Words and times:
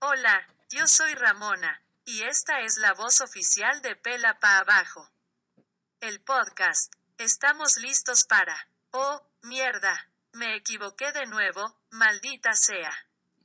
Hola, 0.00 0.46
yo 0.70 0.86
soy 0.86 1.12
Ramona, 1.14 1.82
y 2.04 2.22
esta 2.22 2.60
es 2.60 2.76
la 2.76 2.94
voz 2.94 3.20
oficial 3.20 3.82
de 3.82 3.96
Pela 3.96 4.38
Pa 4.38 4.58
Abajo. 4.58 5.10
El 6.00 6.20
podcast. 6.20 6.92
Estamos 7.16 7.78
listos 7.78 8.22
para... 8.22 8.68
Oh, 8.92 9.26
mierda. 9.42 10.08
Me 10.32 10.54
equivoqué 10.54 11.10
de 11.10 11.26
nuevo, 11.26 11.76
maldita 11.90 12.54
sea. 12.54 12.92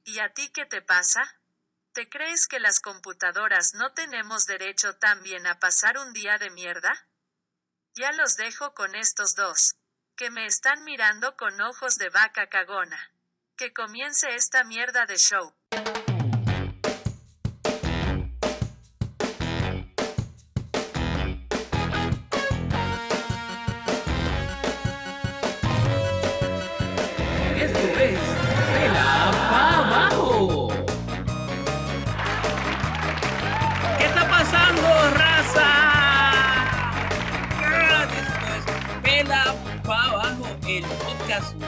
¿Y 0.04 0.20
a 0.20 0.30
ti 0.30 0.50
qué 0.50 0.68
te 0.68 0.84
pasa? 0.84 1.40
¿Te 1.92 2.08
crees 2.08 2.48
que 2.48 2.60
las 2.60 2.80
computadoras 2.80 3.74
no 3.74 3.94
tenemos 3.94 4.46
derecho 4.46 4.96
también 4.98 5.48
a 5.48 5.60
pasar 5.60 5.98
un 5.98 6.14
día 6.14 6.38
de 6.38 6.52
mierda? 6.52 7.08
Ya 7.96 8.12
los 8.12 8.38
dejo 8.38 8.76
con 8.76 8.94
estos 8.94 9.34
dos. 9.36 9.76
Que 10.16 10.30
me 10.30 10.46
están 10.46 10.84
mirando 10.84 11.36
con 11.36 11.60
ojos 11.62 11.98
de 11.98 12.10
vaca 12.10 12.48
cagona. 12.48 13.12
Que 13.58 13.74
comience 13.74 14.36
esta 14.36 14.64
mierda 14.64 15.08
de 15.08 15.18
show. 15.18 15.56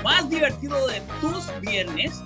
Más 0.06 0.30
divertido 0.30 0.88
de 0.88 1.02
tus 1.20 1.52
viernes. 1.62 2.22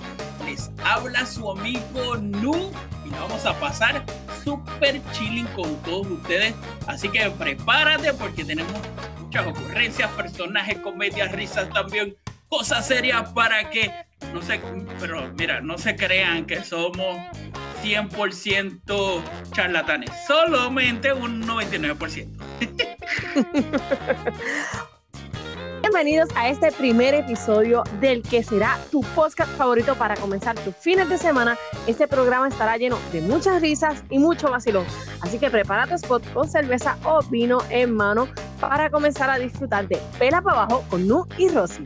Les 0.45 0.69
habla 0.83 1.25
su 1.25 1.49
amigo 1.49 2.17
Nu 2.17 2.71
y 3.05 3.09
vamos 3.09 3.45
a 3.45 3.57
pasar 3.57 4.03
súper 4.43 5.01
chilling 5.13 5.47
con 5.55 5.73
todos 5.83 6.07
ustedes. 6.07 6.53
Así 6.87 7.07
que 7.07 7.29
prepárate 7.31 8.13
porque 8.13 8.43
tenemos 8.43 8.73
muchas 9.21 9.47
ocurrencias, 9.47 10.11
personajes, 10.11 10.77
comedias, 10.79 11.31
risas 11.31 11.69
también 11.69 12.17
cosas 12.49 12.85
serias 12.85 13.29
para 13.29 13.69
que 13.69 13.93
no 14.33 14.41
se, 14.41 14.59
pero 14.99 15.31
mira, 15.37 15.61
no 15.61 15.77
se 15.77 15.95
crean 15.95 16.45
que 16.45 16.61
somos 16.63 17.17
100% 17.81 19.23
charlatanes, 19.51 20.09
solamente 20.27 21.13
un 21.13 21.43
99%. 21.47 22.27
Bienvenidos 25.91 26.29
a 26.35 26.49
este 26.49 26.71
primer 26.71 27.15
episodio 27.15 27.81
del 27.99 28.21
que 28.21 28.43
será 28.43 28.77
tu 28.91 29.01
podcast 29.15 29.51
favorito 29.57 29.95
para 29.95 30.15
comenzar 30.15 30.53
tus 30.59 30.75
fines 30.75 31.09
de 31.09 31.17
semana. 31.17 31.57
Este 31.87 32.07
programa 32.07 32.47
estará 32.47 32.77
lleno 32.77 32.99
de 33.11 33.21
muchas 33.21 33.59
risas 33.59 34.03
y 34.11 34.19
mucho 34.19 34.51
vacilón. 34.51 34.85
Así 35.21 35.39
que 35.39 35.49
prepara 35.49 35.87
tu 35.87 35.95
spot 35.95 36.31
con 36.31 36.47
cerveza 36.47 36.95
o 37.03 37.23
vino 37.31 37.57
en 37.71 37.95
mano 37.95 38.27
para 38.59 38.91
comenzar 38.91 39.31
a 39.31 39.39
disfrutar 39.39 39.87
de 39.87 39.97
Pela 40.19 40.43
para 40.43 40.61
abajo 40.61 40.85
con 40.91 41.07
Nu 41.07 41.25
y 41.39 41.49
Rosy. 41.49 41.83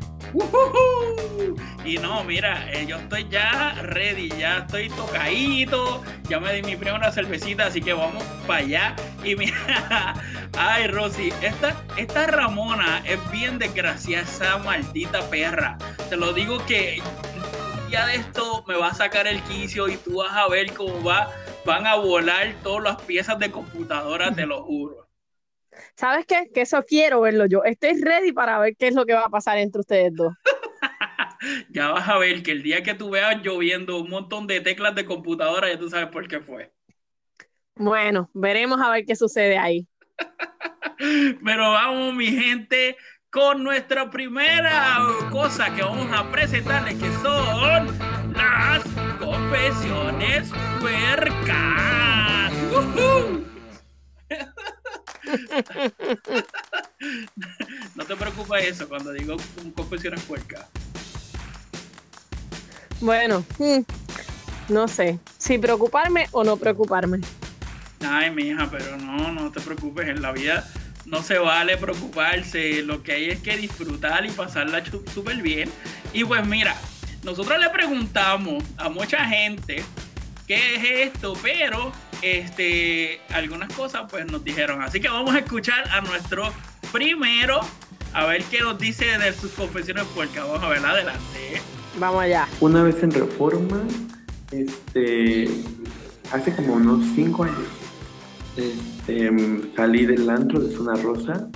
Y 1.86 1.98
no, 1.98 2.24
mira, 2.24 2.72
eh, 2.72 2.86
yo 2.88 2.96
estoy 2.96 3.28
ya 3.30 3.74
ready, 3.82 4.30
ya 4.30 4.60
estoy 4.60 4.90
tocadito, 4.90 6.02
ya 6.30 6.40
me 6.40 6.54
di 6.54 6.62
mi 6.62 6.78
primera 6.78 7.12
cervecita, 7.12 7.68
así 7.68 7.82
que 7.82 7.94
vamos 7.94 8.24
para 8.48 8.60
allá. 8.60 8.96
Y 9.24 9.36
mira, 9.36 10.14
ay 10.58 10.88
Rosy, 10.88 11.32
esta, 11.42 11.76
esta 11.98 12.28
Ramona 12.28 13.04
es 13.06 13.20
bien 13.32 13.60
desgraciada, 13.60 14.24
esa 14.24 14.58
maldita 14.60 15.30
perra. 15.30 15.78
Te 16.10 16.18
lo 16.18 16.34
digo 16.34 16.64
que 16.66 17.02
ya 17.90 18.08
de 18.08 18.16
esto 18.16 18.64
me 18.68 18.76
va 18.76 18.88
a 18.88 18.94
sacar 18.94 19.28
el 19.28 19.42
quicio 19.44 19.88
y 19.88 19.98
tú 19.98 20.18
vas 20.18 20.32
a 20.34 20.48
ver 20.48 20.74
cómo 20.74 21.04
va, 21.04 21.32
van 21.66 21.86
a 21.86 21.96
volar 21.96 22.56
todas 22.64 22.84
las 22.84 23.02
piezas 23.04 23.38
de 23.40 23.52
computadora, 23.52 24.34
te 24.34 24.46
lo 24.46 24.64
juro. 24.64 25.08
¿Sabes 25.96 26.26
qué? 26.26 26.50
Que 26.54 26.62
eso 26.62 26.84
quiero 26.84 27.22
verlo 27.22 27.46
yo. 27.46 27.64
Estoy 27.64 28.02
ready 28.02 28.32
para 28.32 28.60
ver 28.60 28.76
qué 28.76 28.88
es 28.88 28.96
lo 28.96 29.06
que 29.06 29.14
va 29.14 29.26
a 29.26 29.30
pasar 29.30 29.58
entre 29.58 29.82
ustedes 29.82 30.14
dos. 30.14 30.34
ya 31.70 31.90
vas 31.90 32.08
a 32.08 32.18
ver 32.18 32.44
que 32.44 32.52
el 32.52 32.64
día 32.64 32.84
que 32.84 32.94
tú 32.94 33.10
veas 33.10 33.42
lloviendo 33.44 34.00
un 34.00 34.10
montón 34.10 34.48
de 34.48 34.62
teclas 34.62 34.96
de 34.96 35.06
computadora, 35.06 35.70
ya 35.70 35.78
tú 35.78 35.90
sabes 35.90 36.08
por 36.08 36.28
qué 36.28 36.40
fue. 36.40 36.72
Bueno, 37.76 38.30
veremos 38.34 38.80
a 38.82 38.92
ver 38.92 39.06
qué 39.06 39.16
sucede 39.16 39.58
ahí. 39.58 39.88
Pero 41.44 41.72
vamos, 41.72 42.14
mi 42.14 42.28
gente, 42.28 42.98
con 43.30 43.64
nuestra 43.64 44.10
primera 44.10 45.00
cosa 45.32 45.74
que 45.74 45.82
vamos 45.82 46.08
a 46.12 46.32
presentarles, 46.32 46.96
que 46.96 47.12
son 47.22 47.88
las 48.34 48.84
confesiones 49.20 50.52
puercas. 50.80 52.54
No 57.96 58.06
te 58.06 58.16
preocupes 58.16 58.66
eso 58.68 58.88
cuando 58.88 59.12
digo 59.12 59.36
confesiones 59.76 60.22
puercas. 60.24 60.66
Bueno, 63.02 63.44
mm, 63.58 63.80
no 64.70 64.88
sé 64.88 65.20
si 65.38 65.58
preocuparme 65.58 66.28
o 66.32 66.44
no 66.44 66.58
preocuparme. 66.58 67.20
Ay, 68.06 68.32
mija, 68.32 68.70
pero 68.70 68.98
no, 68.98 69.32
no 69.32 69.52
te 69.52 69.62
preocupes, 69.62 70.08
en 70.08 70.22
la 70.22 70.32
vida 70.32 70.68
no 71.06 71.22
se 71.22 71.38
vale 71.38 71.78
preocuparse, 71.78 72.82
lo 72.82 73.04
que 73.04 73.14
hay 73.14 73.30
es 73.30 73.40
que 73.40 73.58
disfrutar 73.58 74.26
y 74.26 74.32
pasarla 74.32 74.84
súper 75.14 75.42
bien. 75.42 75.70
Y 76.14 76.24
pues 76.24 76.46
mira, 76.48 76.76
nosotros 77.24 77.60
le 77.60 77.70
preguntamos 77.70 78.64
a 78.78 78.90
mucha 78.90 79.26
gente 79.26 79.84
qué 80.48 80.76
es 80.76 81.14
esto, 81.14 81.34
pero 81.42 81.92
este, 82.22 83.20
algunas 83.34 83.72
cosas 83.74 84.04
pues 84.10 84.26
nos 84.26 84.44
dijeron. 84.44 84.82
Así 84.82 85.00
que 85.00 85.10
vamos 85.10 85.36
a 85.36 85.40
escuchar 85.40 85.88
a 85.90 86.02
nuestro 86.02 86.52
primero, 86.92 87.62
a 88.14 88.26
ver 88.26 88.44
qué 88.46 88.62
nos 88.62 88.78
dice 88.78 89.18
de 89.18 89.34
sus 89.34 89.52
confesiones 89.52 90.06
puercas. 90.06 90.46
Vamos 90.48 90.64
a 90.64 90.70
ver 90.70 90.86
adelante. 90.86 91.62
Vamos 91.98 92.24
allá. 92.24 92.48
Una 92.60 92.84
vez 92.84 93.04
en 93.04 93.12
Reforma, 93.12 93.82
este, 94.52 95.48
hace 96.32 96.56
como 96.56 96.74
unos 96.74 97.06
cinco 97.16 97.44
años, 97.44 97.68
este, 98.58 99.32
mm, 99.32 99.76
salí 99.76 100.06
del 100.06 100.30
antro 100.30 100.60
de 100.60 100.76
Zona 100.76 100.96
Rosa, 100.96 101.50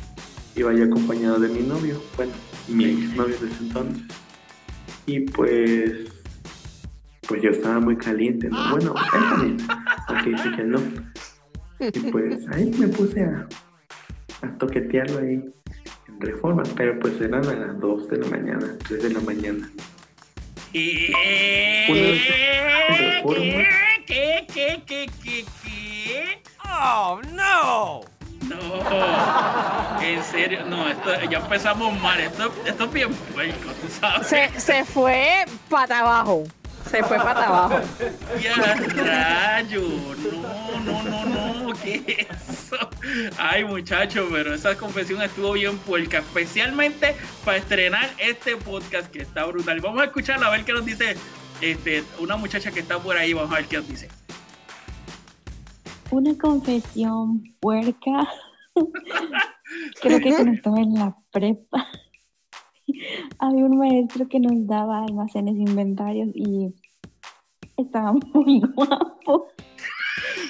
iba 0.55 0.73
yo 0.73 0.85
acompañado 0.85 1.39
de 1.39 1.49
mi 1.49 1.61
novio, 1.61 2.01
bueno, 2.15 2.33
mi 2.67 2.85
exnovio 2.85 3.37
de 3.37 3.47
ese 3.47 3.63
entonces. 3.63 4.03
Y 5.05 5.21
pues, 5.21 5.91
pues 7.27 7.41
yo 7.41 7.51
estaba 7.51 7.79
muy 7.79 7.97
caliente, 7.97 8.49
¿no? 8.49 8.71
Bueno, 8.71 8.95
él 9.13 9.21
también, 9.29 9.57
aunque 10.07 10.29
dice 10.31 10.51
que 10.55 10.63
no. 10.63 10.79
Y 11.79 12.11
pues 12.11 12.47
ahí 12.49 12.71
me 12.77 12.87
puse 12.87 13.23
a, 13.23 13.47
a 14.41 14.57
toquetearlo 14.57 15.19
ahí 15.19 15.33
en 16.07 16.21
Reforma, 16.21 16.63
pero 16.75 16.99
pues 16.99 17.21
eran 17.21 17.45
a 17.45 17.53
las 17.53 17.79
2 17.79 18.09
de 18.09 18.17
la 18.17 18.27
mañana, 18.27 18.77
3 18.87 19.03
de 19.03 19.09
la 19.13 19.19
mañana. 19.21 19.71
¿Qué? 20.71 21.13
¿Qué? 24.07 24.47
¿Qué? 24.53 24.83
¿Qué? 24.85 25.05
¿Qué? 25.23 25.76
Oh 26.79 27.19
no! 27.33 28.01
No, 28.47 29.99
en 29.99 30.23
serio, 30.23 30.63
no, 30.65 30.87
esto, 30.87 31.09
ya 31.29 31.39
empezamos 31.39 31.99
mal, 31.99 32.19
esto, 32.19 32.53
esto 32.65 32.83
es 32.85 32.93
bien 32.93 33.13
puerco, 33.13 33.71
tú 33.81 33.87
sabes. 33.99 34.27
Se, 34.27 34.59
se 34.59 34.85
fue 34.85 35.45
para 35.69 35.99
abajo. 35.99 36.43
Se 36.89 37.03
fue 37.03 37.17
para 37.17 37.47
abajo. 37.47 37.81
Ya 38.39 38.55
rayo, 38.55 39.81
no, 39.81 40.79
no, 40.79 41.03
no, 41.03 41.63
no, 41.63 41.73
¿qué 41.83 42.27
es 42.29 42.49
eso? 42.49 42.89
Ay, 43.37 43.65
muchacho, 43.65 44.27
pero 44.31 44.53
esa 44.53 44.77
confesión 44.77 45.21
estuvo 45.21 45.53
bien 45.53 45.77
puerca, 45.79 46.19
especialmente 46.19 47.15
para 47.43 47.57
estrenar 47.57 48.09
este 48.19 48.55
podcast 48.55 49.07
que 49.11 49.23
está 49.23 49.45
brutal. 49.45 49.81
Vamos 49.81 50.01
a 50.01 50.05
escucharla 50.05 50.47
a 50.47 50.51
ver 50.51 50.63
qué 50.63 50.73
nos 50.73 50.85
dice 50.85 51.17
este, 51.59 52.03
una 52.19 52.37
muchacha 52.37 52.71
que 52.71 52.79
está 52.81 52.99
por 52.99 53.17
ahí, 53.17 53.33
vamos 53.33 53.51
a 53.51 53.55
ver 53.55 53.65
qué 53.65 53.77
nos 53.77 53.87
dice. 53.87 54.09
Una 56.11 56.37
confesión 56.37 57.43
puerca. 57.59 58.27
Creo 60.01 60.19
que 60.19 60.33
cuando 60.33 60.53
estaba 60.53 60.79
en 60.79 60.93
la 60.93 61.17
prepa 61.31 61.85
había 63.39 63.65
un 63.65 63.77
maestro 63.77 64.27
que 64.27 64.39
nos 64.39 64.65
daba 64.65 65.03
almacenes 65.03 65.55
inventarios 65.55 66.29
y 66.33 66.73
estaba 67.75 68.13
muy 68.13 68.61
guapo. 68.75 69.47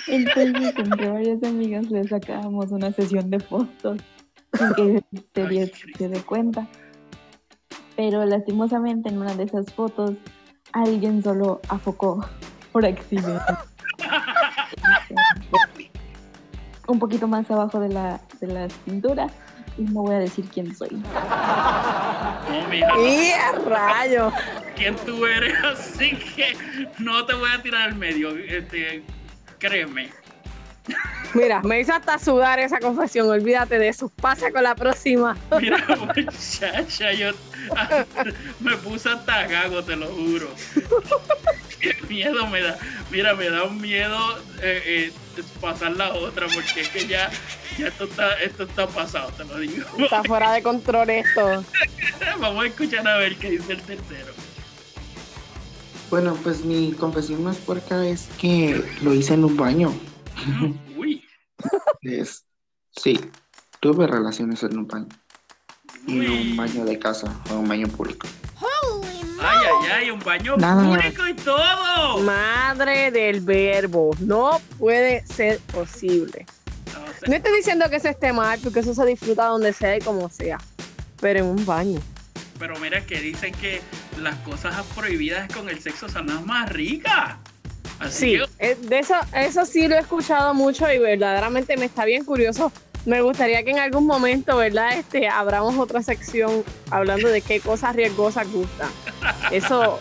Entonces 0.07 0.73
entre 0.77 1.09
varias 1.09 1.43
amigas 1.43 1.89
le 1.89 2.07
sacábamos 2.07 2.71
una 2.71 2.91
sesión 2.91 3.29
de 3.29 3.39
fotos 3.39 3.99
sin 4.53 4.73
que 4.75 5.03
se 5.33 5.47
die, 5.47 5.71
se 5.97 6.09
dé 6.09 6.21
cuenta. 6.21 6.67
Pero 7.95 8.23
lastimosamente 8.25 9.09
en 9.09 9.17
una 9.17 9.35
de 9.35 9.43
esas 9.43 9.73
fotos 9.73 10.13
alguien 10.71 11.23
solo 11.23 11.59
afocó 11.67 12.23
por 12.71 12.85
accidente. 12.85 13.41
un 16.87 16.99
poquito 16.99 17.27
más 17.27 17.49
abajo 17.51 17.79
de 17.79 17.89
la, 17.89 18.21
de 18.39 18.47
la 18.47 18.69
cintura 18.85 19.27
y 19.77 19.83
no 19.83 20.01
voy 20.03 20.15
a 20.15 20.19
decir 20.19 20.45
quién 20.53 20.75
soy. 20.75 20.89
No, 20.91 22.67
mija, 22.69 22.87
no. 22.87 23.07
¡Y 23.07 23.31
a 23.31 23.51
rayo! 23.65 24.31
quién 24.77 24.95
tú 25.05 25.25
eres, 25.25 25.53
así 25.63 26.11
que 26.35 26.55
no 26.99 27.25
te 27.25 27.33
voy 27.33 27.49
a 27.51 27.61
tirar 27.61 27.89
al 27.89 27.95
medio, 27.95 28.37
este, 28.37 29.03
créeme. 29.57 30.09
Mira, 31.33 31.61
me 31.63 31.81
hizo 31.81 31.91
hasta 31.91 32.17
sudar 32.17 32.59
esa 32.59 32.79
confesión, 32.79 33.29
olvídate 33.29 33.77
de 33.77 33.89
eso. 33.89 34.07
Pasa 34.07 34.51
con 34.51 34.63
la 34.63 34.73
próxima. 34.73 35.35
Mira, 35.59 35.83
muchacha, 36.15 37.11
yo 37.11 37.31
me 38.61 38.77
puse 38.77 39.09
hasta 39.09 39.47
gago, 39.47 39.83
te 39.83 39.97
lo 39.97 40.07
juro. 40.07 40.47
Qué 41.81 41.95
miedo 42.09 42.47
me 42.47 42.61
da. 42.61 42.77
Mira, 43.11 43.35
me 43.35 43.49
da 43.49 43.63
un 43.63 43.79
miedo 43.79 44.17
eh, 44.61 44.81
eh, 44.85 45.43
pasar 45.61 45.91
la 45.91 46.13
otra, 46.13 46.47
porque 46.47 46.81
es 46.81 46.89
que 46.89 47.07
ya, 47.07 47.29
ya 47.77 47.87
esto 47.87 48.05
está, 48.05 48.33
esto 48.41 48.63
está 48.63 48.87
pasado, 48.87 49.31
te 49.37 49.45
lo 49.45 49.59
digo. 49.59 49.85
Está 49.97 50.23
fuera 50.23 50.53
de 50.53 50.63
control 50.63 51.09
esto. 51.09 51.63
Vamos 52.39 52.63
a 52.63 52.67
escuchar 52.67 53.07
a 53.07 53.17
ver 53.17 53.35
qué 53.37 53.51
dice 53.51 53.73
el 53.73 53.81
tercero. 53.81 54.33
Bueno, 56.09 56.37
pues 56.41 56.63
mi 56.63 56.93
confesión 56.93 57.43
más 57.43 57.57
puerca 57.57 58.05
es 58.07 58.29
que 58.37 58.83
lo 59.01 59.13
hice 59.13 59.33
en 59.33 59.43
un 59.43 59.57
baño. 59.57 59.93
Uy, 60.97 61.23
Es, 62.01 62.45
sí, 62.95 63.19
tuve 63.81 64.07
relaciones 64.07 64.63
en 64.63 64.77
un 64.77 64.87
baño. 64.87 65.07
En 66.07 66.19
Uy. 66.19 66.51
un 66.51 66.57
baño 66.57 66.85
de 66.85 66.97
casa, 66.97 67.41
o 67.51 67.55
un 67.55 67.67
baño 67.67 67.87
público. 67.89 68.25
Ay, 69.41 69.57
ay, 69.83 69.91
ay, 70.03 70.09
un 70.11 70.19
baño 70.19 70.57
Nada. 70.57 70.83
público 70.83 71.27
y 71.27 71.33
todo. 71.33 72.19
Madre 72.19 73.11
del 73.11 73.41
verbo. 73.41 74.11
No 74.19 74.59
puede 74.77 75.25
ser 75.25 75.59
posible. 75.59 76.45
No 76.93 77.05
sé. 77.19 77.27
No 77.29 77.35
estoy 77.35 77.55
diciendo 77.57 77.89
que 77.89 77.97
eso 77.97 78.09
esté 78.09 78.33
mal, 78.33 78.59
porque 78.63 78.79
eso 78.79 78.93
se 78.93 79.05
disfruta 79.05 79.45
donde 79.45 79.73
sea 79.73 79.97
y 79.97 80.01
como 80.01 80.29
sea. 80.29 80.57
Pero 81.19 81.39
en 81.39 81.45
un 81.45 81.65
baño. 81.65 81.99
Pero 82.59 82.77
mira 82.79 83.01
que 83.05 83.19
dicen 83.19 83.53
que 83.53 83.81
las 84.19 84.35
cosas 84.37 84.75
prohibidas 84.95 85.51
con 85.53 85.69
el 85.69 85.79
sexo 85.81 86.09
son 86.09 86.27
las 86.27 86.43
más 86.45 86.69
ricas. 86.71 87.35
Así 87.99 88.37
Sí, 88.37 88.37
que 88.59 88.71
eh, 88.71 88.75
de 88.79 88.99
eso, 88.99 89.15
eso 89.33 89.65
sí 89.65 89.87
lo 89.87 89.95
he 89.95 89.99
escuchado 89.99 90.53
mucho 90.53 90.91
y 90.91 90.99
verdaderamente 90.99 91.75
me 91.77 91.85
está 91.85 92.05
bien 92.05 92.23
curioso. 92.23 92.71
Me 93.07 93.21
gustaría 93.21 93.63
que 93.63 93.71
en 93.71 93.79
algún 93.79 94.05
momento, 94.05 94.57
¿verdad? 94.57 94.97
Este, 94.97 95.29
abramos 95.29 95.77
otra 95.77 96.03
sección 96.03 96.65
hablando 96.91 97.29
de 97.29 97.39
qué 97.39 97.61
cosas 97.61 97.95
riesgosas 97.95 98.51
gustan. 98.51 98.89
Eso 99.49 99.97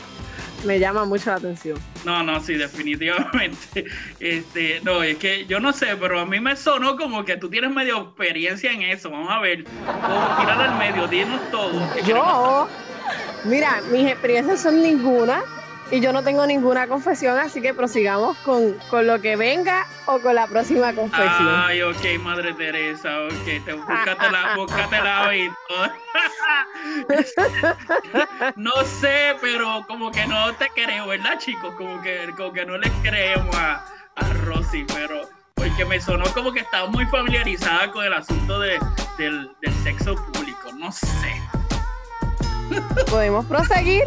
me 0.65 0.81
llama 0.81 1.05
mucho 1.05 1.31
la 1.31 1.37
atención. 1.37 1.79
No, 2.05 2.25
no, 2.25 2.43
sí, 2.43 2.55
definitivamente. 2.55 3.85
Este, 4.19 4.81
no, 4.83 5.05
es 5.05 5.19
que 5.19 5.47
yo 5.47 5.61
no 5.61 5.73
sé, 5.73 5.95
pero 6.01 6.19
a 6.19 6.27
mí 6.27 6.41
me 6.41 6.57
sonó 6.57 6.97
como 6.97 7.25
que 7.25 7.37
tú 7.37 7.49
tienes 7.49 7.71
medio 7.71 8.01
experiencia 8.01 8.73
en 8.73 8.83
eso. 8.83 9.09
Vamos 9.09 9.31
a 9.31 9.39
ver. 9.39 9.63
Vamos, 9.87 10.41
tirar 10.41 10.61
al 10.61 10.77
medio, 10.77 11.07
dinos 11.07 11.41
todo. 11.53 11.89
¿Qué 11.95 12.01
queremos 12.01 12.27
Yo, 12.27 12.69
mira, 13.45 13.83
mis 13.93 14.11
experiencias 14.11 14.63
son 14.63 14.83
ninguna 14.83 15.45
y 15.91 16.01
yo 16.01 16.13
no 16.13 16.23
tengo 16.23 16.47
ninguna 16.47 16.89
confesión, 16.89 17.39
así 17.39 17.63
que 17.63 17.73
prosigamos 17.73 18.37
con, 18.39 18.75
con 18.91 19.07
lo 19.07 19.21
que 19.21 19.37
venga 19.37 19.87
o 20.07 20.21
con 20.21 20.35
la 20.35 20.47
próxima 20.47 20.93
confesión. 20.93 21.49
Ay, 21.49 21.83
ok, 21.83 22.21
Madre 22.21 22.53
Teresa, 22.55 23.23
ok, 23.23 23.65
te, 23.65 23.73
búscatela, 23.73 24.55
búscatela 24.57 25.37
y 25.37 25.49
todo. 25.69 25.87
No 28.57 28.73
sé, 28.85 29.37
pero 29.41 29.85
como 29.87 30.11
que 30.11 30.27
no 30.27 30.53
te 30.55 30.69
creo, 30.71 31.09
¿verdad, 31.09 31.39
chicos? 31.39 31.75
Como 31.77 32.01
que, 32.01 32.31
como 32.37 32.53
que 32.53 32.65
no 32.65 32.79
le 32.79 32.91
creemos 33.03 33.55
a, 33.55 33.85
a 34.17 34.29
Rosy, 34.45 34.85
pero 34.95 35.29
porque 35.55 35.85
me 35.85 36.01
sonó 36.01 36.25
como 36.35 36.53
que 36.53 36.61
estaba 36.61 36.89
muy 36.89 37.05
familiarizada 37.07 37.91
con 37.91 38.05
el 38.05 38.13
asunto 38.13 38.61
de, 38.61 38.79
del, 39.19 39.51
del 39.61 39.75
sexo 39.83 40.15
público, 40.15 40.73
no 40.77 40.93
sé. 40.93 41.43
¿Podemos 43.11 43.45
proseguir? 43.47 44.05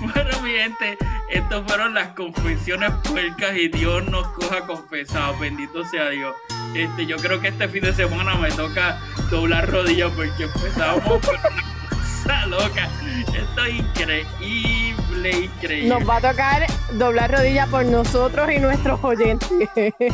Bueno, 0.00 0.40
mi 0.42 0.50
gente, 0.50 0.98
estas 1.30 1.62
fueron 1.66 1.94
las 1.94 2.08
confesiones 2.08 2.90
puercas 3.08 3.56
y 3.56 3.68
Dios 3.68 4.04
nos 4.08 4.26
coja 4.28 4.66
confesados. 4.66 5.38
Bendito 5.38 5.84
sea 5.84 6.10
Dios. 6.10 6.34
Este, 6.74 7.06
yo 7.06 7.16
creo 7.18 7.40
que 7.40 7.48
este 7.48 7.68
fin 7.68 7.82
de 7.82 7.92
semana 7.92 8.34
me 8.34 8.50
toca 8.50 8.98
doblar 9.30 9.70
rodillas 9.70 10.10
porque 10.12 10.44
empezamos 10.44 11.02
con 11.04 11.36
una 11.36 11.62
cosa 11.88 12.46
loca. 12.46 12.88
Esto 13.34 13.64
es 13.64 13.74
increíble, 13.74 15.30
increíble. 15.30 15.88
Nos 15.88 16.08
va 16.08 16.16
a 16.16 16.20
tocar 16.20 16.66
doblar 16.94 17.30
rodilla 17.30 17.66
por 17.66 17.84
nosotros 17.84 18.50
y 18.50 18.58
nuestros 18.58 19.02
oyentes. 19.04 19.48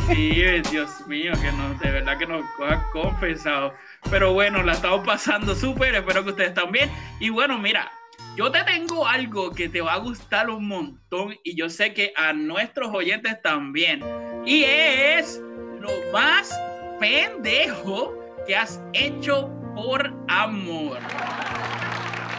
Sí, 0.07 0.43
Dios 0.71 1.07
mío, 1.07 1.33
que 1.41 1.51
nos, 1.51 1.79
de 1.79 1.91
verdad 1.91 2.17
que 2.17 2.27
nos 2.27 2.43
coja 2.57 2.83
confesados. 2.91 3.73
Pero 4.09 4.33
bueno, 4.33 4.63
la 4.63 4.73
estamos 4.73 5.05
pasando 5.05 5.55
súper, 5.55 5.95
espero 5.95 6.23
que 6.23 6.31
ustedes 6.31 6.53
también. 6.53 6.89
Y 7.19 7.29
bueno, 7.29 7.57
mira, 7.57 7.91
yo 8.35 8.51
te 8.51 8.63
tengo 8.63 9.05
algo 9.05 9.51
que 9.51 9.69
te 9.69 9.81
va 9.81 9.93
a 9.93 9.97
gustar 9.97 10.49
un 10.49 10.67
montón 10.67 11.35
y 11.43 11.55
yo 11.55 11.69
sé 11.69 11.93
que 11.93 12.13
a 12.15 12.33
nuestros 12.33 12.93
oyentes 12.93 13.41
también. 13.41 14.01
Y 14.45 14.63
es 14.63 15.41
lo 15.79 15.91
más 16.13 16.57
pendejo 16.99 18.17
que 18.47 18.55
has 18.55 18.81
hecho 18.93 19.49
por 19.75 20.13
amor. 20.27 20.97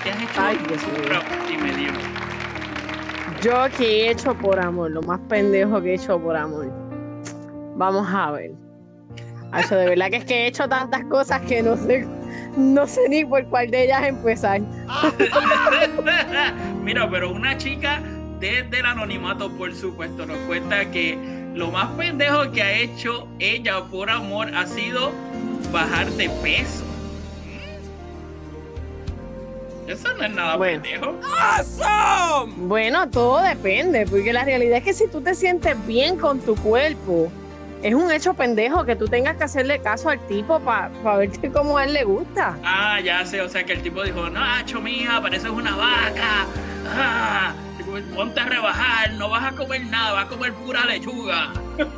¿Qué 0.02 0.10
has 0.10 0.22
hecho 0.22 0.40
Ay, 0.40 0.56
por 0.56 0.68
Dios 0.68 0.82
mío. 0.86 1.20
amor? 1.20 1.48
Dime. 1.48 2.20
Yo 3.42 3.64
que 3.76 3.84
he 4.06 4.10
hecho 4.10 4.34
por 4.34 4.60
amor, 4.60 4.90
lo 4.90 5.02
más 5.02 5.20
pendejo 5.28 5.80
que 5.80 5.92
he 5.92 5.94
hecho 5.94 6.20
por 6.20 6.36
amor. 6.36 6.70
Vamos 7.76 8.06
a 8.12 8.32
ver. 8.32 8.50
Eso 9.58 9.74
de 9.76 9.86
verdad 9.86 10.10
que 10.10 10.16
es 10.16 10.24
que 10.24 10.44
he 10.44 10.46
hecho 10.46 10.68
tantas 10.68 11.04
cosas 11.06 11.40
que 11.42 11.62
no 11.62 11.76
sé, 11.76 12.06
no 12.56 12.86
sé 12.86 13.08
ni 13.08 13.24
por 13.24 13.44
cuál 13.46 13.70
de 13.70 13.84
ellas 13.84 14.04
empezar. 14.04 14.60
Mira, 16.84 17.08
pero 17.10 17.32
una 17.32 17.56
chica 17.58 18.00
desde 18.38 18.78
el 18.80 18.86
anonimato, 18.86 19.50
por 19.56 19.74
supuesto, 19.74 20.24
nos 20.26 20.38
cuenta 20.46 20.90
que 20.90 21.18
lo 21.54 21.70
más 21.70 21.88
pendejo 21.96 22.50
que 22.52 22.62
ha 22.62 22.72
hecho 22.72 23.26
ella 23.38 23.82
por 23.90 24.08
amor 24.08 24.54
ha 24.54 24.66
sido 24.66 25.10
bajar 25.72 26.06
de 26.12 26.30
peso. 26.42 26.84
¿Mm? 29.86 29.90
Eso 29.90 30.08
no 30.16 30.24
es 30.24 30.30
nada 30.32 30.56
Bueno. 30.56 30.82
pendejo. 30.82 31.14
Awesome! 31.28 32.54
Bueno, 32.68 33.10
todo 33.10 33.42
depende, 33.42 34.06
porque 34.06 34.32
la 34.32 34.44
realidad 34.44 34.78
es 34.78 34.84
que 34.84 34.94
si 34.94 35.08
tú 35.08 35.20
te 35.20 35.34
sientes 35.34 35.74
bien 35.86 36.16
con 36.16 36.40
tu 36.40 36.54
cuerpo, 36.56 37.30
es 37.82 37.94
un 37.94 38.10
hecho 38.12 38.34
pendejo 38.34 38.84
que 38.84 38.96
tú 38.96 39.06
tengas 39.08 39.36
que 39.36 39.44
hacerle 39.44 39.80
caso 39.80 40.10
al 40.10 40.20
tipo 40.26 40.60
para 40.60 40.90
ver 41.16 41.30
que 41.30 41.50
cómo 41.50 41.78
a 41.78 41.84
él 41.84 41.94
le 41.94 42.04
gusta. 42.04 42.56
Ah, 42.64 43.00
ya 43.00 43.24
sé, 43.24 43.40
o 43.40 43.48
sea 43.48 43.64
que 43.64 43.72
el 43.74 43.82
tipo 43.82 44.02
dijo, 44.02 44.28
no, 44.28 44.42
acho, 44.42 44.80
mija, 44.80 45.20
pareces 45.20 45.50
una 45.50 45.74
vaca. 45.76 46.46
Ah, 46.96 47.54
ponte 48.14 48.40
a 48.40 48.44
rebajar, 48.44 49.12
no 49.12 49.28
vas 49.30 49.52
a 49.52 49.56
comer 49.56 49.84
nada, 49.86 50.12
vas 50.12 50.26
a 50.26 50.28
comer 50.28 50.52
pura 50.52 50.84
lechuga. 50.84 51.52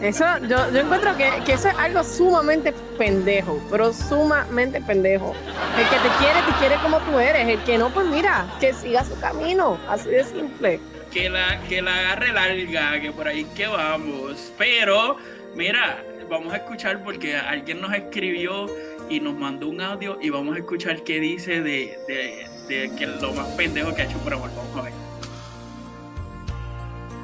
Eso, 0.00 0.24
yo, 0.42 0.70
yo 0.72 0.80
encuentro 0.80 1.16
que, 1.16 1.30
que 1.46 1.54
eso 1.54 1.68
es 1.68 1.78
algo 1.78 2.04
sumamente 2.04 2.74
pendejo, 2.98 3.58
pero 3.70 3.94
sumamente 3.94 4.78
pendejo. 4.82 5.32
El 5.78 5.88
que 5.88 5.98
te 5.98 6.14
quiere, 6.16 6.42
te 6.42 6.52
quiere 6.52 6.76
como 6.82 7.00
tú 7.00 7.18
eres. 7.18 7.48
El 7.48 7.62
que 7.64 7.78
no, 7.78 7.88
pues 7.88 8.06
mira, 8.06 8.44
que 8.60 8.74
siga 8.74 9.04
su 9.04 9.18
camino. 9.20 9.78
Así 9.88 10.10
de 10.10 10.24
simple. 10.24 10.80
Que 11.12 11.28
la, 11.30 11.60
que 11.68 11.82
la 11.82 11.98
agarre 11.98 12.32
larga, 12.32 13.00
que 13.00 13.12
por 13.12 13.28
ahí 13.28 13.44
que 13.56 13.66
vamos. 13.66 14.52
Pero, 14.58 15.16
mira, 15.54 16.02
vamos 16.28 16.52
a 16.52 16.56
escuchar 16.56 17.02
porque 17.02 17.36
alguien 17.36 17.80
nos 17.80 17.94
escribió 17.94 18.66
y 19.08 19.20
nos 19.20 19.34
mandó 19.34 19.68
un 19.68 19.80
audio 19.80 20.18
y 20.20 20.30
vamos 20.30 20.56
a 20.56 20.58
escuchar 20.58 21.02
qué 21.04 21.20
dice 21.20 21.62
de, 21.62 21.98
de, 22.08 22.46
de 22.68 22.90
que 22.96 23.06
lo 23.06 23.32
más 23.32 23.46
pendejo 23.48 23.94
que 23.94 24.02
ha 24.02 24.04
hecho 24.04 24.18
por 24.18 24.34
amor. 24.34 24.50
Vamos 24.56 24.76
a 24.76 24.82
ver. 24.82 24.92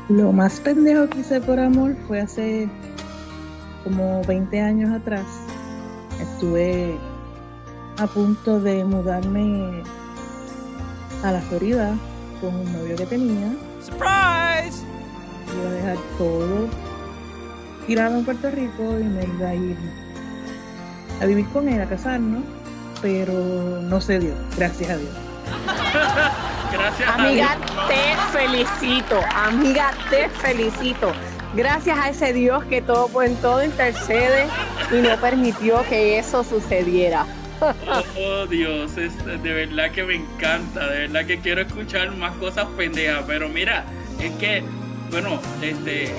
Lo 0.09 0.33
más 0.33 0.61
pendejo 0.61 1.09
que 1.09 1.21
hice 1.21 1.41
por 1.41 1.59
amor 1.59 1.97
fue 2.07 2.21
hace 2.21 2.69
como 3.85 4.23
20 4.25 4.61
años 4.61 4.91
atrás. 4.91 5.27
Estuve 6.21 6.97
a 7.99 8.07
punto 8.07 8.61
de 8.61 8.85
mudarme 8.85 9.83
a 11.23 11.33
la 11.33 11.41
Florida 11.41 11.97
con 12.41 12.55
un 12.55 12.73
novio 12.73 12.97
que 12.97 13.07
tenía. 13.07 13.53
Surprise! 13.85 14.85
Iba 15.55 15.69
a 15.69 15.73
dejar 15.73 15.97
todo 16.19 16.69
tirado 17.87 18.17
en 18.19 18.25
Puerto 18.25 18.51
Rico 18.51 18.99
y 18.99 19.05
me 19.05 19.25
iba 19.25 19.49
a 19.49 19.55
ir 19.55 19.77
a 21.21 21.27
vivir 21.27 21.49
con 21.49 21.69
él, 21.69 21.81
a 21.81 21.89
casarnos. 21.89 22.43
Pero 23.01 23.33
no 23.83 24.01
se 24.01 24.21
dio, 24.21 24.35
gracias 24.57 24.91
a 24.91 24.97
Dios. 24.97 25.11
Gracias 26.73 27.09
Amiga, 27.11 27.53
a 27.53 27.57
Dios. 27.57 27.89
te 27.89 28.39
felicito. 28.39 29.21
Amiga, 29.35 29.91
te 30.09 30.29
felicito. 30.31 31.12
Gracias 31.55 31.99
a 31.99 32.09
ese 32.09 32.33
Dios 32.33 32.65
que 32.65 32.81
todo 32.81 33.23
en 33.23 33.37
todo 33.37 33.62
intercede 33.62 34.47
y 34.91 35.03
no 35.03 35.15
permitió 35.21 35.83
que 35.89 36.19
eso 36.19 36.45
sucediera. 36.45 37.27
Oh 38.19 38.47
Dios, 38.47 38.97
es, 38.97 39.16
de 39.25 39.52
verdad 39.52 39.90
que 39.92 40.02
me 40.02 40.16
encanta, 40.16 40.88
de 40.88 41.00
verdad 41.00 41.26
que 41.26 41.38
quiero 41.38 41.61
escuchar 41.62 42.14
más 42.16 42.35
cosas 42.37 42.66
pendejas, 42.76 43.23
pero 43.26 43.49
mira, 43.49 43.85
es 44.19 44.33
que, 44.33 44.64
bueno, 45.11 45.40
este, 45.61 46.12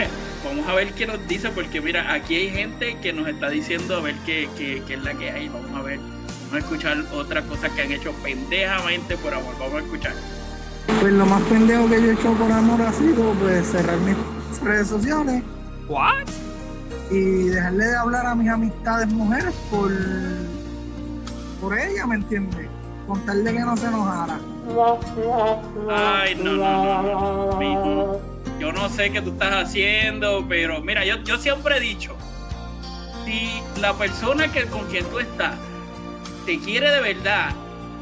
vamos 0.44 0.66
a 0.66 0.74
ver 0.74 0.92
qué 0.94 1.06
nos 1.06 1.26
dice, 1.28 1.50
porque 1.50 1.80
mira, 1.80 2.12
aquí 2.12 2.34
hay 2.34 2.50
gente 2.50 2.96
que 3.00 3.12
nos 3.12 3.28
está 3.28 3.48
diciendo 3.48 3.96
a 3.96 4.00
ver 4.00 4.16
qué, 4.26 4.48
qué, 4.56 4.82
qué 4.86 4.94
es 4.94 5.02
la 5.04 5.14
que 5.14 5.30
hay, 5.30 5.48
vamos 5.48 5.70
a 5.74 5.82
ver. 5.82 5.98
Vamos 5.98 6.54
a 6.54 6.58
escuchar 6.58 7.04
otras 7.12 7.44
cosas 7.44 7.70
que 7.72 7.82
han 7.82 7.92
hecho 7.92 8.12
pendejamente 8.22 9.16
por 9.18 9.34
amor. 9.34 9.54
Vamos 9.60 9.74
a 9.74 9.84
escuchar. 9.84 10.14
Pues 11.00 11.12
lo 11.12 11.26
más 11.26 11.42
pendejo 11.42 11.88
que 11.90 12.00
yo 12.00 12.10
he 12.10 12.14
hecho 12.14 12.32
por 12.32 12.50
amor 12.50 12.80
ha 12.80 12.92
sido 12.92 13.32
pues 13.34 13.66
cerrar 13.68 13.98
mis 13.98 14.16
redes 14.62 14.88
sociales 14.88 15.42
What? 15.86 16.26
y 17.10 17.48
dejarle 17.48 17.84
de 17.84 17.96
hablar 17.96 18.26
a 18.26 18.34
mis 18.34 18.48
amistades 18.48 19.08
mujeres 19.08 19.54
por 19.70 19.90
por 21.60 21.78
ella, 21.78 22.06
¿me 22.06 22.16
entiendes? 22.16 22.66
Con 23.06 23.24
tal 23.24 23.42
de 23.44 23.52
que 23.52 23.60
no 23.60 23.76
se 23.76 23.86
enojara. 23.86 24.38
Ay, 25.90 26.34
no, 26.36 26.52
no, 26.54 27.02
no, 27.02 27.60
no. 27.60 28.18
Yo 28.58 28.72
no 28.72 28.88
sé 28.88 29.10
qué 29.12 29.22
tú 29.22 29.30
estás 29.30 29.52
haciendo, 29.66 30.44
pero 30.48 30.80
mira, 30.82 31.04
yo, 31.04 31.16
yo 31.22 31.38
siempre 31.38 31.76
he 31.76 31.80
dicho, 31.80 32.14
si 33.24 33.62
la 33.80 33.94
persona 33.94 34.50
que, 34.50 34.66
con 34.66 34.84
quien 34.86 35.04
tú 35.06 35.20
estás 35.20 35.52
te 36.44 36.58
quiere 36.58 36.90
de 36.90 37.00
verdad, 37.00 37.50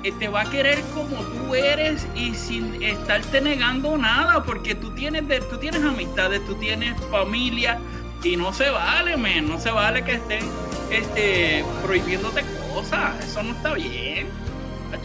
eh, 0.02 0.12
te 0.18 0.28
va 0.28 0.42
a 0.42 0.50
querer 0.50 0.80
como 0.94 1.16
tú 1.24 1.54
eres 1.54 2.06
y 2.14 2.34
sin 2.34 2.82
estarte 2.82 3.40
negando 3.40 3.96
nada, 3.98 4.42
porque 4.44 4.74
tú 4.74 4.90
tienes, 4.94 5.26
de- 5.28 5.40
tú 5.42 5.58
tienes 5.58 5.82
amistades, 5.82 6.44
tú 6.46 6.54
tienes 6.54 6.94
familia 7.10 7.78
y 8.22 8.36
no 8.36 8.52
se 8.52 8.70
vale, 8.70 9.16
men, 9.16 9.48
no 9.48 9.58
se 9.60 9.70
vale 9.70 10.02
que 10.04 10.14
estén 10.14 10.44
este, 10.90 11.64
prohibiéndote 11.84 12.44
cosas, 12.76 13.24
eso 13.24 13.42
no 13.42 13.52
está 13.52 13.72
bien. 13.72 14.26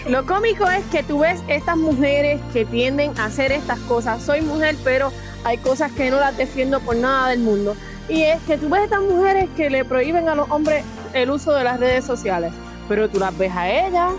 Lo 0.08 0.26
cómico 0.26 0.70
es 0.70 0.84
que 0.86 1.04
tú 1.04 1.20
ves 1.20 1.42
estas 1.48 1.78
mujeres 1.78 2.42
que 2.52 2.66
tienden 2.66 3.18
a 3.18 3.26
hacer 3.26 3.54
estas 3.54 3.80
cosas. 3.80 4.22
Soy 4.22 4.42
mujer, 4.42 4.76
pero 4.84 5.12
hay 5.46 5.58
cosas 5.58 5.92
que 5.94 6.12
no 6.12 6.20
las 6.20 6.36
defiendo 6.36 6.82
por 6.82 6.98
nada 6.98 7.30
del 7.30 7.40
mundo. 7.40 7.76
Y 8.10 8.24
es 8.24 8.42
que 8.42 8.58
tú 8.58 8.68
ves 8.68 8.84
estas 8.84 9.02
mujeres 9.02 9.50
que 9.56 9.70
le 9.70 9.86
prohíben 9.86 10.28
a 10.28 10.36
los 10.36 10.50
hombres 10.52 10.84
el 11.14 11.32
uso 11.32 11.54
de 11.54 11.64
las 11.64 11.80
redes 11.80 12.04
sociales, 12.04 12.52
pero 12.90 13.10
tú 13.10 13.20
las 13.20 13.38
ves 13.38 13.54
a 13.56 13.70
ellas 13.70 14.12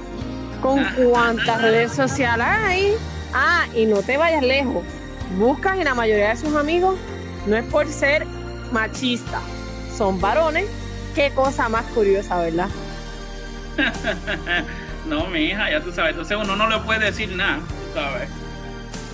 con 0.62 0.82
cuántas 1.10 1.60
redes 1.60 1.92
sociales 1.92 2.46
hay. 2.48 2.94
Ah, 3.34 3.66
y 3.74 3.84
no 3.84 3.98
te 3.98 4.16
vayas 4.16 4.42
lejos. 4.42 4.82
Buscas 5.38 5.78
y 5.78 5.84
la 5.84 5.94
mayoría 5.94 6.30
de 6.30 6.36
sus 6.36 6.54
amigos 6.56 6.96
no 7.46 7.56
es 7.56 7.64
por 7.66 7.86
ser 7.86 8.26
machista, 8.72 9.40
son 9.96 10.20
varones. 10.22 10.66
Qué 11.14 11.30
cosa 11.34 11.68
más 11.68 11.84
curiosa, 11.94 12.38
¿verdad? 12.38 12.68
no, 15.06 15.26
mi 15.26 15.46
hija, 15.46 15.70
ya 15.70 15.80
tú 15.80 15.92
sabes. 15.92 16.12
Entonces 16.12 16.36
uno 16.40 16.56
no 16.56 16.68
le 16.68 16.78
puede 16.80 17.06
decir 17.06 17.30
nada, 17.34 17.60
¿sabes? 17.94 18.28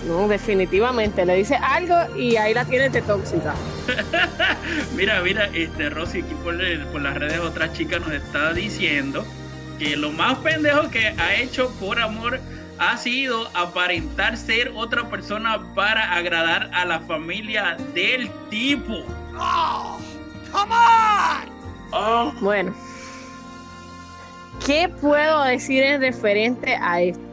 No, 0.07 0.27
definitivamente. 0.27 1.25
Le 1.25 1.35
dice 1.35 1.55
algo 1.55 1.95
y 2.15 2.37
ahí 2.37 2.53
la 2.53 2.65
tienes 2.65 2.93
de 2.93 3.01
tóxica. 3.01 3.53
Mira, 4.95 5.21
mira, 5.21 5.45
este 5.53 5.89
Rosy 5.89 6.19
aquí 6.21 6.33
por, 6.43 6.61
el- 6.61 6.85
por 6.87 7.01
las 7.01 7.15
redes 7.15 7.39
otra 7.39 7.71
chica 7.73 7.99
nos 7.99 8.11
está 8.11 8.53
diciendo 8.53 9.25
que 9.77 9.95
lo 9.97 10.11
más 10.11 10.37
pendejo 10.39 10.89
que 10.89 11.07
ha 11.07 11.33
hecho 11.35 11.69
por 11.79 11.99
amor 11.99 12.39
ha 12.77 12.97
sido 12.97 13.49
aparentar 13.55 14.37
ser 14.37 14.71
otra 14.75 15.09
persona 15.09 15.59
para 15.75 16.13
agradar 16.13 16.69
a 16.73 16.85
la 16.85 16.99
familia 17.01 17.75
del 17.93 18.29
tipo. 18.49 19.03
Oh, 19.37 19.99
come 20.51 20.73
on! 20.73 21.49
Oh, 21.91 22.31
Bueno, 22.41 22.73
¿qué 24.65 24.89
puedo 24.89 25.43
decir 25.43 25.83
en 25.83 26.01
referente 26.01 26.75
a 26.81 27.01
esto? 27.01 27.23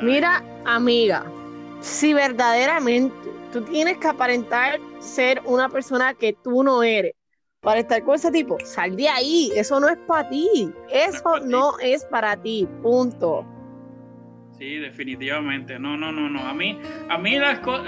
Mira, 0.00 0.44
amiga, 0.64 1.34
si 1.80 2.14
verdaderamente 2.14 3.40
tú 3.50 3.62
tienes 3.62 3.98
que 3.98 4.08
aparentar 4.08 4.80
ser 4.98 5.40
una 5.44 5.68
persona 5.70 6.14
que 6.14 6.32
tú 6.34 6.62
no 6.62 6.82
eres 6.82 7.14
para 7.60 7.80
estar 7.80 8.02
con 8.04 8.14
ese 8.16 8.30
tipo, 8.30 8.64
sal 8.64 8.96
de 8.96 9.08
ahí. 9.08 9.52
Eso 9.54 9.80
no 9.80 9.88
es 9.88 9.98
para 10.06 10.28
ti. 10.28 10.78
Eso 10.88 11.40
no 11.40 11.78
es 11.80 12.04
para 12.06 12.40
ti. 12.40 12.68
Punto. 12.82 13.48
Sí, 14.50 14.76
definitivamente. 14.78 15.78
No, 15.78 15.96
no, 15.96 16.12
no, 16.12 16.28
no. 16.28 16.46
A 16.46 16.54
mí, 16.54 16.78
a 17.08 17.18
mí 17.18 17.38
las 17.38 17.60
cosas. 17.60 17.86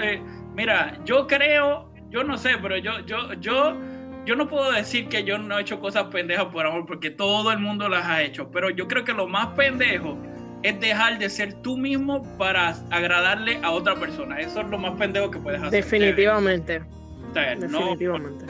mira, 0.53 0.99
yo 1.03 1.27
creo, 1.27 1.91
yo 2.09 2.23
no 2.23 2.37
sé, 2.37 2.57
pero 2.61 2.77
yo, 2.77 2.99
yo, 3.05 3.33
yo, 3.35 3.77
yo 4.25 4.35
no 4.35 4.47
puedo 4.47 4.71
decir 4.71 5.07
que 5.07 5.23
yo 5.23 5.37
no 5.37 5.57
he 5.57 5.61
hecho 5.61 5.79
cosas 5.79 6.05
pendejas 6.05 6.45
por 6.45 6.65
amor, 6.65 6.85
porque 6.85 7.09
todo 7.09 7.51
el 7.51 7.59
mundo 7.59 7.89
las 7.89 8.05
ha 8.05 8.21
hecho. 8.21 8.49
Pero 8.51 8.69
yo 8.69 8.87
creo 8.87 9.03
que 9.03 9.13
lo 9.13 9.27
más 9.27 9.47
pendejo 9.55 10.17
es 10.63 10.79
dejar 10.79 11.17
de 11.17 11.29
ser 11.29 11.53
tú 11.61 11.75
mismo 11.77 12.21
para 12.37 12.75
agradarle 12.91 13.59
a 13.63 13.71
otra 13.71 13.95
persona. 13.95 14.39
Eso 14.39 14.61
es 14.61 14.67
lo 14.67 14.77
más 14.77 14.91
pendejo 14.97 15.31
que 15.31 15.39
puedes 15.39 15.59
hacer. 15.61 15.83
Definitivamente. 15.83 16.81
O 17.29 17.33
sea, 17.33 17.55
no- 17.55 17.61
Definitivamente. 17.79 18.45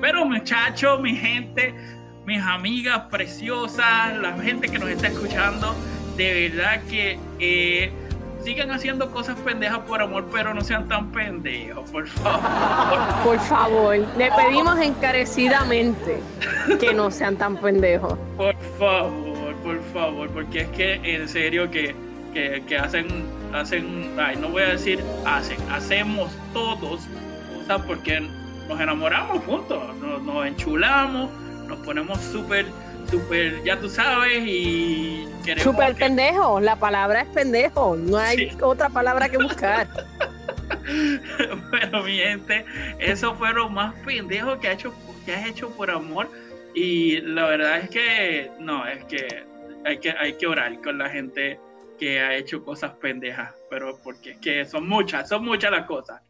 pero 0.00 0.24
muchachos, 0.26 1.00
mi 1.00 1.16
gente, 1.16 1.74
mis 2.24 2.40
amigas 2.42 3.00
preciosas, 3.10 4.16
la 4.18 4.32
gente 4.40 4.68
que 4.68 4.78
nos 4.78 4.90
está 4.90 5.08
escuchando, 5.08 5.74
de 6.16 6.50
verdad 6.50 6.82
que 6.88 7.18
eh, 7.40 7.90
sigan 8.44 8.70
haciendo 8.70 9.10
cosas 9.10 9.38
pendejas 9.40 9.80
por 9.80 10.00
amor, 10.00 10.26
pero 10.32 10.54
no 10.54 10.62
sean 10.62 10.88
tan 10.88 11.10
pendejos, 11.12 11.90
por 11.90 12.06
favor. 12.06 13.24
Por 13.24 13.38
favor, 13.40 13.96
le 14.16 14.30
pedimos 14.30 14.78
encarecidamente 14.80 16.20
que 16.78 16.94
no 16.94 17.10
sean 17.10 17.36
tan 17.36 17.56
pendejos. 17.56 18.18
Por 18.36 18.56
favor, 18.78 19.54
por 19.62 19.82
favor, 19.92 20.30
porque 20.30 20.60
es 20.60 20.68
que 20.68 20.94
en 20.94 21.28
serio 21.28 21.70
que, 21.70 21.94
que, 22.32 22.62
que 22.66 22.78
hacen, 22.78 23.06
hacen, 23.52 24.14
ay, 24.18 24.36
no 24.36 24.48
voy 24.48 24.62
a 24.62 24.68
decir 24.70 25.02
hacen, 25.26 25.58
hacemos 25.70 26.30
todos 26.52 27.02
cosas 27.58 27.82
porque 27.86 28.20
nos 28.68 28.80
enamoramos 28.80 29.44
juntos, 29.44 29.78
nos, 29.96 30.22
nos 30.22 30.46
enchulamos, 30.46 31.30
nos 31.66 31.78
ponemos 31.80 32.18
súper, 32.20 32.66
súper, 33.10 33.62
ya 33.64 33.78
tú 33.78 33.88
sabes, 33.88 34.42
y 34.46 35.26
queremos... 35.44 35.64
Super 35.64 35.94
que- 35.94 36.04
pendejo, 36.04 36.60
la 36.60 36.76
palabra 36.76 37.22
es 37.22 37.28
pendejo, 37.28 37.96
no 37.96 38.16
hay 38.18 38.50
Sí. 38.50 38.56
otra 38.60 38.88
palabra 38.88 39.28
que 39.28 39.38
buscar. 39.38 39.88
bueno, 41.70 42.02
mi 42.04 42.16
gente, 42.18 42.64
eso 42.98 43.34
fue 43.34 43.52
lo 43.52 43.68
más 43.68 43.94
pendejo 44.04 44.58
que, 44.60 44.68
ha 44.68 44.72
hecho, 44.72 44.94
que 45.24 45.34
has 45.34 45.46
hecho 45.46 45.70
por 45.70 45.90
amor. 45.90 46.30
Y 46.74 47.20
la 47.22 47.46
verdad 47.46 47.78
es 47.78 47.90
que, 47.90 48.50
no, 48.60 48.86
es 48.86 49.04
que 49.06 49.44
hay 49.84 49.98
que, 49.98 50.10
hay 50.10 50.34
que 50.34 50.46
orar 50.46 50.80
con 50.80 50.98
la 50.98 51.08
gente 51.10 51.58
que 51.98 52.20
ha 52.20 52.34
hecho 52.36 52.64
cosas 52.64 52.92
pendejas, 52.92 53.52
pero 53.68 53.98
porque 54.02 54.30
es 54.32 54.38
que 54.38 54.64
son 54.64 54.88
muchas, 54.88 55.28
son 55.28 55.44
muchas 55.44 55.70
las 55.72 55.86
cosas. 55.86 56.22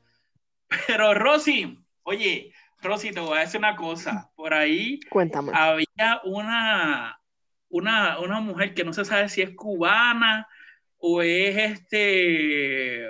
Pero 0.86 1.14
Rosy, 1.14 1.78
oye, 2.04 2.52
Rosy, 2.82 3.12
te 3.12 3.20
voy 3.20 3.38
a 3.38 3.42
decir 3.42 3.58
una 3.58 3.76
cosa. 3.76 4.30
Por 4.34 4.54
ahí 4.54 5.00
Cuéntame. 5.10 5.52
había 5.54 6.20
una, 6.24 7.20
una, 7.68 8.18
una 8.18 8.40
mujer 8.40 8.74
que 8.74 8.84
no 8.84 8.92
se 8.92 9.04
sabe 9.04 9.28
si 9.28 9.42
es 9.42 9.54
cubana 9.54 10.46
o 10.98 11.22
es 11.22 11.56
este 11.56 13.06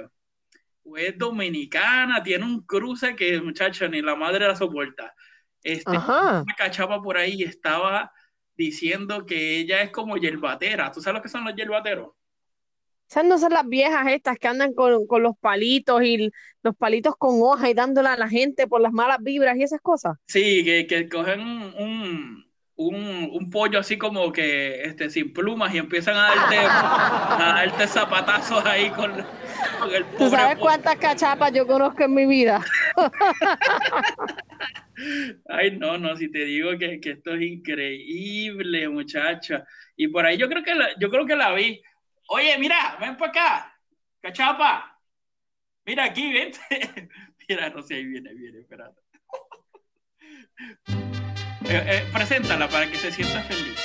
o 0.83 0.97
es 0.97 1.17
dominicana, 1.17 2.23
tiene 2.23 2.45
un 2.45 2.63
cruce 2.63 3.15
que 3.15 3.41
muchacha 3.41 3.87
ni 3.89 4.03
la 4.03 4.17
madre 4.17 4.47
la 4.47 4.57
soporta. 4.57 5.15
Este, 5.63 5.97
Ajá. 5.97 6.43
una 6.43 6.55
cachapa 6.55 7.01
por 7.03 7.17
ahí 7.17 7.43
estaba 7.43 8.13
diciendo 8.57 9.25
que 9.25 9.59
ella 9.59 9.83
es 9.83 9.91
como 9.91 10.17
yerbatera. 10.17 10.91
¿Tú 10.91 11.01
sabes 11.01 11.19
lo 11.19 11.23
que 11.23 11.29
son 11.29 11.45
los 11.45 11.55
yerbateros? 11.55 12.11
Esas 13.11 13.25
no 13.25 13.39
son 13.39 13.53
las 13.53 13.67
viejas 13.67 14.07
estas 14.09 14.39
que 14.39 14.49
andan 14.49 14.73
con, 14.73 15.07
con 15.07 15.23
los 15.23 15.37
palitos 15.39 16.03
y 16.05 16.31
los 16.63 16.77
palitos 16.77 17.17
con 17.17 17.41
hoja 17.43 17.69
y 17.69 17.75
dándole 17.75 18.09
a 18.09 18.17
la 18.17 18.29
gente 18.29 18.69
por 18.69 18.81
las 18.81 18.93
malas 18.93 19.19
vibras 19.21 19.57
y 19.57 19.65
esas 19.65 19.81
cosas. 19.81 20.17
Sí, 20.27 20.65
que, 20.65 20.87
que 20.87 21.09
cogen 21.09 21.41
un, 21.41 21.63
un, 21.77 22.45
un- 22.77 23.29
un 23.33 23.51
pollo 23.51 23.81
así 23.81 23.99
como 23.99 24.33
que 24.33 24.83
este, 24.85 25.11
sin 25.11 25.33
plumas 25.33 25.75
y 25.75 25.79
empiezan 25.79 26.17
a 26.17 26.29
darte, 26.29 26.57
a 27.37 27.53
darte 27.57 27.89
zapatazos 27.89 28.65
ahí 28.65 28.93
con, 28.93 29.13
con 29.77 29.93
el 29.95 30.05
¿Tú 30.17 30.29
sabes 30.29 30.59
cuántas 30.59 30.97
cachapas 30.99 31.53
yo 31.53 31.67
conozco 31.67 32.05
en 32.05 32.15
mi 32.15 32.27
vida? 32.27 32.65
Ay, 35.49 35.77
no, 35.79 35.99
no, 35.99 36.17
si 36.17 36.31
te 36.31 36.45
digo 36.45 36.77
que, 36.79 37.01
que 37.01 37.11
esto 37.13 37.35
es 37.35 37.43
increíble, 37.43 38.89
muchacha. 38.89 39.65
Y 39.97 40.09
por 40.09 40.25
ahí 40.27 40.37
yo 40.39 40.49
creo 40.49 40.63
que 40.63 40.75
la, 40.75 40.89
yo 40.99 41.11
creo 41.11 41.27
que 41.27 41.37
la 41.37 41.53
vi. 41.55 41.83
Oye, 42.33 42.57
mira, 42.59 42.97
ven 43.01 43.17
para 43.17 43.31
acá, 43.31 43.81
cachapa. 44.23 44.97
Mira 45.85 46.05
aquí, 46.05 46.33
vente. 46.33 46.61
Mira, 47.49 47.71
no 47.71 47.83
sé, 47.83 47.95
ahí 47.95 48.05
viene, 48.05 48.33
viene, 48.35 48.61
espérate. 48.61 49.01
Eh, 51.69 51.85
eh, 51.87 52.09
preséntala 52.13 52.69
para 52.69 52.91
que 52.91 52.97
se 52.97 53.13
sienta 53.13 53.43
feliz. 53.43 53.79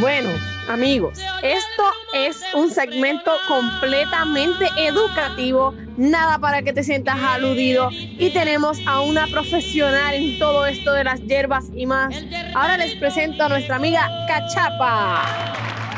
Bueno, 0.00 0.30
amigos, 0.68 1.20
esto 1.42 1.92
es 2.12 2.42
un 2.54 2.70
segmento 2.70 3.30
completamente 3.46 4.66
educativo, 4.78 5.72
nada 5.96 6.38
para 6.38 6.62
que 6.62 6.72
te 6.72 6.82
sientas 6.82 7.20
aludido 7.20 7.90
y 7.92 8.32
tenemos 8.32 8.84
a 8.86 9.00
una 9.00 9.26
profesional 9.28 10.14
en 10.14 10.38
todo 10.38 10.66
esto 10.66 10.92
de 10.92 11.04
las 11.04 11.20
hierbas 11.20 11.66
y 11.74 11.86
más. 11.86 12.16
Ahora 12.54 12.78
les 12.78 12.96
presento 12.96 13.44
a 13.44 13.48
nuestra 13.50 13.76
amiga 13.76 14.10
Cachapa. 14.26 15.89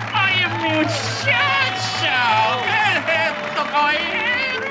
¡Ay, 0.62 0.78
muchacha! 0.78 2.16
¿Qué 2.62 2.78
es 2.92 3.04
esto, 3.30 3.62
caballero? 3.70 4.70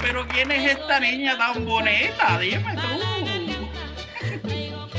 ¿Pero 0.00 0.26
quién 0.28 0.50
es 0.50 0.72
esta 0.72 0.98
niña 1.00 1.36
tan 1.36 1.64
bonita? 1.66 2.38
Dime 2.38 2.74
tú. 2.76 2.88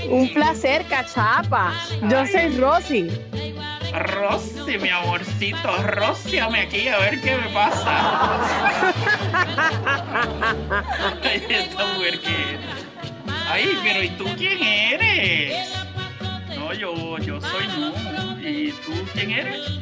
Un 0.10 0.30
placer, 0.34 0.86
cachapa. 0.86 1.74
Yo 2.10 2.26
soy 2.28 2.58
Rosy. 2.58 3.10
Rosy, 3.94 4.78
mi 4.78 4.90
amorcito, 4.90 5.76
rociame 5.84 6.62
aquí 6.62 6.88
a 6.88 6.98
ver 7.00 7.20
qué 7.22 7.36
me 7.38 7.50
pasa. 7.50 8.44
Ay, 11.24 11.44
esta 11.50 11.86
mujer 11.94 12.20
que. 12.20 12.58
Ay, 13.52 13.80
pero 13.84 14.04
¿y 14.04 14.10
tú 14.10 14.26
quién 14.38 14.62
eres? 14.64 15.70
No, 16.56 16.72
yo, 16.74 17.18
yo 17.18 17.42
soy. 17.42 17.66
¿Y 18.42 18.72
tú 18.86 18.94
quién 19.14 19.32
eres? 19.32 19.80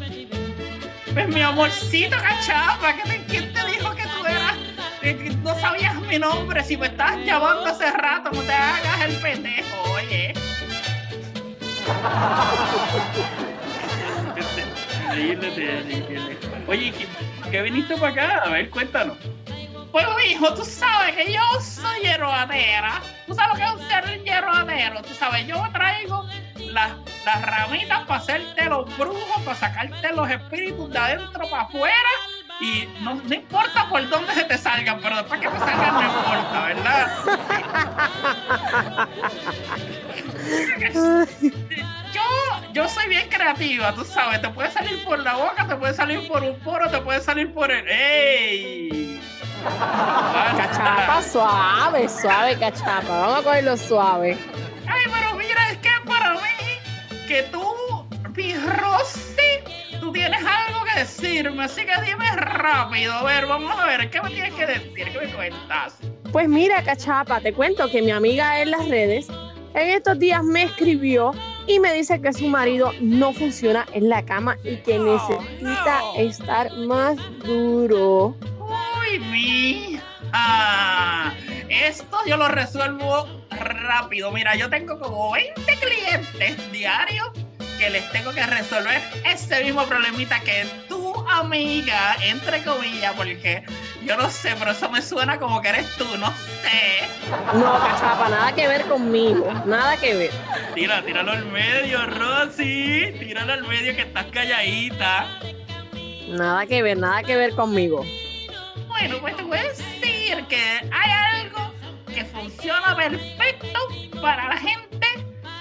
Pues 1.13 1.27
mi 1.29 1.41
amorcito, 1.41 2.17
cachapa, 2.17 2.95
¿qué 2.95 3.03
te- 3.09 3.25
¿quién 3.25 3.53
te 3.53 3.65
dijo 3.71 3.95
que 3.95 4.03
tú 4.03 4.25
eras? 4.25 4.55
no 5.41 5.57
sabías 5.59 5.95
mi 6.01 6.19
nombre, 6.19 6.61
si 6.63 6.75
me 6.75 6.87
estás 6.87 7.15
llamando 7.25 7.65
hace 7.67 7.89
rato, 7.91 8.29
no 8.31 8.41
te 8.41 8.51
hagas 8.51 9.01
el 9.05 9.15
pendejo, 9.17 9.81
oye. 9.93 10.33
Increíble, 15.15 15.47
increíble. 15.95 16.37
Oye, 16.67 16.91
¿qué, 16.91 17.07
qué 17.49 17.61
viniste 17.61 17.95
para 17.95 18.11
acá? 18.11 18.43
A 18.45 18.49
ver, 18.49 18.69
cuéntanos. 18.69 19.17
Pues, 19.91 20.05
hijo, 20.29 20.53
tú 20.53 20.63
sabes 20.65 21.15
que 21.15 21.31
yo 21.33 21.41
soy 21.61 22.01
hieroadera. 22.01 23.01
Tú 23.25 23.33
sabes 23.33 23.53
lo 23.53 23.55
que 23.55 23.63
es 23.63 23.71
un 23.71 23.87
ser 23.89 24.23
hieroadero. 24.23 25.01
Tú 25.01 25.13
sabes, 25.13 25.47
yo 25.47 25.63
traigo 25.71 26.25
las, 26.71 26.91
las 27.25 27.41
ramitas 27.41 28.05
para 28.05 28.19
hacerte 28.19 28.65
los 28.65 28.97
brujos, 28.97 29.41
para 29.43 29.57
sacarte 29.57 30.13
los 30.13 30.29
espíritus 30.29 30.89
de 30.91 30.97
adentro 30.97 31.49
para 31.49 31.63
afuera. 31.63 32.09
Y 32.59 32.87
no, 33.01 33.15
no 33.15 33.35
importa 33.35 33.87
por 33.89 34.09
dónde 34.09 34.33
se 34.33 34.43
te 34.45 34.57
salgan, 34.57 34.99
pero 35.01 35.17
después 35.17 35.39
que 35.39 35.47
te 35.47 35.59
salgan 35.59 35.93
no 35.93 36.01
importa, 36.03 36.65
¿verdad? 36.65 37.07
yo, 42.13 42.21
yo 42.73 42.89
soy 42.89 43.07
bien 43.09 43.29
creativa, 43.29 43.93
tú 43.93 44.03
sabes, 44.03 44.41
te 44.41 44.49
puede 44.49 44.71
salir 44.71 45.03
por 45.03 45.19
la 45.19 45.35
boca, 45.35 45.67
te 45.67 45.75
puede 45.75 45.93
salir 45.93 46.27
por 46.27 46.41
un 46.41 46.57
poro, 46.61 46.89
te 46.89 46.99
puede 47.01 47.21
salir 47.21 47.53
por 47.53 47.69
el. 47.69 47.87
¡Ey! 47.87 49.21
Cachapa, 50.57 51.21
suave, 51.21 52.07
suave, 52.09 52.57
cachapa. 52.57 53.19
Vamos 53.19 53.39
a 53.39 53.43
cogerlo 53.43 53.77
suave. 53.77 54.37
Ay, 54.87 55.03
pero 55.11 55.26
que 57.27 57.43
tú, 57.43 57.61
mi 58.35 58.53
Rosy, 58.53 59.59
tú 59.99 60.13
tienes 60.13 60.39
algo 60.39 60.79
que 60.85 60.99
decirme, 60.99 61.65
así 61.65 61.81
que 61.81 61.91
dime 62.05 62.25
rápido. 62.35 63.13
A 63.13 63.23
ver, 63.23 63.45
vamos 63.45 63.77
a 63.77 63.85
ver, 63.85 64.09
¿qué 64.09 64.21
me 64.21 64.29
tienes 64.29 64.53
que 64.53 64.65
decir? 64.65 64.93
¿Qué 64.95 65.05
me 65.05 65.33
cuentas? 65.33 65.97
Pues 66.31 66.47
mira, 66.47 66.81
cachapa, 66.83 67.41
te 67.41 67.51
cuento 67.51 67.89
que 67.91 68.01
mi 68.01 68.11
amiga 68.11 68.61
en 68.61 68.71
las 68.71 68.87
redes 68.87 69.27
en 69.73 69.89
estos 69.89 70.17
días 70.17 70.41
me 70.43 70.63
escribió 70.63 71.33
y 71.67 71.79
me 71.79 71.93
dice 71.93 72.21
que 72.21 72.31
su 72.31 72.47
marido 72.47 72.93
no 73.01 73.33
funciona 73.33 73.85
en 73.93 74.07
la 74.07 74.23
cama 74.23 74.57
y 74.63 74.77
que 74.77 74.97
necesita 74.97 76.01
estar 76.17 76.71
más 76.77 77.17
duro. 77.45 78.35
Uy, 78.59 79.19
mi. 79.19 79.99
Ah, 80.31 81.33
esto 81.69 82.17
yo 82.25 82.37
lo 82.37 82.47
resuelvo 82.47 83.27
rápido. 83.49 84.31
Mira, 84.31 84.55
yo 84.55 84.69
tengo 84.69 84.99
como 84.99 85.31
20 85.31 85.61
clientes 85.77 86.71
diarios 86.71 87.29
que 87.77 87.89
les 87.89 88.09
tengo 88.11 88.31
que 88.31 88.45
resolver 88.45 89.01
ese 89.23 89.63
mismo 89.63 89.83
problemita 89.85 90.39
que 90.39 90.65
tu 90.87 91.13
amiga, 91.29 92.15
entre 92.23 92.63
comillas, 92.63 93.13
porque 93.15 93.63
yo 94.03 94.17
no 94.17 94.29
sé, 94.29 94.55
pero 94.57 94.71
eso 94.71 94.89
me 94.89 95.01
suena 95.01 95.37
como 95.37 95.61
que 95.61 95.69
eres 95.69 95.95
tú, 95.95 96.05
no 96.17 96.27
sé. 96.61 97.07
No, 97.53 97.79
cachapa, 97.79 98.29
nada 98.29 98.55
que 98.55 98.67
ver 98.67 98.83
conmigo, 98.85 99.51
nada 99.65 99.97
que 99.97 100.15
ver. 100.15 100.31
Tira, 100.73 101.03
tíralo 101.03 101.31
al 101.33 101.45
medio, 101.45 102.05
Rosy. 102.07 103.13
Tíralo 103.19 103.53
al 103.53 103.67
medio 103.67 103.95
que 103.95 104.03
estás 104.03 104.25
calladita. 104.27 105.27
Nada 106.29 106.65
que 106.65 106.81
ver, 106.81 106.97
nada 106.97 107.23
que 107.23 107.35
ver 107.35 107.53
conmigo. 107.53 108.05
Bueno, 108.87 109.17
pues 109.19 109.35
te 109.37 109.43
voy 109.43 109.57
a 109.57 109.63
decir 109.63 110.45
que 110.49 110.79
hay 110.91 111.11
funciona 112.47 112.95
perfecto 112.95 113.79
para 114.21 114.47
la 114.47 114.57
gente 114.57 115.05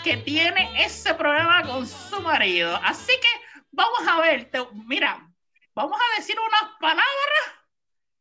que 0.05 0.18
tiene 0.18 0.85
ese 0.85 1.14
problema 1.14 1.62
con 1.66 1.85
su 1.85 2.20
marido. 2.20 2.79
Así 2.85 3.12
que 3.20 3.29
vamos 3.72 4.07
a 4.07 4.20
ver, 4.20 4.49
te- 4.51 4.64
mira, 4.87 5.29
vamos 5.75 6.01
a 6.01 6.16
decir 6.20 6.37
unas 6.38 6.72
palabras 6.79 7.05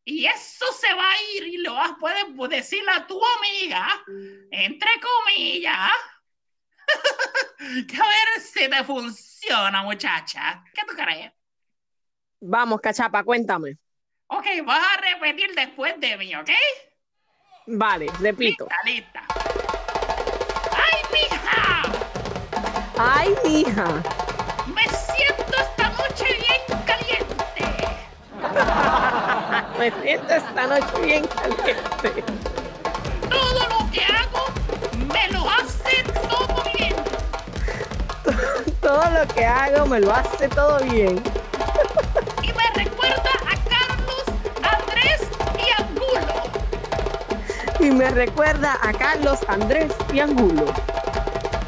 y 0.04 0.26
eso 0.26 0.66
se 0.74 0.92
va 0.96 1.12
a 1.12 1.22
ir 1.36 1.44
y 1.48 1.58
lo 1.58 1.76
vas 1.76 1.92
a 1.92 1.96
poder 1.98 2.26
decirle 2.50 2.92
a 2.92 3.06
tu 3.06 3.22
amiga, 3.38 3.88
entre 4.50 4.90
comillas, 5.00 5.92
que 7.88 7.96
a 7.98 8.00
ver 8.08 8.42
si 8.42 8.68
te 8.68 8.84
funciona, 8.84 9.84
muchacha. 9.84 10.64
¿Qué 10.74 10.82
tú 10.88 10.96
crees? 10.96 11.32
Vamos, 12.40 12.82
cachapa, 12.82 13.24
cuéntame. 13.24 13.78
Ok, 14.28 14.46
vas 14.66 14.84
a 14.92 15.02
repetir 15.02 15.54
después 15.54 16.00
de 16.00 16.18
mí, 16.18 16.36
¿ok? 16.36 16.50
Vale, 17.68 18.06
repito. 18.20 18.68
Lista, 18.84 19.22
lista. 19.22 19.22
¡Ay, 20.72 21.02
mija! 21.12 21.82
Ay, 23.00 23.36
mija. 23.44 24.04
Me 24.68 24.84
siento 24.84 25.58
esta 25.58 25.90
noche 25.90 26.26
bien 26.38 26.62
caliente. 26.86 27.64
Me 29.80 29.92
siento 30.04 30.34
esta 30.34 30.68
noche 30.68 31.02
bien 31.02 31.26
caliente. 31.26 32.24
Todo 33.30 33.68
lo 33.68 33.92
que 33.92 34.02
hago 34.06 34.46
me 35.08 35.28
lo 35.32 35.50
hace 35.50 36.04
todo 36.30 36.64
bien. 36.78 36.96
Todo 38.80 39.10
lo 39.10 39.28
que 39.34 39.44
hago 39.44 39.88
me 39.88 40.00
lo 40.00 40.14
hace 40.14 40.48
todo 40.50 40.78
bien. 40.84 41.24
Y 47.86 47.92
me 47.92 48.10
recuerda 48.10 48.80
a 48.82 48.92
Carlos 48.94 49.38
Andrés 49.48 49.94
y 50.12 50.20
Angulo. 50.20 50.66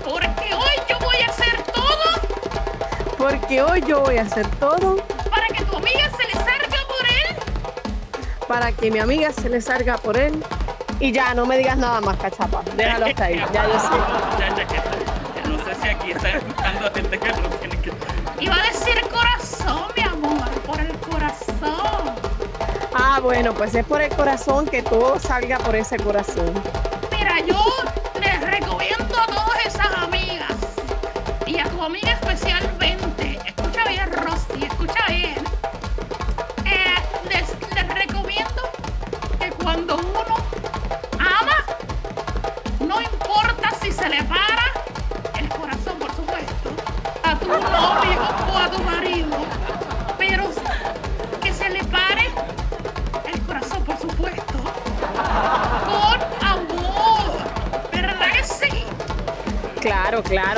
Porque 0.04 0.52
hoy 0.52 0.76
yo 0.90 0.98
voy 1.00 1.18
a 1.18 1.28
hacer 1.28 1.62
todo 1.72 3.20
Porque 3.20 3.62
hoy 3.62 3.84
yo 3.88 4.02
voy 4.02 4.18
a 4.18 4.24
hacer 4.24 4.48
todo 4.56 4.98
para 5.30 5.46
que 5.50 5.64
tu 5.66 5.78
amiga 5.78 6.10
se 6.10 6.24
le 6.26 6.34
salga 6.34 6.80
por 6.88 7.06
él. 7.06 8.48
para 8.48 8.72
que 8.72 8.90
mi 8.90 8.98
amiga 8.98 9.32
se 9.32 9.48
le 9.48 9.62
salga 9.62 10.00
por 10.00 10.18
él. 10.18 10.44
Y 11.00 11.12
ya, 11.12 11.36
no 11.36 11.46
me 11.46 11.56
digas 11.56 11.78
nada 11.78 12.02
más, 12.02 12.18
cachapa. 12.18 12.64
Déjalo 12.76 13.06
hasta 13.06 13.26
ahí. 13.26 13.36
Ya 13.54 13.68
yo 13.68 13.80
sé. 13.80 13.96
Ya, 14.40 14.56
ya, 14.58 14.68
que, 14.68 14.76
que 14.76 15.50
no 15.50 15.64
sé 15.64 15.76
si 15.80 15.88
aquí 15.88 16.12
está 16.14 16.30
escuchando 16.32 16.92
gente 16.96 17.20
que 17.20 17.30
no 17.30 17.50
tiene 17.60 17.78
que. 17.80 17.94
Iba 18.40 18.56
a 18.56 18.64
decir 18.64 19.07
Ah, 23.18 23.20
bueno, 23.20 23.52
pues 23.56 23.74
es 23.74 23.84
por 23.84 24.00
el 24.00 24.16
corazón 24.16 24.68
que 24.68 24.84
todo 24.84 25.18
salga 25.18 25.58
por 25.58 25.76
ese 25.76 25.98
corazón. 25.98 26.54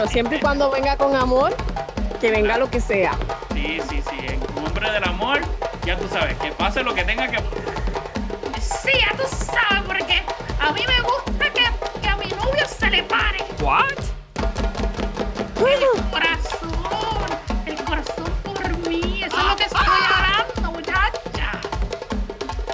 Siempre 0.10 0.38
y 0.38 0.40
cuando 0.40 0.72
venga 0.72 0.98
con 0.98 1.16
amor, 1.16 1.56
que 2.20 2.32
venga 2.32 2.58
lo 2.58 2.70
que 2.70 2.82
sea. 2.82 3.12
Sí, 3.54 3.80
sí, 3.88 4.02
sí, 4.10 4.18
en 4.28 4.40
nombre 4.56 4.90
del 4.90 5.04
amor, 5.04 5.40
ya 5.86 5.96
tú 5.98 6.08
sabes, 6.10 6.36
que 6.40 6.52
pase 6.52 6.82
lo 6.84 6.96
que 6.96 7.04
tenga 7.04 7.28
que... 7.28 7.38
Sí, 8.60 8.92
ya 9.00 9.16
tú 9.16 9.24
sabes, 9.30 9.84
porque 9.86 10.24
a 10.60 10.72
mí 10.74 10.82
me 10.88 11.02
gusta 11.02 11.54
que, 11.54 12.02
que 12.02 12.08
a 12.08 12.16
mi 12.18 12.26
novio 12.26 12.66
se 12.68 12.90
le 12.90 13.04
pare. 13.04 13.38
What? 13.62 13.86
El 15.58 16.02
corazón, 16.10 17.30
el 17.68 17.76
corazón 17.84 18.32
por 18.44 18.78
mí, 18.90 19.24
eso 19.24 19.38
es 19.38 19.44
lo 19.46 19.56
que 19.56 19.64
estoy 19.64 19.86
hablando, 19.86 20.72
muchacha. 20.72 21.62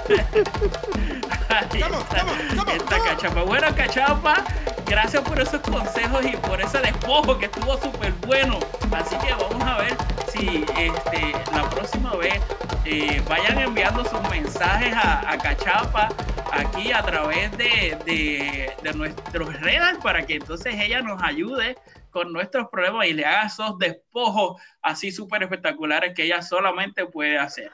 Ay, 1.50 1.82
esta, 1.82 2.72
esta 2.72 2.98
cachapa. 3.04 3.42
Bueno, 3.42 3.66
cachapa, 3.76 4.44
gracias 4.86 5.22
por 5.22 5.40
esos 5.40 5.60
consejos 5.60 6.24
y 6.24 6.36
por 6.36 6.60
ese 6.60 6.78
despojo 6.78 7.38
que 7.38 7.46
estuvo 7.46 7.76
súper 7.78 8.12
bueno. 8.26 8.58
Así 8.92 9.16
que 9.18 9.32
vamos 9.34 9.62
a 9.62 9.78
ver 9.78 9.96
si 10.28 10.64
este, 10.76 11.32
la 11.54 11.68
próxima 11.70 12.14
vez 12.16 12.40
eh, 12.84 13.22
vayan 13.28 13.58
enviando 13.58 14.04
sus 14.04 14.20
mensajes 14.30 14.92
a, 14.94 15.30
a 15.30 15.38
Cachapa 15.38 16.08
aquí 16.52 16.92
a 16.92 17.02
través 17.02 17.50
de, 17.58 17.98
de, 18.06 18.72
de 18.82 18.92
nuestros 18.94 19.60
redes 19.60 19.98
para 20.02 20.24
que 20.24 20.36
entonces 20.36 20.74
ella 20.78 21.02
nos 21.02 21.22
ayude 21.22 21.76
con 22.10 22.32
nuestros 22.32 22.68
problemas 22.70 23.06
y 23.08 23.12
le 23.12 23.26
haga 23.26 23.46
esos 23.46 23.78
despojos 23.78 24.60
así 24.80 25.10
súper 25.12 25.42
espectaculares 25.42 26.14
que 26.14 26.24
ella 26.24 26.40
solamente 26.40 27.04
puede 27.06 27.38
hacer. 27.38 27.70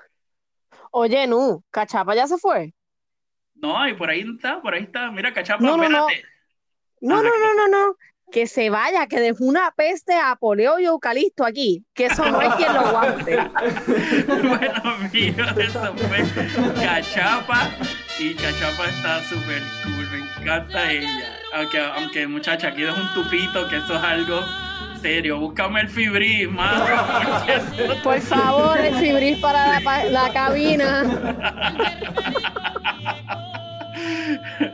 Oye, 0.91 1.27
Nu, 1.27 1.63
¿Cachapa 1.71 2.15
ya 2.15 2.27
se 2.27 2.39
fue? 2.39 2.75
No, 3.55 3.87
y 3.87 3.95
por 3.95 4.11
ahí 4.11 4.23
está, 4.23 4.61
por 4.61 4.75
ahí 4.75 4.83
está. 4.83 5.11
Mira, 5.13 5.33
Cachapa, 5.33 5.63
No, 5.63 5.77
no, 5.77 5.89
no. 5.89 6.09
espérate. 6.09 6.23
No, 6.27 6.32
Ajá, 7.11 7.23
no, 7.23 7.25
no, 7.39 7.55
no, 7.57 7.69
no. 7.69 7.97
Que 8.31 8.47
se 8.47 8.71
vaya, 8.71 9.07
que 9.09 9.21
dejó 9.21 9.45
una 9.45 9.73
peste 9.77 10.15
a 10.19 10.37
poleo 10.37 10.79
y 10.79 10.87
eucalipto 10.87 11.45
aquí, 11.45 11.85
que 11.93 12.07
eso 12.07 12.25
no 12.25 12.39
hay 12.41 12.49
quien 12.51 12.73
lo 12.73 12.81
aguante. 12.81 13.37
bueno, 14.49 14.97
mío, 15.13 15.45
eso 15.59 15.95
fue 15.97 16.25
Cachapa 16.83 17.69
y 18.19 18.33
Cachapa 18.35 18.87
está 18.87 19.23
súper 19.25 19.61
cool, 19.85 20.09
me 20.11 20.19
encanta 20.41 20.91
ella. 20.91 21.39
Aunque, 21.55 21.79
aunque 21.79 22.27
muchacha, 22.27 22.69
aquí 22.69 22.85
es 22.85 22.97
un 22.97 23.13
tupito, 23.13 23.69
que 23.69 23.77
eso 23.77 23.97
es 23.97 24.03
algo 24.03 24.41
serio. 25.03 25.39
Búscame 25.39 25.83
el 25.83 25.89
fibris, 25.91 26.49
mano. 26.51 26.87
eso- 27.49 28.03
Por 28.03 28.19
favor, 28.21 28.79
el 28.79 28.95
fibris 28.95 29.39
para 29.41 29.79
la, 29.79 30.05
la 30.05 30.33
cabina. 30.33 31.03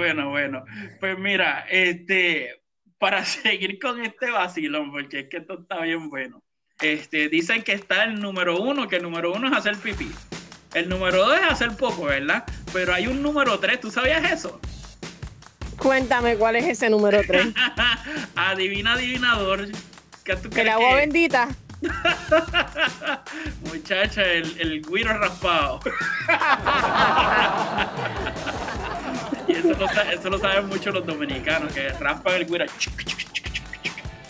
bueno, 0.00 0.30
bueno. 0.30 0.64
Pues 0.98 1.18
mira, 1.18 1.66
este, 1.68 2.62
para 2.98 3.22
seguir 3.26 3.78
con 3.78 4.02
este 4.02 4.30
vacilón, 4.30 4.90
porque 4.90 5.20
es 5.20 5.28
que 5.28 5.36
esto 5.38 5.60
está 5.60 5.82
bien 5.82 6.08
bueno. 6.08 6.42
Este, 6.80 7.28
dicen 7.28 7.62
que 7.62 7.72
está 7.74 8.04
el 8.04 8.18
número 8.18 8.58
uno, 8.58 8.88
que 8.88 8.96
el 8.96 9.02
número 9.02 9.30
uno 9.34 9.48
es 9.48 9.52
hacer 9.52 9.76
pipí. 9.76 10.10
El 10.72 10.88
número 10.88 11.26
dos 11.26 11.38
es 11.38 11.44
hacer 11.50 11.76
poco, 11.76 12.04
¿verdad? 12.04 12.44
Pero 12.72 12.94
hay 12.94 13.08
un 13.08 13.22
número 13.22 13.58
tres, 13.58 13.78
¿tú 13.80 13.90
sabías 13.90 14.32
eso? 14.32 14.58
Cuéntame 15.76 16.36
cuál 16.36 16.56
es 16.56 16.66
ese 16.66 16.88
número 16.88 17.20
3. 17.26 17.48
Adivina, 18.36 18.92
adivinador. 18.92 19.68
¿Qué 20.24 20.36
tú 20.36 20.50
El 20.54 20.68
agua 20.68 20.90
que 20.90 20.96
bendita. 20.96 21.48
Muchacha, 23.64 24.22
el, 24.22 24.54
el 24.60 24.82
guiro 24.82 25.16
raspado. 25.18 25.80
Y 29.50 29.56
eso 29.56 29.68
lo, 29.78 29.88
sa- 29.88 30.12
eso 30.12 30.30
lo 30.30 30.38
saben 30.38 30.66
mucho 30.68 30.90
los 30.90 31.04
dominicanos, 31.06 31.72
que 31.72 31.88
raspan 31.90 32.34
el 32.34 32.46
guiro. 32.46 32.64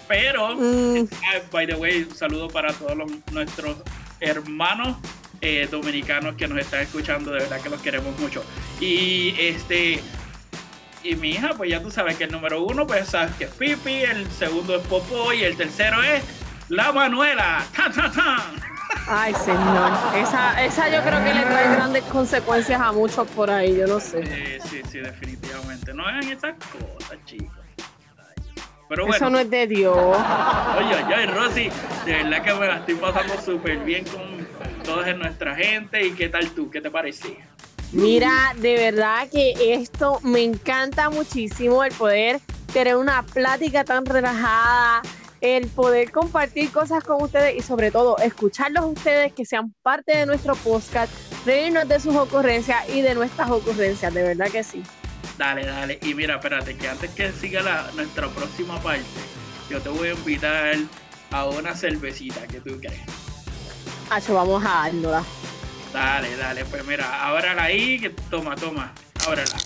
Pero, 0.08 0.56
Mm, 0.56 1.06
ah, 1.24 1.38
by 1.52 1.66
the 1.66 1.74
way, 1.76 2.02
un 2.02 2.14
saludo 2.16 2.48
para 2.48 2.72
todos 2.72 2.96
los- 2.96 3.10
nuestros 3.32 3.76
hermanos 4.20 4.96
eh, 5.42 5.66
dominicanos 5.70 6.34
que 6.36 6.46
nos 6.46 6.58
están 6.58 6.80
escuchando, 6.80 7.30
de 7.30 7.38
verdad 7.40 7.60
que 7.62 7.70
los 7.70 7.80
queremos 7.80 8.18
mucho. 8.18 8.44
Y 8.80 9.34
este, 9.38 10.02
y 11.02 11.14
mi 11.16 11.30
hija, 11.30 11.54
pues 11.56 11.70
ya 11.70 11.80
tú 11.80 11.90
sabes 11.90 12.16
que 12.18 12.24
el 12.24 12.32
número 12.32 12.62
uno, 12.62 12.86
pues 12.86 13.08
sabes 13.08 13.34
que 13.36 13.44
es 13.44 13.50
Pipi, 13.52 14.02
el 14.02 14.30
segundo 14.32 14.76
es 14.76 14.86
Popó 14.86 15.32
y 15.32 15.42
el 15.44 15.56
tercero 15.56 16.02
es 16.02 16.22
la 16.68 16.92
Manuela. 16.92 17.64
¡Tan, 17.74 17.90
tan, 17.92 18.12
tan! 18.12 18.40
Ay, 19.06 19.34
señor. 19.34 19.92
Esa, 20.16 20.64
esa 20.64 20.88
yo 20.88 21.02
creo 21.02 21.22
que 21.24 21.34
le 21.34 21.42
trae 21.42 21.74
grandes 21.74 22.04
consecuencias 22.04 22.80
a 22.80 22.92
muchos 22.92 23.26
por 23.28 23.50
ahí, 23.50 23.76
yo 23.76 23.86
no 23.86 24.00
sé. 24.00 24.20
Eh, 24.24 24.58
sí, 24.68 24.82
sí, 24.90 24.98
definitivamente. 24.98 25.92
No 25.94 26.06
hagan 26.06 26.24
esas 26.24 26.54
cosas, 26.56 27.18
chicos. 27.24 27.50
Pero 28.88 29.04
bueno, 29.06 29.16
Eso 29.16 29.30
no 29.30 29.38
es 29.38 29.48
de 29.48 29.66
Dios. 29.68 29.96
oye, 29.96 31.04
oye, 31.04 31.26
Rosy, 31.26 31.70
de 32.04 32.12
verdad 32.12 32.42
que 32.42 32.54
me 32.54 32.66
la 32.66 32.76
estoy 32.78 32.94
pasando 32.96 33.40
súper 33.40 33.78
bien 33.78 34.04
con 34.04 34.46
toda 34.82 35.12
nuestra 35.14 35.54
gente. 35.54 36.04
¿Y 36.04 36.10
qué 36.12 36.28
tal 36.28 36.50
tú? 36.50 36.68
¿Qué 36.70 36.80
te 36.80 36.90
parece? 36.90 37.38
Mira, 37.92 38.52
de 38.56 38.74
verdad 38.74 39.28
que 39.30 39.74
esto 39.74 40.18
me 40.22 40.42
encanta 40.42 41.08
muchísimo 41.10 41.84
el 41.84 41.92
poder 41.92 42.40
tener 42.72 42.96
una 42.96 43.22
plática 43.22 43.84
tan 43.84 44.06
relajada, 44.06 45.02
el 45.40 45.68
poder 45.68 46.10
compartir 46.10 46.70
cosas 46.70 47.02
con 47.02 47.22
ustedes 47.22 47.56
y 47.56 47.62
sobre 47.62 47.90
todo 47.90 48.18
escucharlos 48.18 48.84
a 48.84 48.86
ustedes 48.86 49.32
que 49.32 49.44
sean 49.44 49.74
parte 49.82 50.16
de 50.16 50.26
nuestro 50.26 50.54
podcast, 50.56 51.12
reírnos 51.46 51.88
de 51.88 51.98
sus 52.00 52.14
ocurrencias 52.14 52.88
y 52.88 53.00
de 53.00 53.14
nuestras 53.14 53.50
ocurrencias, 53.50 54.12
de 54.12 54.22
verdad 54.22 54.48
que 54.50 54.62
sí. 54.62 54.82
Dale, 55.38 55.64
dale. 55.64 55.98
Y 56.02 56.14
mira, 56.14 56.34
espérate, 56.34 56.76
que 56.76 56.88
antes 56.88 57.10
que 57.12 57.32
siga 57.32 57.62
la, 57.62 57.90
nuestra 57.94 58.28
próxima 58.28 58.78
parte, 58.82 59.04
yo 59.70 59.80
te 59.80 59.88
voy 59.88 60.08
a 60.08 60.12
invitar 60.12 60.76
a 61.30 61.44
una 61.46 61.74
cervecita, 61.74 62.46
¿qué 62.46 62.60
tú 62.60 62.78
crees? 62.78 63.00
Hacho, 64.10 64.34
vamos 64.34 64.62
a 64.64 64.68
dárnosla. 64.68 65.24
Dale, 65.92 66.36
dale, 66.36 66.64
pues 66.66 66.84
mira, 66.86 67.26
ábrala 67.26 67.64
ahí, 67.64 67.98
que 67.98 68.10
toma, 68.10 68.54
toma, 68.54 68.92
ábrala. 69.26 69.56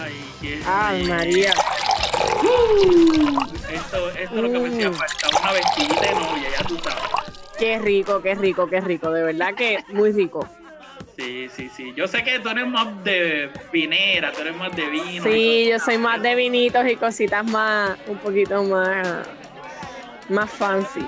Ay, 0.00 0.24
qué 0.40 0.62
Ay. 0.66 1.04
María. 1.04 1.52
Esto, 3.72 4.10
esto 4.10 4.36
es 4.36 4.42
lo 4.42 4.52
que 4.52 4.58
me 4.58 4.68
hacía 4.68 4.92
falta, 4.92 5.40
una 5.40 5.52
vestidita 5.52 6.00
de 6.00 6.14
novia, 6.14 6.48
ya 6.58 6.64
tú 6.64 6.78
sabes. 6.78 7.02
Qué 7.58 7.78
rico, 7.78 8.20
qué 8.22 8.34
rico, 8.34 8.66
qué 8.68 8.80
rico, 8.80 9.10
de 9.10 9.22
verdad 9.22 9.54
que 9.54 9.84
muy 9.88 10.12
rico. 10.12 10.48
Sí, 11.16 11.48
sí, 11.54 11.70
sí. 11.74 11.92
Yo 11.94 12.08
sé 12.08 12.24
que 12.24 12.38
tú 12.38 12.48
eres 12.48 12.66
más 12.66 13.04
de 13.04 13.50
vinera, 13.70 14.32
tú 14.32 14.40
eres 14.40 14.56
más 14.56 14.74
de 14.74 14.86
vino. 14.86 15.24
Sí, 15.24 15.68
yo 15.68 15.78
soy 15.78 15.98
más 15.98 16.22
de 16.22 16.34
vinitos 16.34 16.86
y 16.88 16.96
cositas 16.96 17.44
más, 17.44 17.98
un 18.06 18.18
poquito 18.18 18.62
más, 18.64 19.28
más 20.28 20.50
fancy. 20.50 21.04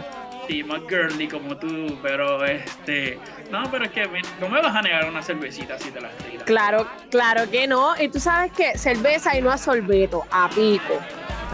Sí, 0.46 0.62
más 0.62 0.80
girly 0.88 1.28
como 1.28 1.56
tú, 1.56 1.98
pero 2.02 2.44
este. 2.44 3.18
No, 3.50 3.62
pero 3.70 3.84
es 3.84 3.90
que 3.90 4.06
no 4.40 4.48
me 4.48 4.60
vas 4.60 4.74
a 4.74 4.82
negar 4.82 5.08
una 5.08 5.22
cervecita 5.22 5.78
si 5.78 5.90
te 5.90 6.00
la 6.00 6.10
tiras. 6.10 6.44
Claro, 6.44 6.86
claro 7.10 7.50
que 7.50 7.66
no. 7.66 7.94
Y 8.00 8.08
tú 8.08 8.20
sabes 8.20 8.52
que 8.52 8.76
cerveza 8.76 9.36
y 9.36 9.42
no 9.42 9.50
a 9.50 9.58
sorbeto, 9.58 10.24
a 10.30 10.48
pico. 10.50 11.00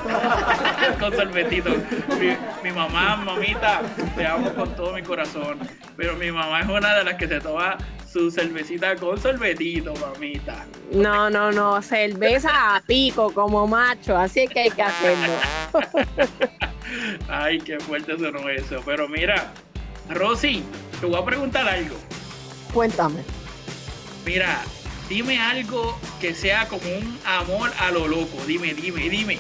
con 1.01 1.15
sorbetito. 1.15 1.71
Mi, 2.19 2.37
mi 2.63 2.75
mamá, 2.75 3.17
mamita, 3.17 3.83
te 4.17 4.27
amo 4.27 4.53
con 4.55 4.75
todo 4.75 4.93
mi 4.95 5.03
corazón. 5.03 5.59
Pero 5.97 6.17
mi 6.17 6.33
mamá 6.33 6.61
es 6.61 6.69
una 6.69 6.97
de 6.97 7.05
las 7.05 7.15
que 7.15 7.29
se 7.29 7.41
toma 7.41 7.77
su 8.11 8.31
cervecita 8.31 8.97
con 8.97 9.21
sorbetito, 9.21 9.95
mamita. 9.95 10.67
No, 10.93 11.31
no, 11.31 11.53
no, 11.53 11.81
cerveza 11.81 12.77
a 12.77 12.81
pico 12.81 13.33
como 13.33 13.67
macho, 13.67 14.17
así 14.17 14.41
es 14.41 14.51
que 14.51 14.61
hay 14.61 14.71
que 14.71 14.83
hacerlo. 14.83 15.33
Ay, 17.29 17.61
qué 17.61 17.79
fuerte 17.79 18.19
sonó 18.19 18.49
eso. 18.49 18.81
Pero 18.85 19.09
mira, 19.09 19.53
Rosy, 20.09 20.65
te 21.01 21.07
voy 21.07 21.21
a 21.21 21.25
preguntar 21.25 21.69
algo. 21.69 21.97
Cuéntame. 22.75 23.23
Mira, 24.27 24.61
dime 25.09 25.39
algo 25.39 25.97
que 26.21 26.35
sea 26.35 26.67
como 26.67 26.83
un 26.83 27.19
amor 27.25 27.71
a 27.79 27.93
lo 27.93 28.09
loco. 28.09 28.37
Dime, 28.47 28.75
dime, 28.75 29.09
dime. 29.09 29.39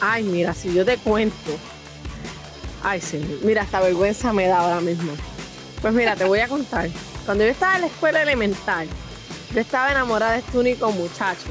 Ay, 0.00 0.24
mira, 0.24 0.52
si 0.52 0.74
yo 0.74 0.84
te 0.84 0.98
cuento. 0.98 1.58
Ay, 2.82 3.00
sí, 3.00 3.40
mira, 3.42 3.62
hasta 3.62 3.80
vergüenza 3.80 4.34
me 4.34 4.46
da 4.46 4.58
ahora 4.58 4.80
mismo. 4.82 5.12
Pues 5.80 5.94
mira, 5.94 6.14
te 6.16 6.24
voy 6.24 6.40
a 6.40 6.48
contar. 6.48 6.90
Cuando 7.24 7.44
yo 7.44 7.50
estaba 7.50 7.76
en 7.76 7.80
la 7.82 7.86
escuela 7.86 8.22
elemental, 8.22 8.86
yo 9.54 9.60
estaba 9.60 9.90
enamorada 9.90 10.32
de 10.32 10.38
este 10.40 10.58
único 10.58 10.90
muchacho, 10.92 11.48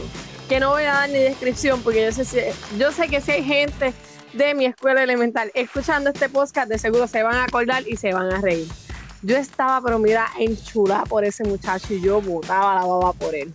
que 0.47 0.59
no 0.59 0.71
voy 0.71 0.83
a 0.83 0.93
dar 0.93 1.09
ni 1.09 1.19
descripción 1.19 1.81
porque 1.81 2.03
yo 2.05 2.12
sé, 2.12 2.25
si- 2.25 2.77
yo 2.77 2.91
sé 2.91 3.07
que 3.07 3.21
si 3.21 3.31
hay 3.31 3.43
gente 3.43 3.93
de 4.33 4.53
mi 4.53 4.65
escuela 4.65 5.01
elemental 5.03 5.51
escuchando 5.53 6.09
este 6.12 6.29
podcast, 6.29 6.67
de 6.69 6.77
seguro 6.77 7.07
se 7.07 7.23
van 7.23 7.36
a 7.36 7.43
acordar 7.45 7.88
y 7.88 7.95
se 7.97 8.13
van 8.13 8.31
a 8.31 8.39
reír. 8.41 8.67
Yo 9.21 9.38
estaba, 9.38 9.79
pero 9.81 9.99
mira, 9.99 10.27
enchulada 10.38 11.05
por 11.05 11.23
ese 11.23 11.43
muchacho 11.45 11.93
y 11.93 12.01
yo 12.01 12.19
botaba 12.21 12.75
la 12.75 12.86
baba 12.86 13.13
por 13.13 13.33
él. 13.33 13.53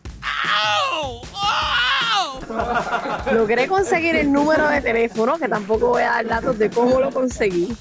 Logré 3.33 3.69
conseguir 3.69 4.17
el 4.17 4.33
número 4.33 4.67
de 4.69 4.81
teléfono, 4.81 5.39
que 5.39 5.49
tampoco 5.49 5.89
voy 5.89 6.03
a 6.03 6.11
dar 6.13 6.27
datos 6.27 6.59
de 6.59 6.71
cómo 6.71 6.99
lo 7.01 7.11
conseguí. 7.13 7.77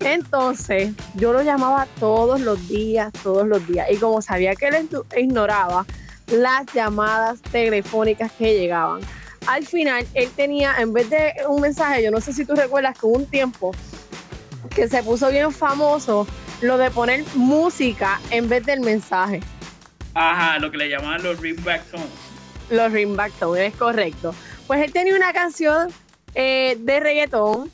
Entonces, 0.00 0.92
yo 1.14 1.32
lo 1.32 1.42
llamaba 1.42 1.86
todos 1.98 2.40
los 2.40 2.68
días, 2.68 3.12
todos 3.22 3.46
los 3.46 3.66
días. 3.66 3.86
Y 3.90 3.96
como 3.96 4.22
sabía 4.22 4.54
que 4.54 4.68
él 4.68 4.74
igno- 4.88 5.04
ignoraba 5.16 5.84
las 6.28 6.64
llamadas 6.72 7.40
telefónicas 7.42 8.32
que 8.32 8.58
llegaban, 8.58 9.00
al 9.46 9.66
final 9.66 10.06
él 10.14 10.30
tenía, 10.36 10.74
en 10.78 10.92
vez 10.92 11.10
de 11.10 11.32
un 11.48 11.60
mensaje, 11.60 12.02
yo 12.02 12.10
no 12.10 12.20
sé 12.20 12.32
si 12.32 12.44
tú 12.44 12.54
recuerdas 12.54 12.98
que 12.98 13.06
hubo 13.06 13.16
un 13.16 13.26
tiempo 13.26 13.72
que 14.74 14.88
se 14.88 15.02
puso 15.02 15.30
bien 15.30 15.52
famoso 15.52 16.26
lo 16.60 16.76
de 16.78 16.90
poner 16.90 17.24
música 17.34 18.20
en 18.30 18.48
vez 18.48 18.64
del 18.66 18.80
mensaje. 18.80 19.40
Ajá, 20.14 20.58
lo 20.58 20.70
que 20.70 20.76
le 20.76 20.88
llamaban 20.88 21.22
los 21.22 21.38
ringback 21.40 21.84
tones. 21.90 22.06
Los 22.68 22.92
ringback 22.92 23.32
tone, 23.34 23.66
es 23.66 23.74
correcto. 23.76 24.34
Pues 24.66 24.80
él 24.82 24.92
tenía 24.92 25.16
una 25.16 25.32
canción 25.32 25.88
eh, 26.34 26.76
de 26.80 27.00
reggaetón, 27.00 27.70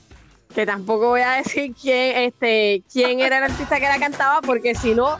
que 0.54 0.66
tampoco 0.66 1.08
voy 1.08 1.20
a 1.20 1.32
decir 1.32 1.74
quién, 1.80 2.16
este, 2.16 2.82
quién 2.92 3.20
era 3.20 3.38
el 3.38 3.44
artista 3.44 3.78
que 3.78 3.86
la 3.86 3.98
cantaba, 3.98 4.40
porque 4.40 4.74
si 4.74 4.94
no, 4.94 5.18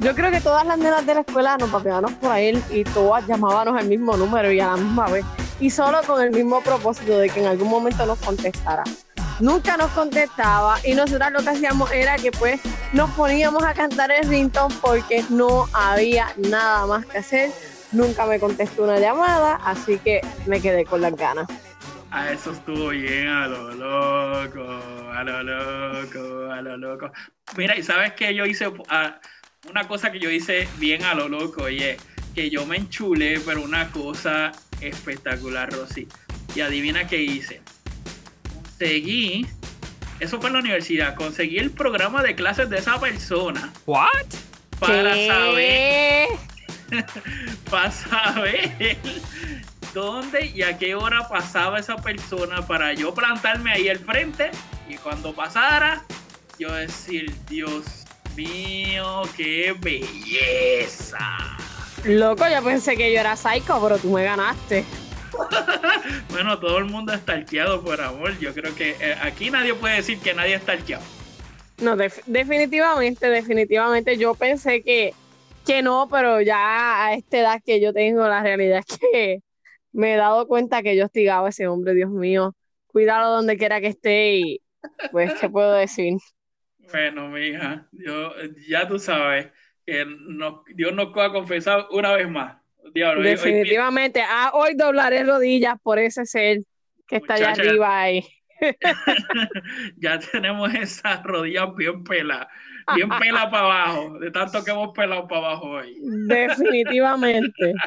yo 0.00 0.14
creo 0.14 0.30
que 0.30 0.40
todas 0.40 0.66
las 0.66 0.78
nenas 0.78 1.04
de 1.06 1.14
la 1.14 1.20
escuela 1.20 1.56
nos 1.56 1.70
papeábamos 1.70 2.12
por 2.14 2.36
él 2.36 2.62
y 2.70 2.84
todas 2.84 3.26
llamábamos 3.26 3.80
al 3.80 3.88
mismo 3.88 4.16
número 4.16 4.50
y 4.50 4.60
a 4.60 4.68
la 4.68 4.76
misma 4.76 5.08
vez. 5.08 5.24
Y 5.60 5.70
solo 5.70 5.98
con 6.06 6.22
el 6.22 6.30
mismo 6.30 6.60
propósito 6.60 7.18
de 7.18 7.28
que 7.28 7.40
en 7.40 7.46
algún 7.46 7.68
momento 7.68 8.06
nos 8.06 8.18
contestara. 8.18 8.84
Nunca 9.40 9.76
nos 9.76 9.90
contestaba 9.90 10.78
y 10.84 10.94
nosotras 10.94 11.32
lo 11.32 11.40
que 11.40 11.50
hacíamos 11.50 11.92
era 11.92 12.16
que 12.16 12.32
pues 12.32 12.60
nos 12.92 13.10
poníamos 13.10 13.62
a 13.62 13.74
cantar 13.74 14.10
el 14.10 14.28
ringtone 14.28 14.74
porque 14.80 15.24
no 15.30 15.68
había 15.72 16.28
nada 16.36 16.86
más 16.86 17.06
que 17.06 17.18
hacer 17.18 17.52
nunca 17.92 18.26
me 18.26 18.38
contestó 18.38 18.84
una 18.84 18.98
llamada, 18.98 19.56
así 19.64 19.98
que 19.98 20.20
me 20.46 20.60
quedé 20.60 20.84
con 20.84 21.00
las 21.00 21.14
ganas. 21.16 21.46
A 22.10 22.32
eso 22.32 22.52
estuvo 22.52 22.88
bien, 22.88 23.28
a 23.28 23.46
lo 23.46 23.70
loco, 23.72 24.66
a 25.12 25.22
lo 25.24 25.42
loco, 25.42 26.50
a 26.50 26.62
lo 26.62 26.76
loco. 26.76 27.12
Mira, 27.56 27.76
y 27.76 27.82
sabes 27.82 28.14
que 28.14 28.34
yo 28.34 28.46
hice 28.46 28.72
ah, 28.88 29.20
una 29.68 29.86
cosa 29.86 30.10
que 30.10 30.18
yo 30.18 30.30
hice 30.30 30.66
bien 30.78 31.04
a 31.04 31.14
lo 31.14 31.28
loco, 31.28 31.64
oye, 31.64 31.98
que 32.34 32.48
yo 32.48 32.64
me 32.64 32.76
enchulé, 32.76 33.40
pero 33.40 33.62
una 33.62 33.90
cosa 33.90 34.52
espectacular, 34.80 35.70
Rosy. 35.70 36.08
Y 36.54 36.60
adivina 36.60 37.06
qué 37.06 37.20
hice. 37.20 37.60
Conseguí, 38.54 39.46
eso 40.18 40.40
fue 40.40 40.48
en 40.48 40.54
la 40.54 40.60
universidad, 40.60 41.14
conseguí 41.14 41.58
el 41.58 41.70
programa 41.70 42.22
de 42.22 42.34
clases 42.34 42.70
de 42.70 42.78
esa 42.78 42.98
persona. 42.98 43.70
What? 43.84 44.08
Para 44.78 45.12
¿Qué? 45.12 45.26
saber, 45.28 47.04
para 47.70 47.90
saber 47.90 48.96
dónde 49.94 50.46
y 50.46 50.62
a 50.62 50.78
qué 50.78 50.94
hora 50.94 51.28
pasaba 51.28 51.78
esa 51.78 51.96
persona 51.96 52.66
para 52.66 52.92
yo 52.94 53.12
plantarme 53.14 53.72
ahí 53.72 53.88
al 53.88 53.98
frente 53.98 54.50
y 54.88 54.96
cuando 54.96 55.34
pasara, 55.34 56.04
yo 56.58 56.72
decir, 56.72 57.32
Dios 57.48 58.04
mío, 58.36 59.22
qué 59.36 59.74
belleza. 59.78 61.36
Loco, 62.04 62.44
yo 62.48 62.62
pensé 62.62 62.96
que 62.96 63.12
yo 63.12 63.20
era 63.20 63.36
psycho, 63.36 63.80
pero 63.82 63.98
tú 63.98 64.10
me 64.12 64.24
ganaste. 64.24 64.84
Bueno, 66.30 66.58
todo 66.58 66.78
el 66.78 66.84
mundo 66.84 67.12
está 67.12 67.32
arqueado 67.34 67.82
por 67.82 68.00
amor. 68.00 68.38
Yo 68.38 68.54
creo 68.54 68.74
que 68.74 68.90
eh, 69.00 69.16
aquí 69.22 69.50
nadie 69.50 69.74
puede 69.74 69.96
decir 69.96 70.18
que 70.20 70.34
nadie 70.34 70.54
está 70.54 70.72
arqueado. 70.72 71.02
No, 71.78 71.96
def- 71.96 72.22
definitivamente, 72.26 73.28
definitivamente. 73.28 74.16
Yo 74.18 74.34
pensé 74.34 74.82
que, 74.82 75.14
que 75.66 75.82
no, 75.82 76.08
pero 76.10 76.40
ya 76.40 77.06
a 77.06 77.14
esta 77.14 77.38
edad 77.38 77.62
que 77.64 77.80
yo 77.80 77.92
tengo, 77.92 78.26
la 78.28 78.42
realidad 78.42 78.84
es 78.88 78.98
que 78.98 79.42
me 79.92 80.14
he 80.14 80.16
dado 80.16 80.46
cuenta 80.46 80.82
que 80.82 80.96
yo 80.96 81.04
hostigaba 81.06 81.46
a 81.46 81.50
ese 81.50 81.66
hombre, 81.68 81.94
Dios 81.94 82.10
mío. 82.10 82.54
Cuídalo 82.86 83.28
donde 83.30 83.56
quiera 83.56 83.80
que 83.80 83.88
esté 83.88 84.36
y 84.36 84.62
pues, 85.12 85.34
¿qué 85.40 85.48
puedo 85.50 85.72
decir? 85.72 86.14
Bueno, 86.90 87.28
mija, 87.28 87.86
yo, 87.92 88.32
ya 88.68 88.88
tú 88.88 88.98
sabes 88.98 89.48
que 89.84 90.04
nos- 90.06 90.64
Dios 90.74 90.94
nos 90.94 91.08
ha 91.16 91.32
confesado 91.32 91.88
una 91.90 92.12
vez 92.14 92.28
más. 92.30 92.56
Diablo, 92.94 93.20
hoy- 93.20 93.26
hoy- 93.28 93.32
Definitivamente. 93.32 94.22
Ah, 94.26 94.52
hoy 94.54 94.74
doblaré 94.74 95.22
rodillas 95.24 95.76
por 95.82 95.98
ese 95.98 96.24
ser 96.24 96.60
que 97.06 97.16
está 97.16 97.34
allá 97.34 97.50
arriba 97.50 98.00
ahí. 98.00 98.24
ya 99.96 100.18
tenemos 100.18 100.72
esas 100.74 101.22
rodillas 101.22 101.74
bien 101.76 102.02
peladas, 102.04 102.48
bien 102.94 103.08
peladas 103.08 103.50
para 103.50 103.64
abajo, 103.64 104.18
de 104.18 104.30
tanto 104.30 104.64
que 104.64 104.70
hemos 104.70 104.92
pelado 104.94 105.26
para 105.28 105.46
abajo 105.46 105.70
hoy. 105.70 105.96
Definitivamente. 106.26 107.74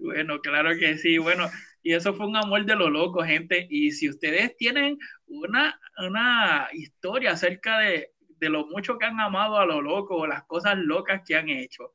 Bueno, 0.00 0.38
claro 0.40 0.70
que 0.78 0.96
sí. 0.98 1.18
Bueno, 1.18 1.50
y 1.82 1.92
eso 1.92 2.14
fue 2.14 2.28
un 2.28 2.36
amor 2.36 2.64
de 2.64 2.76
lo 2.76 2.88
loco, 2.90 3.24
gente. 3.24 3.66
Y 3.68 3.90
si 3.90 4.08
ustedes 4.08 4.56
tienen 4.56 4.98
una, 5.26 5.80
una 5.98 6.68
historia 6.72 7.32
acerca 7.32 7.80
de, 7.80 8.12
de 8.38 8.48
lo 8.48 8.66
mucho 8.66 8.98
que 8.98 9.06
han 9.06 9.18
amado 9.18 9.58
a 9.58 9.66
lo 9.66 9.82
loco 9.82 10.16
o 10.16 10.26
las 10.28 10.44
cosas 10.44 10.76
locas 10.78 11.22
que 11.26 11.34
han 11.34 11.48
hecho, 11.48 11.94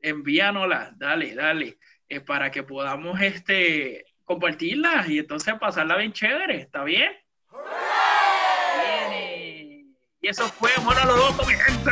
envíanoslas, 0.00 0.98
dale, 0.98 1.34
dale, 1.34 1.78
eh, 2.08 2.20
para 2.20 2.50
que 2.50 2.62
podamos 2.62 3.20
este, 3.20 4.04
compartirlas 4.24 5.08
y 5.08 5.20
entonces 5.20 5.54
pasarla 5.58 5.96
bien 5.96 6.12
chévere, 6.12 6.56
¿está 6.56 6.84
bien? 6.84 7.12
Y 10.22 10.28
eso 10.28 10.48
fue 10.48 10.70
Amor 10.76 10.96
a 10.98 11.04
lo 11.04 11.16
loco, 11.16 11.44
mi 11.46 11.54
gente. 11.54 11.90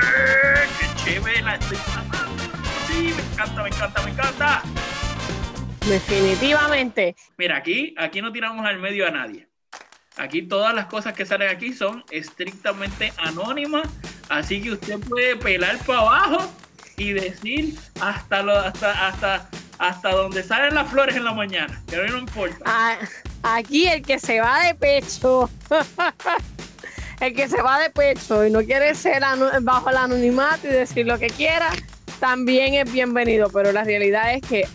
Qué 0.79 1.05
chévere 1.05 1.43
la 1.43 1.57
estoy 1.57 1.77
pasando. 1.79 2.43
Sí, 2.87 3.13
me 3.17 3.23
encanta, 3.33 3.63
me 3.63 3.69
encanta, 3.69 4.03
me 4.03 4.11
encanta. 4.11 4.63
Definitivamente. 5.87 7.17
Mira, 7.37 7.57
aquí, 7.57 7.95
aquí 7.99 8.23
no 8.23 8.31
tiramos 8.31 8.65
al 8.65 8.79
medio 8.79 9.07
a 9.09 9.11
nadie. 9.11 9.49
Aquí 10.17 10.43
todas 10.43 10.75
las 10.75 10.87
cosas 10.87 11.15
que 11.15 11.27
salen 11.27 11.49
aquí 11.49 11.73
son 11.73 12.05
estrictamente 12.11 13.13
anónimas, 13.17 13.89
así 14.29 14.61
que 14.61 14.73
usted 14.73 14.99
puede 15.01 15.37
pelar 15.37 15.79
para 15.79 16.01
abajo 16.01 16.53
y 16.97 17.13
decir 17.13 17.77
hasta 18.01 18.43
lo, 18.43 18.57
hasta, 18.57 19.09
hasta, 19.09 19.49
hasta 19.79 20.11
donde 20.11 20.43
salen 20.43 20.75
las 20.75 20.91
flores 20.91 21.17
en 21.17 21.25
la 21.25 21.33
mañana, 21.33 21.83
que 21.89 21.97
a 21.97 22.03
mí 22.03 22.11
no 22.11 22.19
importa. 22.19 22.57
A- 22.67 22.99
Aquí 23.43 23.89
el 23.89 24.03
que 24.03 24.19
se 24.19 24.39
va 24.41 24.61
de 24.65 24.75
pecho, 24.75 25.49
el 27.21 27.35
que 27.35 27.49
se 27.49 27.61
va 27.63 27.79
de 27.79 27.91
pecho 27.91 28.45
y 28.45 28.51
no 28.51 28.63
quiere 28.63 28.95
ser 28.95 29.23
bajo 29.63 29.91
el 29.91 29.97
anonimato 29.97 30.67
y 30.67 30.71
decir 30.71 31.07
lo 31.07 31.19
que 31.19 31.29
quiera, 31.29 31.71
también 32.19 32.75
es 32.75 32.91
bienvenido. 32.91 33.49
Pero 33.51 33.73
la 33.73 33.85
realidad 33.85 34.35
es 34.35 34.43
que 34.43 34.67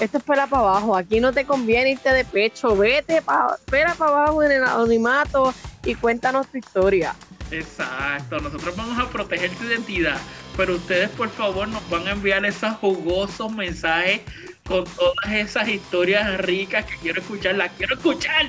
esto 0.00 0.18
es 0.18 0.24
pela 0.24 0.46
para 0.46 0.62
abajo. 0.62 0.96
Aquí 0.96 1.20
no 1.20 1.32
te 1.32 1.44
conviene 1.44 1.92
irte 1.92 2.12
de 2.12 2.24
pecho. 2.24 2.76
Vete 2.76 3.22
para 3.22 3.56
pela 3.70 3.94
para 3.94 4.10
abajo 4.10 4.42
en 4.42 4.52
el 4.52 4.64
anonimato 4.64 5.54
y 5.84 5.94
cuéntanos 5.94 6.48
tu 6.48 6.58
historia. 6.58 7.14
Exacto, 7.50 8.40
nosotros 8.40 8.74
vamos 8.74 8.98
a 8.98 9.08
proteger 9.08 9.50
tu 9.50 9.64
identidad, 9.64 10.16
pero 10.56 10.74
ustedes 10.74 11.10
por 11.10 11.28
favor 11.28 11.68
nos 11.68 11.88
van 11.88 12.08
a 12.08 12.12
enviar 12.12 12.44
esos 12.44 12.72
jugosos 12.78 13.52
mensajes 13.52 14.22
con 14.66 14.84
todas 14.84 15.30
esas 15.30 15.68
historias 15.68 16.38
ricas 16.38 16.86
que 16.86 16.96
quiero 16.96 17.20
escuchar, 17.20 17.54
las 17.54 17.70
quiero 17.72 17.94
escuchar. 17.94 18.46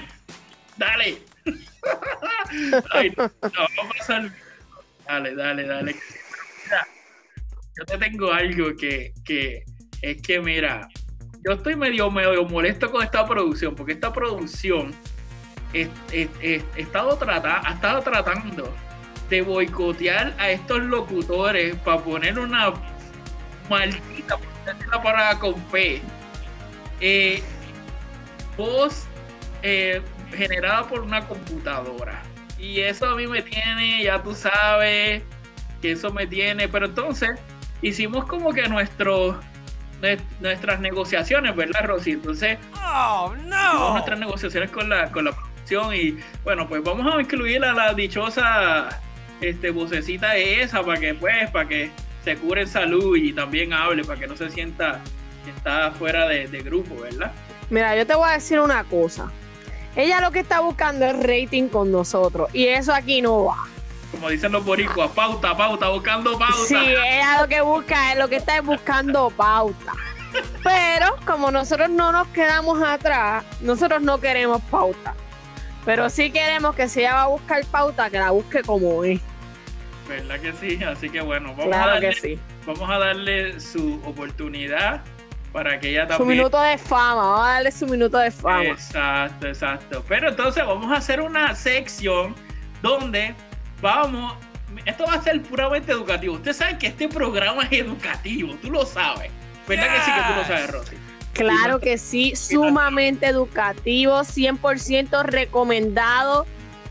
Dale. 0.77 1.34
Ay, 2.91 3.13
no, 3.17 3.23
no, 3.23 3.51
vamos 3.77 3.95
a 3.95 3.97
pasar. 3.97 4.31
Dale, 5.07 5.35
dale, 5.35 5.65
dale. 5.67 5.95
Mira, 6.63 6.87
yo 7.77 7.85
te 7.85 7.97
tengo 7.97 8.31
algo 8.33 8.75
que, 8.75 9.13
que 9.23 9.63
es 10.01 10.21
que, 10.21 10.39
mira, 10.39 10.87
yo 11.47 11.53
estoy 11.53 11.75
medio, 11.75 12.09
medio 12.09 12.43
molesto 12.45 12.91
con 12.91 13.03
esta 13.03 13.25
producción, 13.27 13.75
porque 13.75 13.93
esta 13.93 14.11
producción 14.11 14.93
estado 16.77 17.17
trata- 17.17 17.61
ha 17.67 17.73
estado 17.73 18.01
tratando 18.01 18.73
de 19.29 19.41
boicotear 19.41 20.33
a 20.37 20.49
estos 20.49 20.81
locutores 20.83 21.75
para 21.77 22.01
poner 22.01 22.39
una 22.39 22.73
maldita 23.69 24.37
la 24.91 25.01
palabra 25.01 25.39
con 25.39 25.59
P 25.65 26.01
eh, 27.01 27.43
eh, 29.61 30.01
generada 30.35 30.87
por 30.87 31.01
una 31.01 31.27
computadora 31.27 32.21
y 32.57 32.79
eso 32.81 33.05
a 33.07 33.15
mí 33.15 33.27
me 33.27 33.41
tiene 33.41 34.03
ya 34.03 34.21
tú 34.23 34.33
sabes 34.33 35.23
que 35.81 35.91
eso 35.91 36.11
me 36.11 36.25
tiene 36.27 36.67
pero 36.67 36.85
entonces 36.87 37.31
hicimos 37.81 38.25
como 38.25 38.53
que 38.53 38.67
nuestro 38.69 39.39
nues- 40.01 40.21
nuestras 40.39 40.79
negociaciones 40.79 41.55
verdad 41.55 41.85
Rosy 41.85 42.11
entonces 42.11 42.57
Oh, 42.83 43.33
no. 43.45 43.93
nuestras 43.93 44.19
negociaciones 44.19 44.71
con 44.71 44.89
la, 44.89 45.11
con 45.11 45.25
la 45.25 45.31
producción 45.33 45.93
y 45.95 46.17
bueno, 46.43 46.67
pues 46.67 46.81
vamos 46.83 47.13
a 47.13 47.19
incluir 47.19 47.63
a 47.65 47.73
la 47.73 47.93
dichosa 47.93 49.01
este, 49.41 49.71
vocecita 49.71 50.35
esa 50.37 50.81
para 50.83 50.99
que 50.99 51.13
pues, 51.13 51.49
para 51.51 51.67
que 51.67 51.89
se 52.23 52.35
cure 52.37 52.61
en 52.61 52.67
salud 52.67 53.15
y 53.17 53.33
también 53.33 53.73
hable, 53.73 54.03
para 54.05 54.19
que 54.19 54.27
no 54.27 54.35
se 54.37 54.49
sienta 54.49 55.01
que 55.43 55.51
está 55.51 55.91
fuera 55.91 56.27
de, 56.27 56.47
de 56.47 56.59
grupo, 56.61 56.95
¿verdad? 57.01 57.31
Mira, 57.69 57.95
yo 57.95 58.05
te 58.07 58.15
voy 58.15 58.29
a 58.29 58.33
decir 58.33 58.59
una 58.59 58.83
cosa. 58.85 59.31
Ella 59.95 60.19
lo 60.21 60.31
que 60.31 60.39
está 60.39 60.59
buscando 60.59 61.05
es 61.05 61.15
rating 61.23 61.69
con 61.69 61.91
nosotros 61.91 62.49
y 62.53 62.67
eso 62.67 62.93
aquí 62.93 63.21
no 63.21 63.45
va. 63.45 63.65
Como 64.11 64.29
dicen 64.29 64.51
los 64.51 64.63
boricuas, 64.63 65.09
pauta, 65.11 65.55
pauta, 65.55 65.89
buscando 65.89 66.37
pauta. 66.37 66.55
Sí, 66.67 66.75
ella 66.75 67.41
lo 67.41 67.47
que 67.47 67.61
busca 67.61 68.11
es 68.13 68.19
lo 68.19 68.27
que 68.29 68.37
está 68.37 68.57
es 68.57 68.63
buscando 68.65 69.29
pauta. 69.29 69.93
Pero 70.63 71.15
como 71.25 71.51
nosotros 71.51 71.89
no 71.89 72.11
nos 72.11 72.27
quedamos 72.27 72.81
atrás, 72.83 73.43
nosotros 73.61 74.01
no 74.01 74.19
queremos 74.19 74.61
pauta. 74.69 75.13
Pero 75.85 76.09
sí 76.09 76.31
queremos 76.31 76.75
que 76.75 76.89
si 76.89 77.01
ella 77.01 77.13
va 77.13 77.21
a 77.23 77.27
buscar 77.27 77.63
pauta, 77.67 78.09
que 78.09 78.17
la 78.19 78.31
busque 78.31 78.61
como 78.63 79.03
es. 79.03 79.21
¿Verdad 80.07 80.39
que 80.39 80.53
sí? 80.53 80.83
Así 80.83 81.09
que 81.09 81.21
bueno, 81.21 81.49
vamos, 81.49 81.65
a 81.65 81.67
Claro 81.67 81.91
darle, 81.93 82.09
que 82.09 82.15
sí. 82.15 82.39
vamos 82.65 82.89
a 82.89 82.97
darle 82.97 83.59
su 83.59 83.99
oportunidad 84.05 85.01
para 85.55 85.79
que 85.79 85.91
ella 85.91 86.05
Su 86.17 86.25
minuto 86.25 86.61
de 86.61 86.77
fama, 86.77 87.15
vamos 87.15 87.47
a 87.47 87.53
darle 87.53 87.71
su 87.71 87.87
minuto 87.87 88.17
de 88.17 88.29
fama. 88.29 88.65
Exacto, 88.65 89.47
exacto. 89.47 90.03
Pero 90.05 90.27
entonces 90.27 90.65
vamos 90.65 90.91
a 90.91 90.97
hacer 90.97 91.21
una 91.21 91.55
sección 91.55 92.35
donde 92.81 93.33
vamos. 93.81 94.33
Esto 94.83 95.05
va 95.05 95.13
a 95.13 95.21
ser 95.21 95.41
puramente 95.43 95.93
educativo. 95.93 96.33
Usted 96.33 96.51
sabe 96.51 96.77
que 96.77 96.87
este 96.87 97.07
programa 97.07 97.63
es 97.63 97.71
educativo, 97.71 98.53
tú 98.61 98.69
lo 98.69 98.85
sabes. 98.85 99.31
¿Verdad 99.65 99.93
que 99.93 100.01
sí 100.01 100.11
que 100.11 100.21
tú 100.27 100.39
lo 100.39 100.43
sabes, 100.45 100.71
Rosy? 100.71 100.95
Claro 101.31 101.79
que 101.79 101.97
sí, 101.97 102.35
sumamente 102.35 103.25
educativo, 103.25 104.19
100% 104.19 105.23
recomendado 105.23 106.45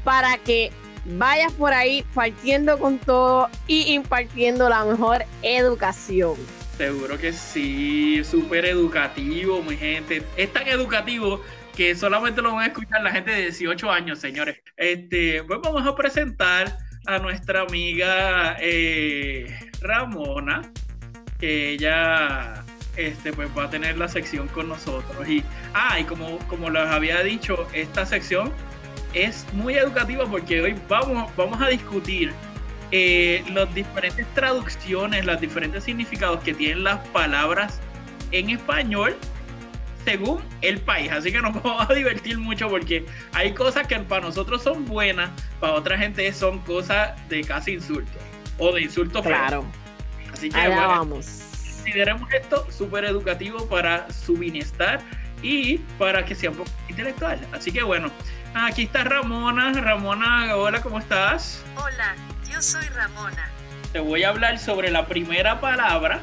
para 0.04 0.38
que 0.38 0.72
vayas 1.04 1.52
por 1.52 1.74
ahí 1.74 2.02
partiendo 2.14 2.78
con 2.78 2.98
todo 2.98 3.50
y 3.66 3.92
impartiendo 3.92 4.70
la 4.70 4.86
mejor 4.86 5.26
educación. 5.42 6.36
Seguro 6.76 7.16
que 7.18 7.32
sí, 7.32 8.22
súper 8.24 8.64
educativo, 8.64 9.62
mi 9.62 9.76
gente. 9.76 10.22
Es 10.36 10.52
tan 10.52 10.66
educativo 10.66 11.40
que 11.76 11.94
solamente 11.94 12.42
lo 12.42 12.52
van 12.52 12.64
a 12.64 12.66
escuchar 12.66 13.02
la 13.02 13.12
gente 13.12 13.30
de 13.30 13.42
18 13.42 13.90
años, 13.90 14.18
señores. 14.18 14.58
Este, 14.76 15.44
pues 15.44 15.60
vamos 15.62 15.86
a 15.86 15.94
presentar 15.94 16.76
a 17.06 17.18
nuestra 17.18 17.62
amiga 17.62 18.56
eh, 18.60 19.56
Ramona, 19.80 20.62
que 21.38 21.70
ella 21.70 22.64
este, 22.96 23.32
pues 23.32 23.48
va 23.56 23.64
a 23.64 23.70
tener 23.70 23.96
la 23.96 24.08
sección 24.08 24.48
con 24.48 24.68
nosotros. 24.68 25.28
Y, 25.28 25.44
ah, 25.74 26.00
y 26.00 26.04
como, 26.04 26.38
como 26.48 26.70
les 26.70 26.86
había 26.86 27.22
dicho, 27.22 27.68
esta 27.72 28.04
sección 28.04 28.52
es 29.12 29.46
muy 29.52 29.74
educativa 29.74 30.26
porque 30.26 30.60
hoy 30.60 30.74
vamos, 30.88 31.30
vamos 31.36 31.60
a 31.60 31.68
discutir 31.68 32.32
eh, 32.96 33.42
las 33.52 33.74
diferentes 33.74 34.24
traducciones, 34.34 35.24
los 35.24 35.40
diferentes 35.40 35.82
significados 35.82 36.40
que 36.44 36.54
tienen 36.54 36.84
las 36.84 37.04
palabras 37.08 37.80
en 38.30 38.50
español 38.50 39.16
según 40.04 40.40
el 40.60 40.80
país. 40.80 41.10
Así 41.10 41.32
que 41.32 41.42
nos 41.42 41.54
vamos 41.62 41.90
a 41.90 41.92
divertir 41.92 42.38
mucho 42.38 42.68
porque 42.68 43.04
hay 43.32 43.52
cosas 43.52 43.88
que 43.88 43.98
para 43.98 44.24
nosotros 44.24 44.62
son 44.62 44.84
buenas, 44.84 45.28
para 45.58 45.72
otra 45.72 45.98
gente 45.98 46.32
son 46.32 46.60
cosas 46.60 47.10
de 47.28 47.42
casi 47.42 47.72
insultos 47.72 48.22
o 48.58 48.72
de 48.72 48.82
insultos. 48.82 49.26
Claro. 49.26 49.64
Así 50.32 50.48
que 50.48 50.56
Allá 50.56 50.76
bueno, 50.76 50.88
vamos. 50.88 51.26
consideremos 51.66 52.32
esto 52.32 52.64
súper 52.70 53.06
educativo 53.06 53.66
para 53.66 54.08
su 54.12 54.34
bienestar 54.34 55.00
y 55.42 55.78
para 55.98 56.24
que 56.24 56.36
sea 56.36 56.50
un 56.50 56.58
poco 56.58 56.70
intelectual. 56.88 57.40
Así 57.50 57.72
que 57.72 57.82
bueno, 57.82 58.08
aquí 58.54 58.84
está 58.84 59.02
Ramona. 59.02 59.72
Ramona, 59.72 60.54
hola, 60.54 60.80
¿cómo 60.80 61.00
estás? 61.00 61.60
Hola, 61.76 62.14
yo 62.50 62.62
soy 62.62 62.86
Ramona. 62.88 63.48
Te 63.92 64.00
voy 64.00 64.22
a 64.24 64.30
hablar 64.30 64.58
sobre 64.58 64.90
la 64.90 65.06
primera 65.06 65.60
palabra 65.60 66.20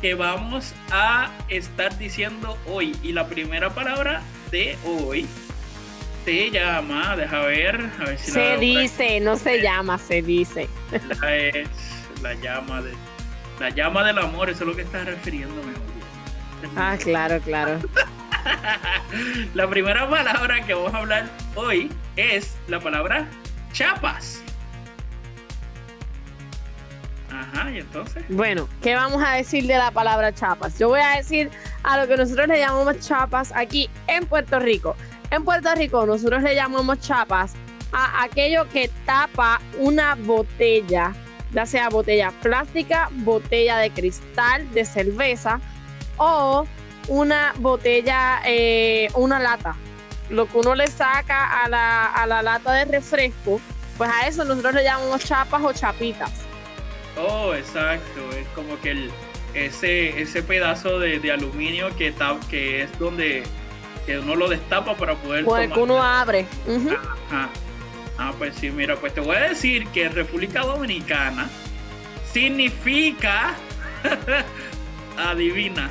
que 0.00 0.14
vamos 0.14 0.72
a 0.90 1.30
estar 1.48 1.96
diciendo 1.98 2.56
hoy. 2.66 2.96
Y 3.02 3.12
la 3.12 3.26
primera 3.26 3.70
palabra 3.70 4.22
de 4.50 4.78
hoy 4.84 5.26
se 6.24 6.50
llama, 6.50 7.16
deja 7.16 7.40
ver, 7.40 7.90
a 8.00 8.04
ver 8.04 8.18
si 8.18 8.32
la 8.32 8.34
Se 8.34 8.58
dice, 8.58 9.20
no 9.20 9.36
se 9.36 9.60
llama, 9.60 9.98
se 9.98 10.22
dice. 10.22 10.68
Esta 10.92 11.36
es 11.36 11.68
la 12.22 12.34
llama 12.34 12.82
de 12.82 12.92
la 13.60 13.70
llama 13.70 14.04
del 14.04 14.18
amor, 14.18 14.50
eso 14.50 14.62
es 14.62 14.68
lo 14.68 14.76
que 14.76 14.82
está 14.82 15.02
refiriéndome. 15.04 15.72
Ah, 16.76 16.96
claro, 17.00 17.40
claro. 17.40 17.78
La 19.54 19.68
primera 19.68 20.08
palabra 20.08 20.64
que 20.64 20.74
vamos 20.74 20.94
a 20.94 20.98
hablar 20.98 21.28
hoy 21.54 21.90
es 22.16 22.56
la 22.68 22.80
palabra 22.80 23.28
chapas. 23.72 24.42
Bueno, 28.28 28.68
¿qué 28.82 28.94
vamos 28.94 29.22
a 29.24 29.32
decir 29.32 29.66
de 29.66 29.76
la 29.76 29.90
palabra 29.90 30.32
chapas? 30.32 30.78
Yo 30.78 30.88
voy 30.88 31.00
a 31.00 31.16
decir 31.16 31.50
a 31.82 31.98
lo 31.98 32.06
que 32.06 32.16
nosotros 32.16 32.48
le 32.48 32.58
llamamos 32.58 33.00
chapas 33.00 33.52
aquí 33.54 33.88
en 34.06 34.26
Puerto 34.26 34.58
Rico. 34.58 34.96
En 35.30 35.44
Puerto 35.44 35.74
Rico 35.74 36.06
nosotros 36.06 36.42
le 36.42 36.54
llamamos 36.54 37.00
chapas 37.00 37.54
a 37.92 38.22
aquello 38.22 38.68
que 38.68 38.90
tapa 39.06 39.60
una 39.78 40.14
botella, 40.14 41.14
ya 41.52 41.66
sea 41.66 41.88
botella 41.88 42.32
plástica, 42.42 43.08
botella 43.12 43.78
de 43.78 43.90
cristal, 43.90 44.70
de 44.72 44.84
cerveza 44.84 45.60
o 46.16 46.66
una 47.08 47.54
botella, 47.58 48.40
eh, 48.44 49.08
una 49.14 49.38
lata. 49.38 49.76
Lo 50.30 50.46
que 50.46 50.58
uno 50.58 50.74
le 50.74 50.88
saca 50.88 51.64
a 51.64 51.68
la, 51.68 52.06
a 52.06 52.26
la 52.26 52.42
lata 52.42 52.72
de 52.74 52.84
refresco, 52.84 53.60
pues 53.96 54.10
a 54.10 54.26
eso 54.26 54.44
nosotros 54.44 54.74
le 54.74 54.84
llamamos 54.84 55.24
chapas 55.24 55.62
o 55.64 55.72
chapitas. 55.72 56.47
Oh, 57.18 57.54
exacto. 57.54 58.30
Es 58.38 58.46
como 58.54 58.80
que 58.80 58.90
el, 58.92 59.10
ese, 59.54 60.20
ese 60.20 60.42
pedazo 60.42 60.98
de, 60.98 61.18
de 61.18 61.32
aluminio 61.32 61.94
que, 61.96 62.12
ta- 62.12 62.38
que 62.50 62.82
es 62.82 62.98
donde 62.98 63.42
que 64.06 64.18
uno 64.18 64.36
lo 64.36 64.48
destapa 64.48 64.96
para 64.96 65.14
poder 65.16 65.40
el 65.40 65.72
que 65.72 65.78
uno 65.80 66.02
abre. 66.02 66.46
Ajá. 67.30 67.48
Ah, 68.18 68.32
pues 68.38 68.54
sí, 68.56 68.70
mira, 68.70 68.96
pues 68.96 69.12
te 69.14 69.20
voy 69.20 69.36
a 69.36 69.40
decir 69.50 69.86
que 69.88 70.08
República 70.08 70.62
Dominicana 70.62 71.48
significa, 72.32 73.54
adivina, 75.16 75.90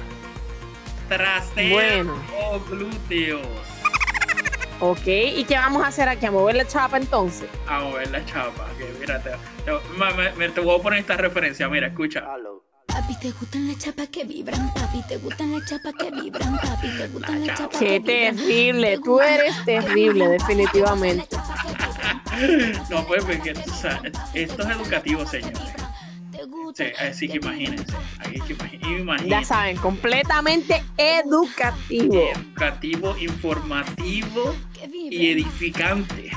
trasero 1.09 1.75
Bueno. 1.75 2.23
o 2.49 2.59
glúteos. 2.69 3.47
Ok, 4.79 5.07
¿y 5.07 5.43
qué 5.45 5.55
vamos 5.55 5.83
a 5.83 5.87
hacer 5.87 6.07
aquí? 6.07 6.25
¿A 6.27 6.31
mover 6.31 6.55
la 6.55 6.67
chapa 6.67 6.97
entonces? 6.97 7.47
A 7.67 7.83
ver 7.85 8.11
la 8.11 8.23
chapa, 8.25 8.67
que 8.77 8.85
mira, 8.99 9.21
te, 9.21 9.31
me- 10.37 10.49
te 10.49 10.61
voy 10.61 10.79
a 10.79 10.83
poner 10.83 10.99
esta 10.99 11.17
referencia, 11.17 11.67
mira, 11.67 11.87
escucha. 11.87 12.23
Papi, 12.85 13.15
te 13.19 13.31
gustan 13.31 13.67
las 13.67 13.77
chapas 13.79 14.07
que 14.09 14.23
vibran, 14.23 14.71
papi, 14.73 15.01
te 15.07 15.17
gustan 15.17 15.51
las 15.51 15.67
chapas 15.69 15.93
que 15.93 16.11
vibran, 16.11 16.57
papi, 16.57 16.87
te 16.97 17.07
gustan 17.07 17.45
las 17.47 17.57
chapas 17.57 17.79
Qué 17.79 17.85
que 17.85 17.99
vibran. 17.99 18.35
terrible, 18.37 18.99
tú 19.03 19.19
eres 19.19 19.65
terrible, 19.65 20.27
definitivamente. 20.29 21.27
No, 22.89 23.03
pues, 23.07 23.23
porque 23.25 23.55
sabes, 23.81 24.13
esto 24.35 24.61
es 24.63 24.69
educativo, 24.69 25.25
señores. 25.25 25.59
Sí, 26.75 26.83
así 26.99 27.27
que 27.27 27.37
imagínense, 27.37 27.95
hay 28.19 28.39
que 28.41 28.55
imagi- 28.55 28.79
Ya 28.81 28.87
imagínense. 28.99 29.45
saben, 29.45 29.77
completamente 29.77 30.83
educativo. 30.97 32.13
Educativo, 32.13 33.17
informativo 33.17 34.55
y 34.93 35.27
edificante. 35.31 36.29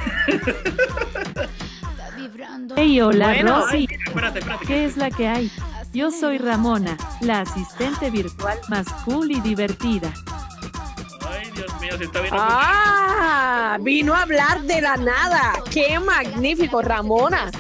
Hey, 2.76 3.00
hola 3.00 3.28
Bueno, 3.28 3.60
Rosy. 3.66 3.88
Espérate, 4.06 4.38
espérate. 4.40 4.66
¿Qué 4.66 4.84
es 4.84 4.96
la 4.96 5.10
que 5.10 5.28
hay? 5.28 5.50
Yo 5.92 6.10
soy 6.10 6.38
Ramona, 6.38 6.96
la 7.20 7.40
asistente 7.40 8.10
virtual 8.10 8.58
más 8.68 8.86
cool 9.04 9.30
y 9.32 9.40
divertida. 9.40 10.12
Ay, 11.28 11.50
Dios 11.54 11.80
mío, 11.80 11.98
se 11.98 12.04
está 12.04 12.20
viendo. 12.20 12.38
Ah, 12.40 13.78
vino 13.80 14.14
a 14.14 14.22
hablar 14.22 14.62
de 14.62 14.80
la 14.80 14.96
nada. 14.96 15.54
Qué 15.70 15.98
magnífico, 15.98 16.80
Ramona. 16.82 17.50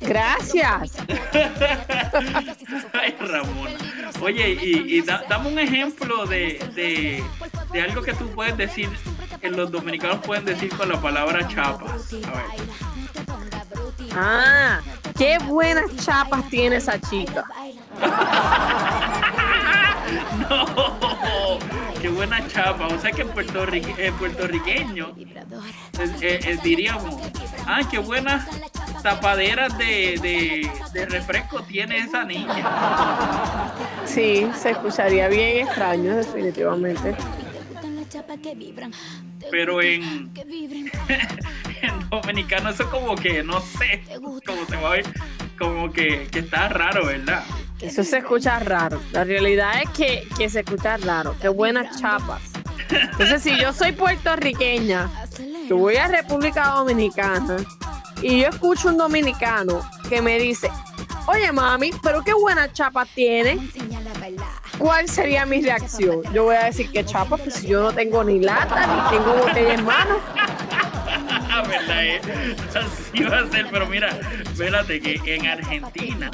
Gracias. 0.00 0.92
Ay, 2.92 3.14
Ramón. 3.20 3.68
Oye, 4.20 4.58
y, 4.62 4.96
y 4.98 5.00
da- 5.02 5.24
dame 5.28 5.48
un 5.48 5.58
ejemplo 5.58 6.26
de, 6.26 6.58
de, 6.74 7.22
de 7.72 7.80
algo 7.82 8.02
que 8.02 8.12
tú 8.14 8.28
puedes 8.30 8.56
decir, 8.56 8.88
que 9.42 9.50
los 9.50 9.70
dominicanos 9.72 10.18
pueden 10.24 10.44
decir 10.44 10.70
con 10.76 10.88
la 10.88 11.00
palabra 11.00 11.46
chapas. 11.48 11.90
A 12.12 12.30
ver. 12.30 12.44
Ah, 14.14 14.80
qué 15.18 15.36
buenas 15.38 15.94
chapas 15.96 16.48
tiene 16.48 16.76
esa 16.76 16.98
chica. 17.00 17.44
No, 20.38 21.58
qué 22.02 22.08
buena 22.08 22.46
chapa. 22.48 22.86
O 22.88 22.98
sea 22.98 23.12
que 23.12 23.22
en, 23.22 23.28
puertorrique- 23.30 23.94
en 23.98 24.12
puertorriqueño 24.14 25.14
eh, 25.16 25.24
eh, 26.20 26.40
eh, 26.44 26.58
diríamos, 26.62 27.14
ah, 27.66 27.80
qué 27.90 27.98
buenas 27.98 28.44
tapaderas 29.02 29.78
de, 29.78 30.18
de, 30.20 30.70
de 30.92 31.06
refresco 31.06 31.62
tiene 31.62 31.98
esa 31.98 32.24
niña. 32.24 33.72
Sí, 34.04 34.50
se 34.60 34.70
escucharía 34.70 35.28
bien 35.28 35.66
extraño, 35.66 36.16
definitivamente. 36.16 37.14
Pero 39.50 39.82
en, 39.82 40.30
en 41.82 42.10
dominicano 42.10 42.70
eso 42.70 42.90
como 42.90 43.14
que, 43.14 43.42
no 43.42 43.60
sé, 43.60 44.02
como 44.46 44.66
se 44.66 44.76
va 44.76 44.88
a 44.88 44.92
ver, 44.92 45.06
como 45.58 45.92
que, 45.92 46.28
que 46.30 46.40
está 46.40 46.68
raro, 46.68 47.06
¿verdad? 47.06 47.44
Eso 47.80 48.04
se 48.04 48.18
escucha 48.18 48.58
raro. 48.60 49.00
La 49.10 49.24
realidad 49.24 49.82
es 49.82 49.90
que, 49.90 50.28
que 50.38 50.48
se 50.48 50.60
escucha 50.60 50.96
raro. 50.98 51.34
Qué 51.40 51.48
buenas 51.48 52.00
chapas. 52.00 52.40
Entonces, 52.90 53.42
si 53.42 53.58
yo 53.58 53.72
soy 53.72 53.92
puertorriqueña, 53.92 55.10
yo 55.68 55.76
voy 55.76 55.96
a 55.96 56.06
República 56.06 56.68
Dominicana 56.68 57.56
y 58.22 58.42
yo 58.42 58.48
escucho 58.48 58.88
un 58.88 58.98
dominicano 58.98 59.80
que 60.08 60.22
me 60.22 60.38
dice, 60.38 60.70
oye 61.26 61.52
mami, 61.52 61.90
pero 62.02 62.22
qué 62.22 62.32
buenas 62.32 62.72
chapas 62.72 63.08
tiene. 63.14 63.58
¿Cuál 64.78 65.08
sería 65.08 65.46
mi 65.46 65.62
reacción? 65.62 66.22
Yo 66.32 66.44
voy 66.44 66.56
a 66.56 66.64
decir 66.64 66.90
que 66.90 67.04
chapas, 67.04 67.40
pues 67.40 67.54
si 67.54 67.68
yo 67.68 67.82
no 67.82 67.92
tengo 67.92 68.24
ni 68.24 68.40
lata 68.40 68.86
ni 68.86 69.16
tengo 69.16 69.34
botella 69.34 69.74
en 69.74 69.84
mano. 69.84 70.16
¿Verdad? 71.68 72.04
eh? 72.04 72.20
Así 72.74 73.22
va 73.22 73.40
a 73.40 73.50
ser, 73.50 73.68
pero 73.70 73.86
mira, 73.86 74.08
espérate 74.42 75.00
que 75.00 75.34
en 75.34 75.46
Argentina 75.46 76.30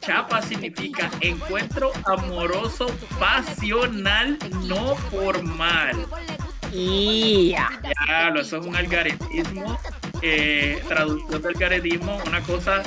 chapa 0.00 0.42
significa 0.42 1.10
encuentro 1.20 1.92
amoroso 2.04 2.86
pasional 3.18 4.38
no 4.64 4.96
formal. 4.96 6.06
Ya. 6.72 7.70
Diablo, 8.06 8.40
eso 8.40 8.56
es 8.58 8.66
un 8.66 8.74
algaretismo, 8.74 9.78
eh, 10.22 10.82
traducción 10.88 11.42
del 11.42 11.46
algaretismo, 11.46 12.18
una 12.26 12.40
cosa 12.42 12.82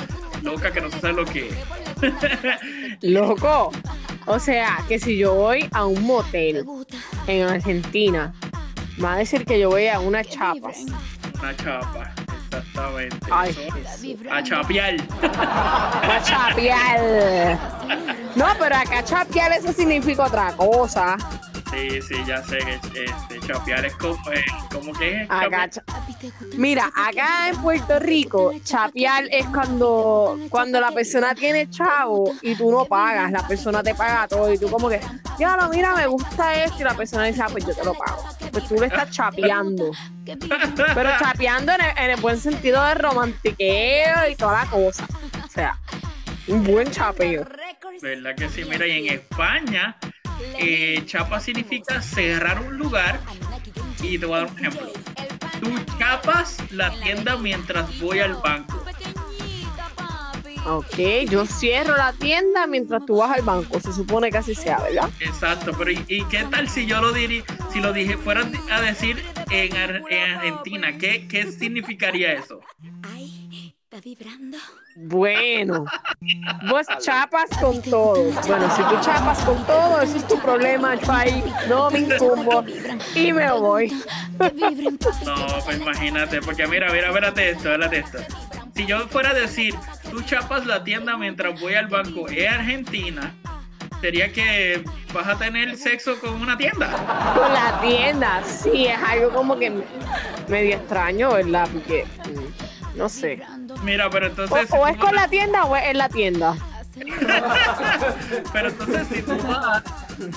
loca 0.46 0.70
que 0.70 0.80
no 0.80 0.90
se 0.90 1.00
sabe 1.00 1.12
lo 1.14 1.24
que 1.24 1.48
es. 1.48 3.02
Loco. 3.02 3.72
O 4.26 4.38
sea, 4.38 4.78
que 4.88 4.98
si 4.98 5.18
yo 5.18 5.34
voy 5.34 5.68
a 5.72 5.84
un 5.86 6.02
motel 6.02 6.64
en 7.26 7.46
Argentina, 7.46 8.32
va 9.02 9.14
a 9.14 9.16
decir 9.18 9.44
que 9.44 9.60
yo 9.60 9.70
voy 9.70 9.88
a 9.88 10.00
unas 10.00 10.28
chapas. 10.28 10.78
Una 11.38 11.54
chapa, 11.56 12.12
exactamente. 12.46 13.16
Ay, 13.30 13.50
Eso, 13.50 14.30
a 14.30 14.42
chapear. 14.42 14.96
A 15.22 16.22
chapear. 16.24 17.58
No, 18.34 18.46
pero 18.58 18.76
acá 18.76 19.04
chapear 19.04 19.52
eso 19.52 19.72
significa 19.72 20.24
otra 20.24 20.52
cosa. 20.56 21.16
Sí, 21.76 22.00
sí, 22.00 22.14
ya 22.26 22.42
sé 22.42 22.56
que 22.58 22.74
este, 22.74 23.46
chapear 23.46 23.84
es 23.84 23.94
como, 23.96 24.14
eh, 24.32 24.44
que 24.98 25.22
es. 25.22 25.30
Acá, 25.30 25.68
Mira, 26.56 26.90
acá 26.94 27.50
en 27.50 27.56
Puerto 27.60 27.98
Rico, 27.98 28.54
chapear 28.64 29.24
es 29.30 29.44
cuando, 29.48 30.38
cuando 30.48 30.80
la 30.80 30.90
persona 30.92 31.34
tiene 31.34 31.68
chavo 31.68 32.32
y 32.40 32.54
tú 32.54 32.70
no 32.70 32.86
pagas, 32.86 33.30
la 33.30 33.46
persona 33.46 33.82
te 33.82 33.94
paga 33.94 34.26
todo 34.26 34.50
y 34.50 34.58
tú 34.58 34.70
como 34.70 34.88
que, 34.88 35.00
ya 35.38 35.54
no, 35.56 35.68
mira, 35.68 35.94
me 35.94 36.06
gusta 36.06 36.64
esto 36.64 36.80
y 36.80 36.84
la 36.84 36.94
persona 36.94 37.24
dice, 37.24 37.42
ah, 37.42 37.48
pues 37.52 37.66
yo 37.66 37.74
te 37.74 37.84
lo 37.84 37.92
pago. 37.92 38.22
Pues 38.52 38.66
tú 38.68 38.76
le 38.76 38.86
estás 38.86 39.10
chapeando. 39.10 39.90
Pero 40.24 41.10
chapeando 41.18 41.72
en 41.72 41.80
el, 41.82 41.98
en 41.98 42.10
el 42.12 42.20
buen 42.22 42.38
sentido 42.38 42.82
de 42.84 42.94
romantiqueo 42.94 44.30
y 44.30 44.34
toda 44.34 44.64
la 44.64 44.70
cosa. 44.70 45.06
O 45.44 45.48
sea, 45.48 45.78
un 46.48 46.64
buen 46.64 46.90
chapeo. 46.90 47.46
¿Verdad 48.00 48.34
que 48.34 48.48
sí? 48.48 48.64
Mira, 48.64 48.86
y 48.86 49.06
en 49.06 49.14
España, 49.14 49.96
eh, 50.58 51.02
chapa 51.06 51.40
significa 51.40 52.00
cerrar 52.02 52.60
un 52.60 52.76
lugar. 52.76 53.20
Y 54.02 54.18
te 54.18 54.26
voy 54.26 54.36
a 54.36 54.40
dar 54.40 54.50
un 54.50 54.58
ejemplo. 54.58 54.92
Tú 55.60 55.96
chapas 55.98 56.58
la 56.70 56.90
tienda 57.00 57.36
mientras 57.36 57.98
voy 58.00 58.20
al 58.20 58.34
banco. 58.34 58.82
Ok, 60.68 60.98
yo 61.30 61.46
cierro 61.46 61.96
la 61.96 62.12
tienda 62.12 62.66
mientras 62.66 63.06
tú 63.06 63.18
vas 63.18 63.30
al 63.30 63.42
banco. 63.42 63.78
Se 63.78 63.92
supone 63.92 64.30
que 64.30 64.38
así 64.38 64.54
sea, 64.54 64.78
¿verdad? 64.80 65.08
Exacto, 65.20 65.72
pero 65.78 65.92
¿y, 65.92 66.04
y 66.08 66.24
qué 66.24 66.44
tal 66.50 66.68
si 66.68 66.86
yo 66.86 67.00
lo 67.00 67.12
diría, 67.12 67.44
si 67.72 67.80
lo 67.80 67.92
dije, 67.92 68.16
fuera 68.16 68.44
a 68.72 68.80
decir 68.80 69.22
en 69.50 69.76
Argentina? 69.76 70.98
¿qué, 70.98 71.28
¿Qué 71.28 71.52
significaría 71.52 72.32
eso? 72.32 72.60
Bueno, 74.96 75.84
vos 76.68 76.86
chapas 77.00 77.48
con 77.60 77.80
todo. 77.82 78.32
Bueno, 78.46 78.74
si 78.74 78.82
tú 78.82 79.00
chapas 79.00 79.38
con 79.44 79.64
todo, 79.64 80.00
eso 80.00 80.16
es 80.16 80.26
tu 80.26 80.38
problema. 80.40 80.96
Yo 80.96 81.12
ahí 81.12 81.44
no 81.68 81.90
me 81.90 82.00
incumbo 82.00 82.64
y 83.14 83.32
me 83.32 83.52
voy. 83.52 83.92
No, 85.24 85.46
pues 85.64 85.78
imagínate, 85.78 86.40
porque 86.40 86.66
mira, 86.66 86.90
mira, 86.90 87.08
espérate 87.08 87.50
esto, 87.50 87.72
espérate 87.72 87.98
esto. 87.98 88.18
Si 88.74 88.86
yo 88.86 89.06
fuera 89.08 89.30
a 89.30 89.34
decir, 89.34 89.74
tú 90.10 90.20
chapas 90.22 90.66
la 90.66 90.82
tienda 90.82 91.16
mientras 91.16 91.60
voy 91.60 91.74
al 91.74 91.86
banco 91.86 92.28
en 92.28 92.48
Argentina, 92.48 93.34
sería 94.00 94.32
que 94.32 94.84
vas 95.14 95.28
a 95.28 95.38
tener 95.38 95.76
sexo 95.76 96.18
con 96.20 96.34
una 96.40 96.56
tienda. 96.58 96.90
Con 97.34 97.52
la 97.52 97.80
tienda, 97.80 98.42
sí, 98.44 98.86
es 98.86 98.98
algo 98.98 99.30
como 99.30 99.58
que 99.58 99.72
medio 100.48 100.76
extraño, 100.76 101.32
¿verdad? 101.32 101.68
Porque, 101.72 102.04
mm, 102.04 102.65
no 102.96 103.08
sé. 103.08 103.42
Mira, 103.82 104.08
pero 104.10 104.26
entonces. 104.28 104.68
o 104.72 104.86
es 104.86 104.96
con 104.96 105.14
la 105.14 105.28
tienda 105.28 105.64
o 105.64 105.76
es 105.76 105.84
en 105.84 105.98
la 105.98 106.08
tienda. 106.08 106.56
Pero 108.54 108.68
entonces 108.70 109.06
si 109.12 109.20
tú 109.20 109.36
vas 109.46 109.82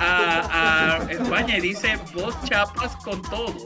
a, 0.02 0.98
a 0.98 1.12
España 1.12 1.58
y 1.58 1.62
dice 1.62 1.98
vos 2.14 2.36
chapas 2.44 2.98
con 2.98 3.22
todos, 3.22 3.66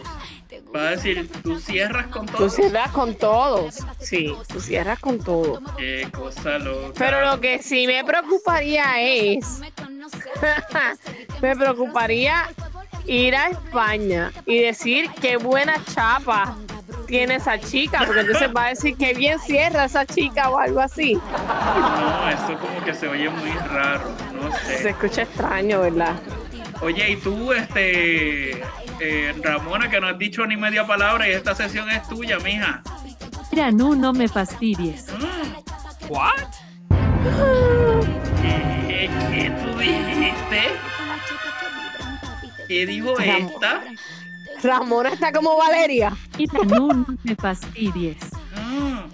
va 0.76 0.82
a 0.82 0.89
decir 0.91 1.28
tú 1.41 1.60
cierras 1.60 2.06
con 2.08 2.28
Tú 2.28 2.34
todos. 2.38 2.54
cierras 2.56 2.91
con 2.91 3.16
todos. 3.16 3.80
Sí, 4.00 4.36
tú 4.48 4.60
cierras 4.62 5.00
con 5.00 5.18
todo. 5.18 5.60
Qué 5.76 6.08
cosa 6.12 6.60
loca. 6.60 6.94
Pero 6.96 7.26
lo 7.26 7.39
que 7.41 7.64
sí 7.64 7.88
me 7.88 8.04
preocuparía 8.04 9.02
es. 9.02 9.60
me 11.41 11.56
preocuparía 11.56 12.52
ir 13.08 13.36
a 13.36 13.50
España 13.50 14.32
y 14.46 14.60
decir 14.60 15.10
qué 15.20 15.38
buena 15.38 15.84
chapa 15.94 16.56
tiene 17.14 17.36
esa 17.36 17.59
chica, 17.59 17.99
porque 18.07 18.22
entonces 18.22 18.49
va 18.57 18.66
a 18.66 18.70
decir 18.70 18.97
que 18.97 19.14
bien 19.14 19.38
cierra 19.38 19.86
esa 19.86 20.03
chica 20.03 20.49
o 20.49 20.57
algo 20.57 20.80
así. 20.80 21.14
No, 21.14 22.28
esto 22.28 22.57
como 22.57 22.84
que 22.84 22.91
se 22.95 23.07
oye 23.07 23.30
muy 23.30 23.51
raro, 23.51 24.09
no 24.34 24.51
Se 24.66 24.80
sé. 24.80 24.89
escucha 24.89 25.22
extraño, 25.22 25.82
¿verdad? 25.82 26.16
Oye, 26.82 27.11
y 27.11 27.16
tú, 27.18 27.53
este, 27.53 28.64
eh, 28.99 29.36
Ramona, 29.43 29.91
que 29.91 30.01
no 30.01 30.07
has 30.07 30.18
dicho 30.18 30.43
ni 30.47 30.57
media 30.57 30.88
palabra 30.88 31.30
y 31.30 31.34
esta 31.34 31.53
sesión 31.53 31.88
es 31.91 32.01
tuya, 32.09 32.39
mija. 32.39 32.82
Mira, 33.51 33.70
no, 33.70 33.93
no 33.93 34.11
me 34.11 34.28
fastidies. 34.28 35.05
¿What? 36.09 36.32
¿Qué, 38.41 39.07
qué 39.30 39.51
tú 39.51 39.78
dijiste? 39.78 40.61
¿Qué 42.68 42.86
dijo 42.88 43.20
esta? 43.20 43.84
Ramona 44.64 45.09
está 45.09 45.32
como 45.32 45.57
Valeria. 45.57 46.16
No, 46.68 46.88
no 46.88 47.05
me 47.24 47.36
fastidies. 47.36 48.18
Ah, 48.55 49.05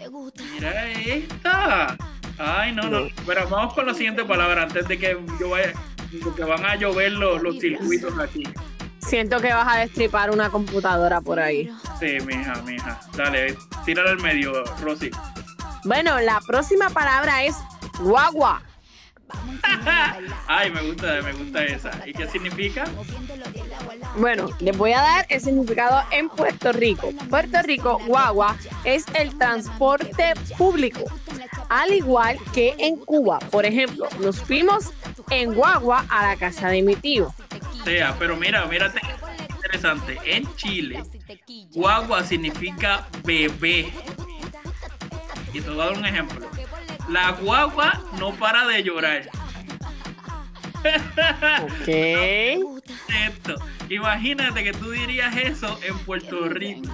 mira 0.54 0.92
esta. 0.92 1.98
Ay, 2.38 2.72
no, 2.74 2.84
no. 2.84 3.08
Pero 3.26 3.50
vamos 3.50 3.74
con 3.74 3.86
la 3.86 3.94
siguiente 3.94 4.24
palabra 4.24 4.64
antes 4.64 4.88
de 4.88 4.98
que 4.98 5.18
yo 5.40 5.50
vaya, 5.50 5.74
porque 6.24 6.44
van 6.44 6.66
a 6.66 6.76
llover 6.76 7.12
los, 7.14 7.42
los 7.42 7.60
circuitos 7.60 8.18
aquí. 8.20 8.44
Siento 9.00 9.40
que 9.42 9.52
vas 9.52 9.68
a 9.68 9.80
destripar 9.80 10.30
una 10.30 10.50
computadora 10.50 11.20
por 11.20 11.40
ahí. 11.40 11.72
Sí, 12.00 12.18
mija, 12.26 12.62
mija. 12.62 13.00
Dale, 13.16 13.58
tírala 13.86 14.12
al 14.12 14.22
medio, 14.22 14.64
Rosy. 14.82 15.10
Bueno, 15.84 16.20
la 16.20 16.40
próxima 16.46 16.90
palabra 16.90 17.44
es 17.44 17.56
guagua. 18.00 18.62
Ay, 20.48 20.72
me 20.72 20.82
gusta, 20.82 21.22
me 21.22 21.34
gusta 21.34 21.64
esa. 21.64 21.92
¿Y 22.08 22.14
qué 22.14 22.28
significa? 22.28 22.86
Bueno, 24.18 24.50
les 24.60 24.78
voy 24.78 24.94
a 24.94 25.02
dar 25.02 25.26
el 25.30 25.40
significado 25.40 26.04
en 26.12 26.30
Puerto 26.30 26.72
Rico. 26.72 27.12
Puerto 27.30 27.62
Rico, 27.62 28.00
guagua 28.06 28.58
es 28.84 29.06
el 29.14 29.38
transporte 29.38 30.34
público. 30.58 31.06
Al 31.70 31.94
igual 31.94 32.38
que 32.54 32.74
en 32.80 32.98
Cuba, 32.98 33.40
por 33.52 33.66
ejemplo, 33.66 34.08
nos 34.20 34.42
fuimos 34.42 34.92
en 35.30 35.54
guagua 35.54 36.06
a 36.10 36.28
la 36.28 36.36
casa 36.36 36.70
de 36.70 36.82
mi 36.82 36.96
tío. 36.96 37.34
sea, 37.84 38.16
pero 38.18 38.36
mira, 38.36 38.66
mírate, 38.66 39.00
interesante. 39.56 40.18
En 40.26 40.56
Chile, 40.56 41.04
guagua 41.72 42.24
significa 42.24 43.08
bebé. 43.24 43.92
Y 45.54 45.62
te 45.62 45.70
voy 45.70 45.82
a 45.82 45.86
dar 45.86 45.98
un 45.98 46.06
ejemplo. 46.06 46.48
La 47.10 47.32
guagua 47.32 48.00
no 48.20 48.32
para 48.34 48.66
de 48.68 48.84
llorar. 48.84 49.30
Ok. 51.64 51.88
Esto. 51.88 53.56
Imagínate 53.90 54.64
que 54.64 54.72
tú 54.74 54.92
dirías 54.92 55.36
eso 55.36 55.80
en 55.84 55.98
Puerto 56.00 56.48
Rico. 56.50 56.90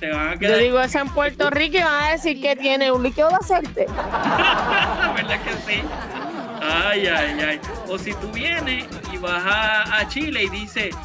Te 0.00 0.10
van 0.10 0.28
a 0.28 0.32
Yo 0.34 0.40
quedar. 0.40 0.58
digo 0.58 0.80
eso 0.80 0.98
en 0.98 1.08
Puerto 1.10 1.50
Rico 1.50 1.76
y 1.78 1.82
van 1.82 2.04
a 2.04 2.10
decir 2.12 2.40
que 2.40 2.56
tiene 2.56 2.90
un 2.90 3.02
líquido 3.02 3.28
de 3.28 3.36
aceite. 3.36 3.86
¿Verdad 5.14 5.40
que 5.42 5.72
sí? 5.72 5.82
Ay, 6.62 7.06
ay, 7.06 7.40
ay. 7.40 7.60
O 7.88 7.98
si 7.98 8.12
tú 8.14 8.28
vienes 8.32 8.86
y 9.12 9.18
vas 9.18 9.42
a, 9.44 9.98
a 9.98 10.08
Chile 10.08 10.44
y 10.44 10.48
dices, 10.48 10.96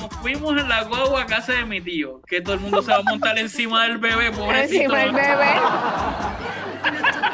nos 0.00 0.14
fuimos 0.16 0.56
en 0.58 0.68
la 0.68 0.84
guagua 0.84 1.22
a 1.22 1.26
casa 1.26 1.52
de 1.52 1.64
mi 1.64 1.80
tío, 1.80 2.20
que 2.26 2.40
todo 2.40 2.54
el 2.54 2.60
mundo 2.60 2.82
se 2.82 2.90
va 2.90 2.98
a 2.98 3.02
montar 3.02 3.38
encima 3.38 3.84
del 3.84 3.98
bebé, 3.98 4.30
pobrecito. 4.32 4.82
Encima 4.82 4.98
del 4.98 5.12
bebé. 5.12 5.54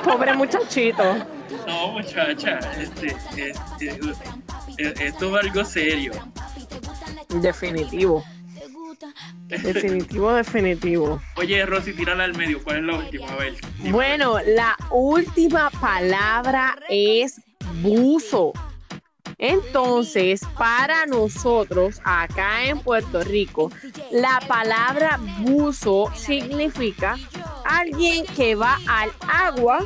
Pobre 0.05 0.35
muchachito. 0.35 1.17
No, 1.67 1.93
muchacha, 1.93 2.59
este, 2.79 3.17
este, 3.37 3.91
eh, 4.79 4.95
esto 5.01 5.39
es 5.39 5.45
algo 5.45 5.64
serio. 5.64 6.12
Definitivo. 7.29 8.25
Definitivo, 9.47 10.33
definitivo. 10.33 11.23
Oye, 11.37 11.64
Rosy, 11.67 11.93
tírala 11.93 12.25
al 12.25 12.35
medio. 12.35 12.62
¿Cuál 12.64 12.79
es 12.79 12.85
la 12.85 12.99
última? 12.99 13.29
A 13.29 13.37
ver. 13.37 13.55
Bueno, 13.91 14.39
la 14.45 14.77
última 14.91 15.71
palabra 15.71 16.77
es 16.89 17.41
buzo. 17.81 18.53
Entonces, 19.39 20.41
para 20.57 21.05
nosotros 21.07 22.01
acá 22.05 22.64
en 22.64 22.80
Puerto 22.80 23.22
Rico, 23.22 23.70
la 24.11 24.41
palabra 24.49 25.20
buzo 25.41 26.11
significa 26.14 27.18
alguien 27.64 28.24
que 28.34 28.55
va 28.55 28.78
al 28.89 29.11
agua 29.28 29.80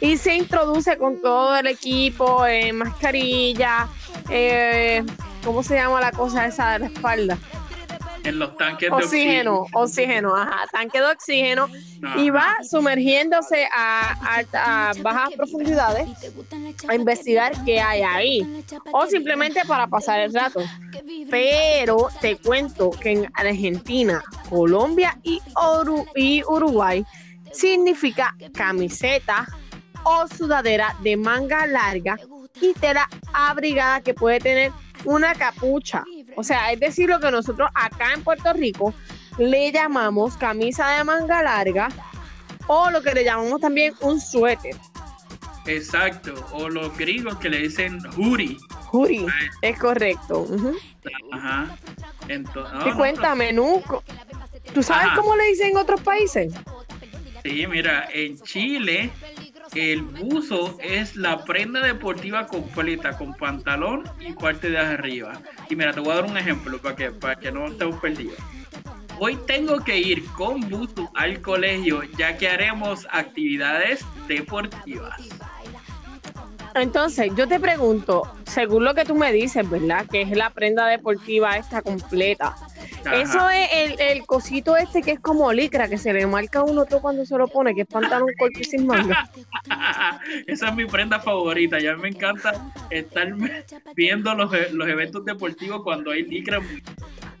y 0.00 0.16
se 0.16 0.34
introduce 0.34 0.96
con 0.98 1.20
todo 1.20 1.56
el 1.56 1.68
equipo, 1.68 2.44
eh, 2.44 2.72
mascarilla, 2.72 3.88
eh, 4.30 5.04
¿cómo 5.44 5.62
se 5.62 5.76
llama 5.76 6.00
la 6.00 6.10
cosa 6.10 6.46
esa 6.46 6.72
de 6.72 6.78
la 6.80 6.86
espalda? 6.86 7.38
En 8.26 8.38
los 8.38 8.56
tanques 8.56 8.90
de 8.90 8.94
Oxígeno, 8.96 9.66
oxígeno, 9.72 10.34
ajá, 10.36 10.66
tanque 10.72 10.98
de 11.00 11.06
oxígeno. 11.06 11.68
Y 12.16 12.30
va 12.30 12.56
sumergiéndose 12.68 13.66
a, 13.72 14.16
a- 14.52 14.88
a 14.88 14.92
bajas 15.02 15.30
profundidades 15.36 16.08
a 16.88 16.94
investigar 16.94 17.52
qué 17.64 17.80
hay 17.80 18.02
ahí. 18.02 18.64
O 18.92 19.06
simplemente 19.06 19.60
para 19.66 19.86
pasar 19.86 20.20
el 20.20 20.34
rato. 20.34 20.60
Pero 21.30 22.08
te 22.20 22.36
cuento 22.36 22.90
que 22.90 23.12
en 23.12 23.30
Argentina, 23.34 24.22
Colombia 24.48 25.18
y, 25.22 25.40
Oru- 25.54 26.06
y 26.14 26.42
Uruguay 26.44 27.04
significa 27.52 28.34
camiseta 28.54 29.46
o 30.04 30.26
sudadera 30.28 30.94
de 31.02 31.16
manga 31.16 31.66
larga 31.66 32.16
y 32.60 32.72
tela 32.74 33.08
abrigada 33.32 34.00
que 34.00 34.14
puede 34.14 34.40
tener 34.40 34.72
una 35.04 35.34
capucha. 35.34 36.04
O 36.36 36.44
sea, 36.44 36.72
es 36.72 36.80
decir, 36.80 37.08
lo 37.08 37.18
que 37.18 37.30
nosotros 37.30 37.68
acá 37.74 38.12
en 38.14 38.22
Puerto 38.22 38.52
Rico 38.52 38.94
le 39.38 39.72
llamamos 39.72 40.36
camisa 40.36 40.88
de 40.90 41.04
manga 41.04 41.42
larga 41.42 41.88
o 42.66 42.90
lo 42.90 43.02
que 43.02 43.12
le 43.12 43.24
llamamos 43.24 43.60
también 43.60 43.94
un 44.00 44.20
suéter. 44.20 44.76
Exacto. 45.66 46.34
O 46.52 46.68
los 46.68 46.96
gringos 46.96 47.36
que 47.38 47.48
le 47.48 47.58
dicen 47.58 48.00
hoodie. 48.16 48.56
Juri, 48.86 49.26
es 49.62 49.78
correcto. 49.78 50.46
Ajá. 51.32 51.76
Entonces, 52.28 52.86
y 52.86 52.96
cuéntame, 52.96 53.52
Nuco, 53.52 54.02
¿tú 54.72 54.82
sabes 54.82 55.06
Ajá. 55.06 55.16
cómo 55.16 55.36
le 55.36 55.44
dicen 55.46 55.70
en 55.70 55.76
otros 55.76 56.00
países? 56.00 56.52
Sí, 57.42 57.66
mira, 57.66 58.08
en 58.12 58.40
Chile 58.40 59.10
el 59.74 60.02
buzo 60.02 60.78
es 60.82 61.16
la 61.16 61.44
prenda 61.44 61.80
deportiva 61.80 62.46
completa 62.46 63.16
con 63.16 63.34
pantalón 63.34 64.04
y 64.20 64.32
parte 64.32 64.70
de 64.70 64.78
arriba. 64.78 65.40
Y 65.68 65.76
mira, 65.76 65.92
te 65.92 66.00
voy 66.00 66.12
a 66.12 66.16
dar 66.16 66.24
un 66.24 66.36
ejemplo 66.36 66.78
para 66.78 66.96
que, 66.96 67.10
para 67.10 67.36
que 67.36 67.50
no 67.50 67.66
estemos 67.66 68.00
perdidos. 68.00 68.36
Hoy 69.18 69.38
tengo 69.46 69.82
que 69.82 69.98
ir 69.98 70.24
con 70.32 70.60
buzo 70.68 71.10
al 71.14 71.40
colegio 71.40 72.02
ya 72.18 72.36
que 72.36 72.48
haremos 72.48 73.06
actividades 73.10 74.04
deportivas. 74.28 75.20
Entonces, 76.76 77.32
yo 77.36 77.48
te 77.48 77.58
pregunto, 77.58 78.30
según 78.44 78.84
lo 78.84 78.94
que 78.94 79.04
tú 79.04 79.14
me 79.14 79.32
dices, 79.32 79.68
¿verdad? 79.68 80.06
Que 80.10 80.22
es 80.22 80.30
la 80.30 80.50
prenda 80.50 80.86
deportiva 80.86 81.56
esta 81.56 81.80
completa. 81.80 82.54
Ajá. 83.04 83.16
Eso 83.16 83.50
es 83.50 83.68
el, 83.72 84.00
el 84.00 84.26
cosito 84.26 84.76
este 84.76 85.00
que 85.00 85.12
es 85.12 85.20
como 85.20 85.52
licra, 85.52 85.88
que 85.88 85.96
se 85.96 86.12
le 86.12 86.26
marca 86.26 86.58
a 86.58 86.62
uno 86.64 86.84
todo 86.84 87.00
cuando 87.00 87.24
se 87.24 87.38
lo 87.38 87.48
pone, 87.48 87.74
que 87.74 87.82
es 87.82 87.86
pantalón 87.86 88.28
corto 88.38 88.60
y 88.60 88.64
sin 88.64 88.86
manga. 88.86 89.30
Esa 90.46 90.68
es 90.68 90.74
mi 90.74 90.84
prenda 90.84 91.18
favorita. 91.18 91.78
Ya 91.78 91.96
me 91.96 92.08
encanta 92.08 92.52
estar 92.90 93.32
viendo 93.94 94.34
los, 94.34 94.52
e- 94.52 94.70
los 94.72 94.86
eventos 94.86 95.24
deportivos 95.24 95.82
cuando 95.82 96.10
hay 96.10 96.24
licra. 96.24 96.60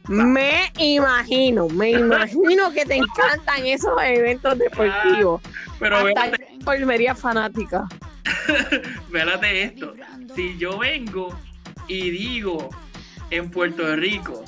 Me 0.08 0.72
imagino, 0.78 1.68
me 1.68 1.90
imagino 1.90 2.72
que 2.72 2.86
te 2.86 2.94
encantan 2.96 3.66
esos 3.66 4.00
eventos 4.02 4.56
deportivos. 4.56 5.42
Pero 5.78 5.96
Hasta 5.96 6.30
yo, 6.30 6.64
Palmería 6.64 7.14
fanática. 7.14 7.86
véate 9.10 9.62
esto. 9.62 9.94
Si 10.34 10.56
yo 10.58 10.78
vengo 10.78 11.38
y 11.88 12.10
digo 12.10 12.68
en 13.30 13.50
Puerto 13.50 13.94
Rico, 13.96 14.44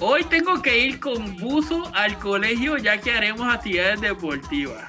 hoy 0.00 0.24
tengo 0.24 0.60
que 0.62 0.78
ir 0.78 1.00
con 1.00 1.36
buzo 1.36 1.90
al 1.94 2.18
colegio 2.18 2.76
ya 2.76 2.98
que 3.00 3.12
haremos 3.12 3.52
actividades 3.52 4.00
deportivas. 4.00 4.84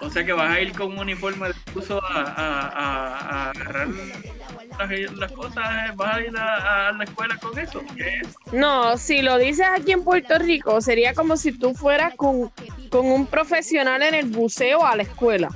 O 0.00 0.08
sea 0.10 0.24
que 0.24 0.32
vas 0.32 0.54
a 0.54 0.60
ir 0.60 0.72
con 0.72 0.92
un 0.92 0.98
uniforme 1.00 1.48
de 1.48 1.54
buzo 1.74 2.00
a, 2.04 2.20
a- 2.20 2.68
a- 2.68 3.18
a 3.18 3.50
agarrar 3.50 3.88
las, 3.88 5.12
las 5.16 5.32
cosas, 5.32 5.96
vas 5.96 6.16
a 6.16 6.20
ir 6.20 6.36
a, 6.36 6.88
a 6.88 6.92
la 6.92 7.02
escuela 7.02 7.36
con 7.38 7.58
eso. 7.58 7.82
¿Qué 7.96 8.20
es? 8.22 8.28
No, 8.52 8.96
si 8.96 9.22
lo 9.22 9.38
dices 9.38 9.66
aquí 9.76 9.90
en 9.90 10.04
Puerto 10.04 10.38
Rico, 10.38 10.80
sería 10.80 11.14
como 11.14 11.36
si 11.36 11.50
tú 11.50 11.74
fueras 11.74 12.14
con, 12.14 12.52
con 12.90 13.06
un 13.06 13.26
profesional 13.26 14.04
en 14.04 14.14
el 14.14 14.26
buceo 14.26 14.86
a 14.86 14.94
la 14.94 15.02
escuela. 15.02 15.48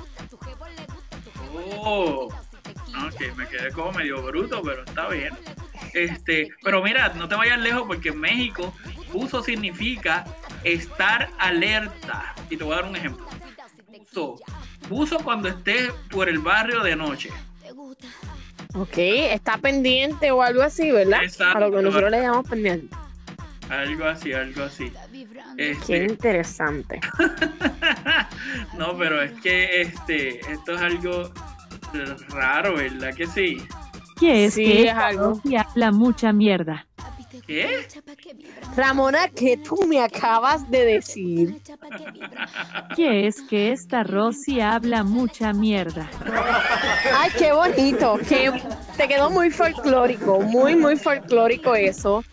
Oh, 1.85 2.25
ok, 2.27 3.35
me 3.35 3.47
quedé 3.47 3.71
como 3.71 3.91
medio 3.91 4.21
bruto, 4.23 4.61
pero 4.61 4.83
está 4.83 5.09
bien. 5.09 5.33
Este, 5.93 6.49
pero 6.63 6.81
mira, 6.81 7.09
no 7.09 7.27
te 7.27 7.35
vayas 7.35 7.59
lejos 7.59 7.83
porque 7.85 8.09
en 8.09 8.19
México 8.19 8.73
buzo 9.11 9.43
significa 9.43 10.25
estar 10.63 11.29
alerta. 11.37 12.33
Y 12.49 12.57
te 12.57 12.63
voy 12.63 12.73
a 12.73 12.77
dar 12.77 12.85
un 12.85 12.95
ejemplo. 12.95 13.25
Buzo. 13.87 14.39
Buzo 14.89 15.17
cuando 15.19 15.49
estés 15.49 15.91
por 16.09 16.29
el 16.29 16.39
barrio 16.39 16.81
de 16.81 16.95
noche. 16.95 17.29
Ok, 18.75 18.97
está 18.97 19.57
pendiente 19.57 20.31
o 20.31 20.41
algo 20.41 20.63
así, 20.63 20.91
¿verdad? 20.91 21.23
Exacto. 21.23 21.57
A 21.57 21.61
lo 21.61 21.75
que 21.75 21.81
nosotros 21.83 22.09
le 22.09 22.21
llamamos 22.21 22.49
pendiente. 22.49 22.95
Algo 23.69 24.05
así, 24.05 24.33
algo 24.33 24.63
así. 24.63 24.91
Qué 25.57 25.71
Este, 25.71 26.05
interesante. 26.05 26.99
no, 28.77 28.97
pero 28.97 29.21
es 29.21 29.31
que 29.41 29.81
este, 29.81 30.39
esto 30.51 30.73
es 30.73 30.81
algo 30.81 31.31
raro, 32.29 32.75
¿verdad 32.75 33.13
que 33.15 33.27
sí? 33.27 33.57
¿Qué 34.19 34.45
es 34.45 34.53
Sí, 34.53 34.63
que 34.63 34.81
es 34.83 34.87
esta 34.89 35.07
algo. 35.07 35.23
Rosy 35.29 35.55
habla 35.57 35.91
mucha 35.91 36.31
mierda? 36.33 36.85
¿Qué? 37.47 37.87
Ramona, 38.77 39.27
¿qué 39.27 39.57
tú 39.57 39.75
me 39.87 39.99
acabas 40.01 40.69
de 40.69 40.85
decir? 40.85 41.61
¿Qué 42.95 43.27
es 43.27 43.41
que 43.41 43.71
esta 43.71 44.03
Rosy 44.03 44.61
habla 44.61 45.03
mucha 45.03 45.51
mierda? 45.51 46.07
Ay, 47.17 47.31
qué 47.37 47.51
bonito, 47.51 48.17
que 48.29 48.51
te 48.95 49.07
quedó 49.07 49.29
muy 49.29 49.49
folclórico, 49.49 50.39
muy, 50.41 50.75
muy 50.75 50.95
folclórico 50.95 51.75
eso. 51.75 52.23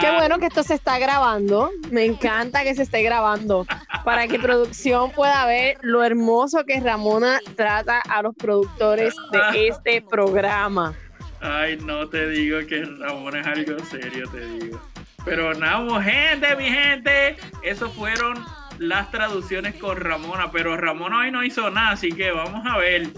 Qué 0.00 0.06
Ah, 0.06 0.16
bueno 0.18 0.38
que 0.38 0.46
esto 0.46 0.62
se 0.62 0.74
está 0.74 0.98
grabando. 0.98 1.70
Me 1.90 2.04
encanta 2.04 2.62
que 2.62 2.74
se 2.74 2.82
esté 2.82 3.02
grabando 3.02 3.66
para 4.04 4.26
que 4.28 4.38
producción 4.38 5.10
pueda 5.10 5.44
ver 5.46 5.78
lo 5.82 6.02
hermoso 6.02 6.64
que 6.64 6.80
Ramona 6.80 7.40
trata 7.56 8.00
a 8.00 8.22
los 8.22 8.34
productores 8.34 9.14
de 9.32 9.68
este 9.68 10.02
programa. 10.02 10.94
Ay, 11.40 11.78
no 11.78 12.08
te 12.08 12.28
digo 12.28 12.58
que 12.66 12.84
Ramón 12.84 13.36
es 13.36 13.46
algo 13.46 13.78
serio, 13.84 14.28
te 14.30 14.46
digo. 14.46 14.80
Pero 15.24 15.54
nada, 15.54 16.02
gente, 16.02 16.56
mi 16.56 16.66
gente, 16.66 17.36
eso 17.62 17.90
fueron 17.90 18.44
las 18.78 19.10
traducciones 19.10 19.74
con 19.74 19.98
Ramona, 19.98 20.50
pero 20.50 20.76
Ramona 20.76 21.20
hoy 21.20 21.30
no 21.30 21.44
hizo 21.44 21.70
nada, 21.70 21.90
así 21.90 22.10
que 22.12 22.30
vamos 22.30 22.64
a 22.66 22.78
ver, 22.78 23.08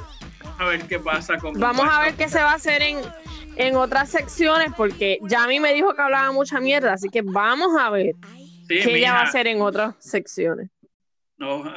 vamos 0.43 0.61
a 0.61 0.65
ver 0.65 0.83
qué 0.89 0.99
pasa 0.99 1.39
con 1.39 1.59
Vamos 1.59 1.87
a 1.89 2.01
ver 2.01 2.15
qué 2.15 2.29
se 2.29 2.43
va 2.43 2.53
a 2.53 2.55
hacer 2.55 2.83
en, 2.83 2.99
en 3.57 3.77
otras 3.77 4.11
secciones, 4.11 4.73
porque 4.77 5.19
ya 5.23 5.45
a 5.45 5.47
mí 5.47 5.61
me 5.61 5.73
dijo 5.73 5.95
que 5.95 6.03
hablaba 6.03 6.33
mucha 6.33 6.59
mierda, 6.61 6.93
así 6.95 7.09
que 7.09 7.23
vamos 7.23 7.79
a 7.81 7.91
ver 7.91 8.17
Sí, 8.81 8.89
qué 8.89 8.97
ella 8.99 9.13
va 9.15 9.21
a 9.21 9.25
hacer 9.25 9.47
en 9.47 9.61
otras 9.61 9.95
secciones. 9.99 10.71
no. 11.37 11.65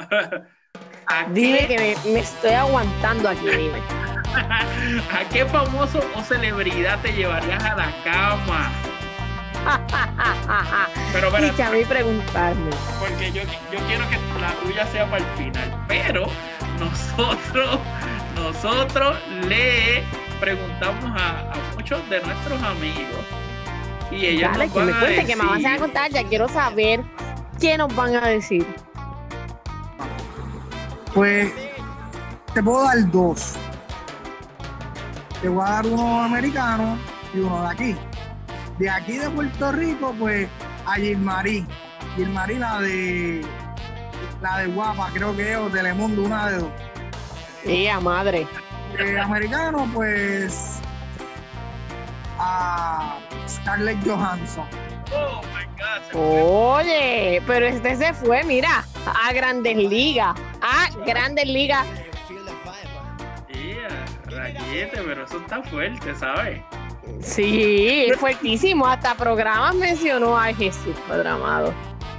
¿A 1.08 1.24
Dime 1.30 1.66
que 1.68 1.78
me, 1.78 2.12
me 2.12 2.20
estoy 2.20 2.50
aguantando 2.50 3.28
aquí, 3.28 3.46
dime. 3.46 3.80
¿A 4.34 5.28
qué 5.32 5.46
famoso 5.46 6.00
o 6.14 6.22
celebridad 6.22 7.00
te 7.00 7.12
llevarías 7.12 7.62
a 7.62 7.76
la 7.76 7.94
cama? 8.04 8.72
Pero 11.12 11.30
y 11.44 11.50
que 11.50 11.62
a 11.62 11.70
mí 11.70 11.84
preguntarme. 11.84 12.70
porque 13.00 13.32
yo, 13.32 13.42
yo 13.72 13.78
quiero 13.86 14.08
que 14.08 14.16
la 14.40 14.52
tuya 14.62 14.86
sea 14.86 15.10
para 15.10 15.24
el 15.24 15.36
final, 15.36 15.84
pero 15.88 16.26
nosotros, 16.78 17.80
nosotros 18.36 19.16
le 19.48 20.04
preguntamos 20.38 21.20
a, 21.20 21.52
a 21.52 21.56
muchos 21.74 22.08
de 22.10 22.20
nuestros 22.20 22.62
amigos 22.62 23.24
y 24.16 24.26
ellos 24.26 24.50
Dale, 24.52 24.64
nos 24.66 24.72
que 24.72 24.78
van 24.78 24.86
me 24.86 24.92
a 24.92 25.00
cuente, 25.00 25.26
que 25.26 25.36
me 25.36 25.46
van 25.46 25.66
a 25.66 25.78
contar, 25.78 26.10
ya 26.10 26.24
quiero 26.24 26.48
saber 26.48 27.04
qué 27.60 27.78
nos 27.78 27.94
van 27.94 28.14
a 28.16 28.26
decir. 28.26 28.66
Pues 31.14 31.52
te 32.54 32.62
puedo 32.62 32.84
dar 32.84 33.10
dos. 33.10 33.54
Te 35.40 35.48
voy 35.48 35.64
a 35.66 35.70
dar 35.70 35.86
uno 35.86 36.22
americano 36.22 36.98
y 37.34 37.40
uno 37.40 37.62
de 37.62 37.68
aquí. 37.68 37.96
De 38.78 38.90
aquí 38.90 39.16
de 39.16 39.30
Puerto 39.30 39.72
Rico, 39.72 40.14
pues 40.18 40.48
a 40.86 40.94
Gilmarí. 40.94 41.66
Gilmarí, 42.16 42.58
la 42.58 42.80
de 42.80 43.42
la 44.40 44.58
de 44.58 44.66
Guapa, 44.68 45.10
creo 45.12 45.34
que 45.36 45.52
es, 45.52 45.58
o 45.58 45.68
Telemundo, 45.68 46.22
una 46.22 46.50
de 46.50 46.58
dos. 46.58 46.70
Tía 47.64 48.00
madre. 48.00 48.46
De 48.96 49.20
americano, 49.20 49.88
pues 49.92 50.75
a 52.38 53.18
Scarlett 53.48 53.98
Johansson. 54.06 54.64
Oh 55.14 55.40
my 55.54 55.64
God, 55.76 56.78
Oye, 56.80 57.42
pero 57.46 57.66
este 57.66 57.94
se 57.96 58.12
fue, 58.14 58.42
mira, 58.44 58.84
a 59.06 59.32
Grandes 59.32 59.76
Ligas. 59.76 60.34
A 60.62 60.88
Grandes 61.06 61.46
Ligas. 61.46 61.86
Yeah, 63.52 64.04
rayete, 64.26 65.02
pero 65.04 65.24
eso 65.24 65.38
está 65.38 65.62
fuerte, 65.62 66.14
¿sabes? 66.14 66.60
Sí, 67.20 68.08
fuertísimo. 68.18 68.86
Hasta 68.86 69.14
programas 69.14 69.74
mencionó 69.74 70.36
a 70.38 70.52
Jesús 70.52 70.94
Padramado. 71.08 71.72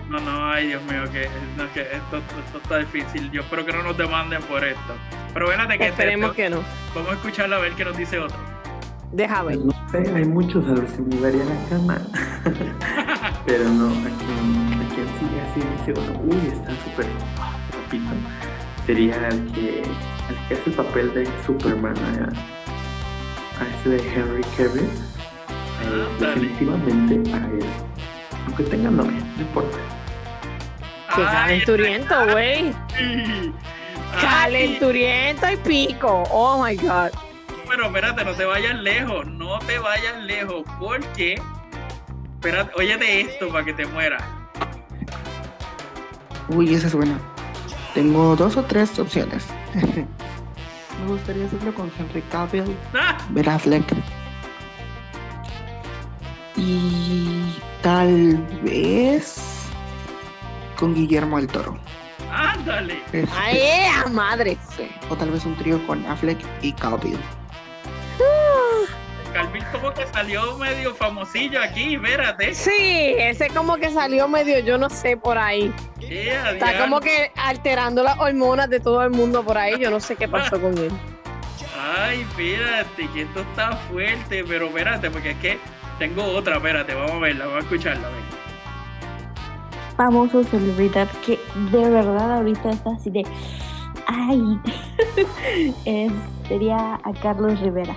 No, 0.09 0.19
no, 0.21 0.49
ay 0.49 0.67
Dios 0.67 0.81
mío, 0.83 1.03
que, 1.11 1.29
no, 1.57 1.71
que 1.73 1.81
esto, 1.81 2.17
esto 2.45 2.57
está 2.63 2.77
difícil. 2.77 3.29
Yo 3.31 3.41
espero 3.41 3.65
que 3.65 3.73
no 3.73 3.83
nos 3.83 3.97
demanden 3.97 4.41
por 4.43 4.63
esto. 4.63 4.95
Pero 5.33 5.49
vénate 5.49 5.73
que 5.73 5.83
te- 5.85 5.89
Esperemos 5.89 6.33
que 6.33 6.49
no. 6.49 6.63
vamos 6.95 7.11
a 7.11 7.13
escucharla 7.15 7.57
a 7.57 7.59
ver 7.59 7.73
qué 7.73 7.83
nos 7.83 7.97
dice 7.97 8.17
otro. 8.17 8.37
Deja 9.11 9.43
ver. 9.43 9.57
No 9.59 9.73
sé, 9.91 10.11
hay 10.13 10.25
muchos 10.25 10.65
a 10.65 10.71
los 10.71 10.91
que 10.91 11.01
me 11.01 11.15
llevaría 11.15 11.41
a 11.43 11.45
la 11.45 11.69
cama. 11.69 11.97
Pero 13.45 13.63
no, 13.69 13.87
a 13.87 14.03
quien, 14.03 14.73
a 14.73 14.89
quien 14.93 15.07
sí, 15.17 15.25
así 15.49 15.91
dice 15.91 15.99
uno, 15.99 16.19
uy, 16.25 16.47
está 16.47 16.71
súper 16.83 17.07
guapito. 17.71 18.13
Sería 18.85 19.27
el 19.29 19.51
que, 19.53 19.79
el 19.81 20.47
que 20.47 20.53
hace 20.55 20.69
el 20.69 20.73
papel 20.75 21.13
de 21.13 21.27
Superman, 21.45 21.95
a, 21.97 23.63
a 23.63 23.79
ese 23.79 23.89
de 23.89 24.13
Henry 24.13 24.43
Cavill. 24.57 24.83
Eh, 24.83 26.07
Ándale. 26.19 26.41
definitivamente 26.41 27.33
a 27.33 27.37
él. 27.37 27.65
Aunque 28.45 28.63
tenga 28.63 28.89
novia, 28.91 29.21
no 29.35 29.41
importa. 29.41 29.77
Qué 31.15 31.23
calenturiento, 31.23 32.15
güey. 32.31 32.73
Calenturiento 34.21 35.45
y 35.51 35.57
pico. 35.57 36.23
Oh 36.31 36.63
my 36.63 36.75
God. 36.75 37.11
Pero 37.67 37.85
espérate, 37.85 38.23
no 38.23 38.33
te 38.33 38.45
vayas 38.45 38.75
lejos, 38.75 39.27
no 39.27 39.59
te 39.59 39.79
vayas 39.79 40.23
lejos, 40.23 40.63
porque. 40.79 41.41
Espérate, 42.35 42.71
óyete 42.75 43.21
esto 43.21 43.49
para 43.49 43.65
que 43.65 43.73
te 43.73 43.85
mueras. 43.87 44.23
Uy, 46.49 46.73
esa 46.73 46.87
es 46.87 46.95
buena. 46.95 47.19
Tengo 47.93 48.35
dos 48.35 48.55
o 48.57 48.63
tres 48.63 48.97
opciones. 48.99 49.45
Me 51.03 51.11
gustaría 51.11 51.45
hacerlo 51.45 51.73
con 51.73 51.91
Henry 51.97 52.21
Cavill, 52.31 52.75
¡Ah! 52.93 53.17
Ben 53.29 53.47
Affleck 53.47 53.85
Y 56.55 57.53
tal 57.83 58.37
vez 58.63 59.67
con 60.75 60.95
Guillermo 60.95 61.37
del 61.37 61.47
Toro. 61.47 61.77
Ándale. 62.31 63.01
Este, 63.11 63.27
¡Ay, 63.35 63.57
ea, 63.57 64.05
madre! 64.11 64.57
sí. 64.75 64.89
O 65.09 65.15
tal 65.15 65.31
vez 65.31 65.45
un 65.45 65.55
trío 65.55 65.85
con 65.85 66.05
Affleck 66.05 66.39
y 66.61 66.71
Calvin. 66.73 67.17
Calvin 69.37 69.63
como 69.71 69.93
que 69.93 70.07
salió 70.07 70.57
medio 70.57 70.95
famosillo 70.95 71.61
aquí, 71.61 71.95
espérate. 71.95 72.53
Sí, 72.55 73.13
ese 73.17 73.49
como 73.49 73.75
que 73.77 73.91
salió 73.91 74.27
medio, 74.27 74.59
yo 74.59 74.77
no 74.77 74.89
sé, 74.89 75.15
por 75.17 75.37
ahí. 75.37 75.71
Yeah, 75.99 76.51
Está 76.51 76.77
como 76.79 76.99
que 76.99 77.31
alterando 77.35 78.03
las 78.03 78.17
hormonas 78.19 78.69
de 78.69 78.79
todo 78.79 79.03
el 79.03 79.11
mundo 79.11 79.43
por 79.43 79.57
ahí. 79.57 79.79
Yo 79.79 79.89
no 79.91 79.99
sé 79.99 80.15
qué 80.15 80.27
pasó 80.27 80.59
con 80.61 80.77
él. 80.77 80.91
Ay, 81.99 82.21
espérate, 82.21 83.07
que 83.13 83.21
esto 83.21 83.41
está 83.41 83.75
fuerte, 83.91 84.43
pero 84.47 84.65
espérate, 84.67 85.09
porque 85.11 85.31
es 85.31 85.37
que 85.37 85.59
tengo 85.99 86.23
otra, 86.23 86.57
espérate, 86.57 86.93
vamos 86.95 87.11
a 87.11 87.19
verla, 87.19 87.45
vamos 87.45 87.61
a 87.63 87.65
escucharla. 87.65 88.07
Famoso 89.95 90.43
celebridad 90.43 91.07
que 91.25 91.39
de 91.71 91.89
verdad 91.89 92.37
ahorita 92.37 92.69
está 92.71 92.91
así 92.91 93.09
de. 93.09 93.25
¡Ay! 94.07 94.41
Es- 95.85 96.11
sería 96.47 96.95
a 97.03 97.13
Carlos 97.21 97.59
Rivera. 97.59 97.95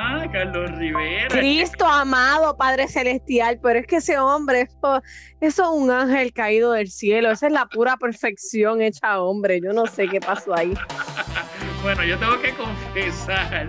Ah, 0.00 0.24
Carlos 0.30 0.70
Rivera. 0.76 1.26
Cristo 1.28 1.84
amado, 1.84 2.56
Padre 2.56 2.86
Celestial, 2.86 3.58
pero 3.60 3.80
es 3.80 3.86
que 3.88 3.96
ese 3.96 4.16
hombre, 4.16 4.60
eso, 4.60 5.02
eso 5.40 5.62
es 5.64 5.68
un 5.82 5.90
ángel 5.90 6.32
caído 6.32 6.70
del 6.70 6.88
cielo, 6.88 7.32
esa 7.32 7.48
es 7.48 7.52
la 7.52 7.66
pura 7.66 7.96
perfección 7.96 8.80
hecha 8.80 9.20
hombre, 9.20 9.60
yo 9.60 9.72
no 9.72 9.86
sé 9.86 10.06
qué 10.06 10.20
pasó 10.20 10.54
ahí. 10.56 10.74
Bueno, 11.82 12.02
yo 12.02 12.18
tengo 12.18 12.40
que 12.40 12.52
confesar 12.54 13.68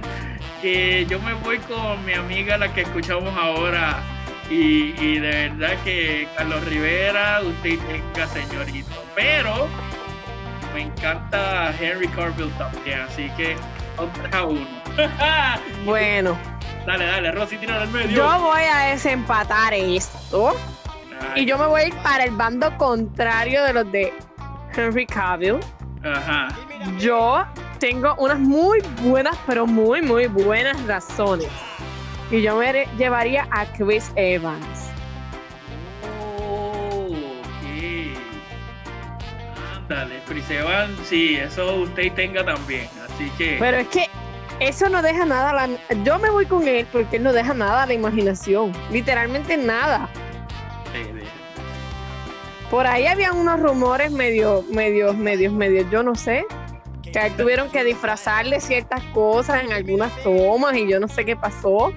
que 0.63 1.05
yo 1.07 1.19
me 1.21 1.33
voy 1.35 1.59
con 1.59 2.03
mi 2.05 2.13
amiga, 2.13 2.57
la 2.57 2.73
que 2.73 2.81
escuchamos 2.81 3.31
ahora, 3.37 4.01
y, 4.49 4.99
y 4.99 5.19
de 5.19 5.49
verdad 5.49 5.77
que 5.83 6.27
Carlos 6.35 6.65
Rivera, 6.65 7.41
usted 7.41 7.77
tenga 7.87 8.27
señorito, 8.27 9.03
pero 9.15 9.67
me 10.73 10.81
encanta 10.81 11.71
Henry 11.79 12.07
Carville 12.07 12.51
también, 12.57 13.01
así 13.01 13.29
que 13.37 13.55
son 13.95 14.11
tres 14.13 14.33
a 14.33 14.43
uno. 14.43 14.78
Bueno, 15.85 16.37
dale, 16.85 17.05
dale, 17.05 17.31
Rosy, 17.31 17.57
tira 17.57 17.81
al 17.81 17.89
medio. 17.89 18.09
yo 18.09 18.39
voy 18.41 18.63
a 18.63 18.91
desempatar 18.91 19.73
esto 19.73 20.55
Ay, 21.33 21.43
y 21.43 21.45
yo 21.45 21.57
me 21.57 21.65
voy 21.65 21.81
a 21.81 21.87
ir 21.87 21.95
para 21.95 22.23
el 22.25 22.31
bando 22.31 22.75
contrario 22.77 23.63
de 23.63 23.73
los 23.73 23.91
de 23.91 24.13
Henry 24.75 25.05
Cavill. 25.05 25.59
Ajá. 26.03 26.49
Yo 26.97 27.45
tengo 27.79 28.15
unas 28.15 28.39
muy 28.39 28.79
buenas, 29.01 29.37
pero 29.45 29.65
muy, 29.65 30.01
muy 30.01 30.27
buenas 30.27 30.81
razones. 30.85 31.47
Y 32.31 32.41
yo 32.41 32.57
me 32.57 32.85
llevaría 32.97 33.47
a 33.51 33.65
Chris 33.65 34.11
Evans. 34.15 34.89
Oh. 36.03 37.07
Ándale, 39.75 40.21
Chris 40.27 40.49
Evans, 40.51 40.99
sí, 41.03 41.35
eso 41.37 41.81
usted 41.81 42.13
tenga 42.13 42.45
también, 42.45 42.87
así 43.03 43.29
que... 43.37 43.57
Pero 43.59 43.77
es 43.77 43.87
que 43.87 44.07
eso 44.59 44.89
no 44.89 45.01
deja 45.01 45.25
nada. 45.25 45.49
a 45.51 45.67
La, 45.67 45.69
yo 46.03 46.19
me 46.19 46.29
voy 46.29 46.45
con 46.45 46.67
él 46.67 46.85
porque 46.91 47.17
él 47.17 47.23
no 47.23 47.33
deja 47.33 47.53
nada 47.53 47.83
a 47.83 47.85
la 47.85 47.93
imaginación. 47.93 48.71
Literalmente 48.91 49.57
nada. 49.57 50.09
Por 52.69 52.85
ahí 52.85 53.07
habían 53.07 53.35
unos 53.35 53.59
rumores 53.59 54.11
medio, 54.11 54.63
medios, 54.69 55.15
medios, 55.15 55.51
medios, 55.53 55.89
yo 55.89 56.03
no 56.03 56.13
sé. 56.15 56.45
Que 57.11 57.19
a 57.19 57.35
tuvieron 57.35 57.69
que 57.71 57.83
disfrazarle 57.83 58.59
ciertas 58.61 59.01
cosas 59.13 59.63
en 59.63 59.71
algunas 59.71 60.15
tomas 60.21 60.75
y 60.75 60.87
yo 60.87 60.99
no 60.99 61.07
sé 61.07 61.25
qué 61.25 61.35
pasó. 61.35 61.91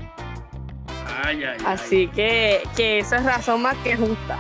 Ay, 1.25 1.45
ay, 1.45 1.57
ay. 1.59 1.65
Así 1.67 2.09
que, 2.09 2.63
que 2.75 3.01
eso 3.01 3.17
es 3.17 3.25
razón 3.25 3.61
más 3.61 3.77
que 3.85 3.97
justa. 3.97 4.39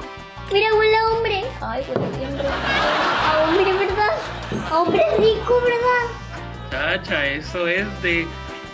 Mira, 0.51 0.75
huele 0.75 0.97
a 0.97 1.09
hombre. 1.09 1.45
Ay, 1.61 1.85
huele 1.89 2.19
bien 2.19 2.39
rico. 2.39 2.49
A 2.49 3.45
hombre, 3.45 3.73
¿verdad? 3.75 4.13
A 4.71 4.79
hombre 4.81 5.03
rico, 5.19 5.61
¿verdad? 5.63 6.22
Chacha, 6.73 7.27
eso 7.27 7.69
es 7.69 8.03
de 8.03 8.27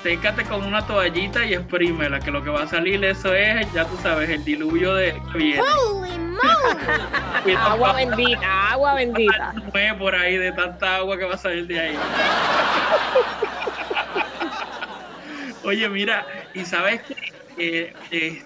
sécate 0.05 0.45
con 0.45 0.65
una 0.65 0.87
toallita 0.87 1.45
y 1.45 1.55
exprímela, 1.55 2.21
que 2.21 2.31
lo 2.31 2.45
que 2.45 2.49
va 2.49 2.63
a 2.63 2.69
salir 2.69 3.05
eso 3.05 3.35
es, 3.35 3.73
ya 3.73 3.85
tú 3.87 3.97
sabes, 3.97 4.31
el 4.31 4.45
diluvio 4.45 4.95
de 4.95 5.21
que 5.33 5.39
viene. 5.39 5.63
Holy 5.63 6.17
moly. 6.17 7.55
Agua 7.57 7.95
bendita, 7.95 8.71
agua 8.71 8.95
bendita. 8.95 9.53
Fue 9.73 9.93
por 9.99 10.15
ahí 10.15 10.37
de 10.37 10.53
tanta 10.53 10.99
agua 10.99 11.19
que 11.19 11.25
va 11.25 11.35
a 11.35 11.39
salir 11.39 11.67
de 11.67 11.81
ahí. 11.81 11.97
Oye, 15.65 15.89
mira, 15.89 16.25
y 16.55 16.65
sabes 16.65 17.03
que, 17.03 17.17
eh, 17.57 17.93
eh, 18.13 18.41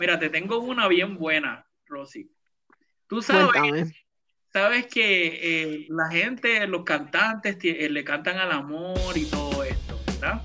mira, 0.00 0.18
te 0.18 0.30
tengo 0.30 0.58
una 0.58 0.88
bien 0.88 1.16
buena, 1.16 1.64
Rosy. 1.86 2.28
Tú 3.06 3.22
sabes, 3.22 3.52
Cuéntame. 3.52 3.94
Sabes 4.52 4.86
que 4.86 5.40
eh, 5.42 5.86
la 5.88 6.08
gente, 6.10 6.66
los 6.66 6.84
cantantes 6.84 7.56
eh, 7.62 7.88
le 7.90 8.04
cantan 8.04 8.38
al 8.38 8.52
amor 8.52 9.16
y 9.16 9.24
todo 9.24 9.64
esto, 9.64 9.98
¿verdad? 10.06 10.42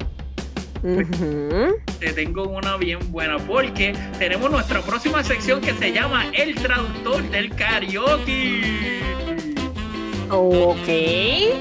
Te 2.00 2.14
tengo 2.14 2.48
una 2.48 2.78
bien 2.78 3.00
buena 3.12 3.38
porque 3.38 3.94
tenemos 4.18 4.50
nuestra 4.50 4.82
próxima 4.82 5.24
sección 5.24 5.60
que 5.60 5.74
se 5.74 5.92
llama 5.92 6.26
El 6.34 6.56
Traductor 6.56 7.22
del 7.32 7.54
Karaoke. 7.56 9.02
Ok. 10.30 10.88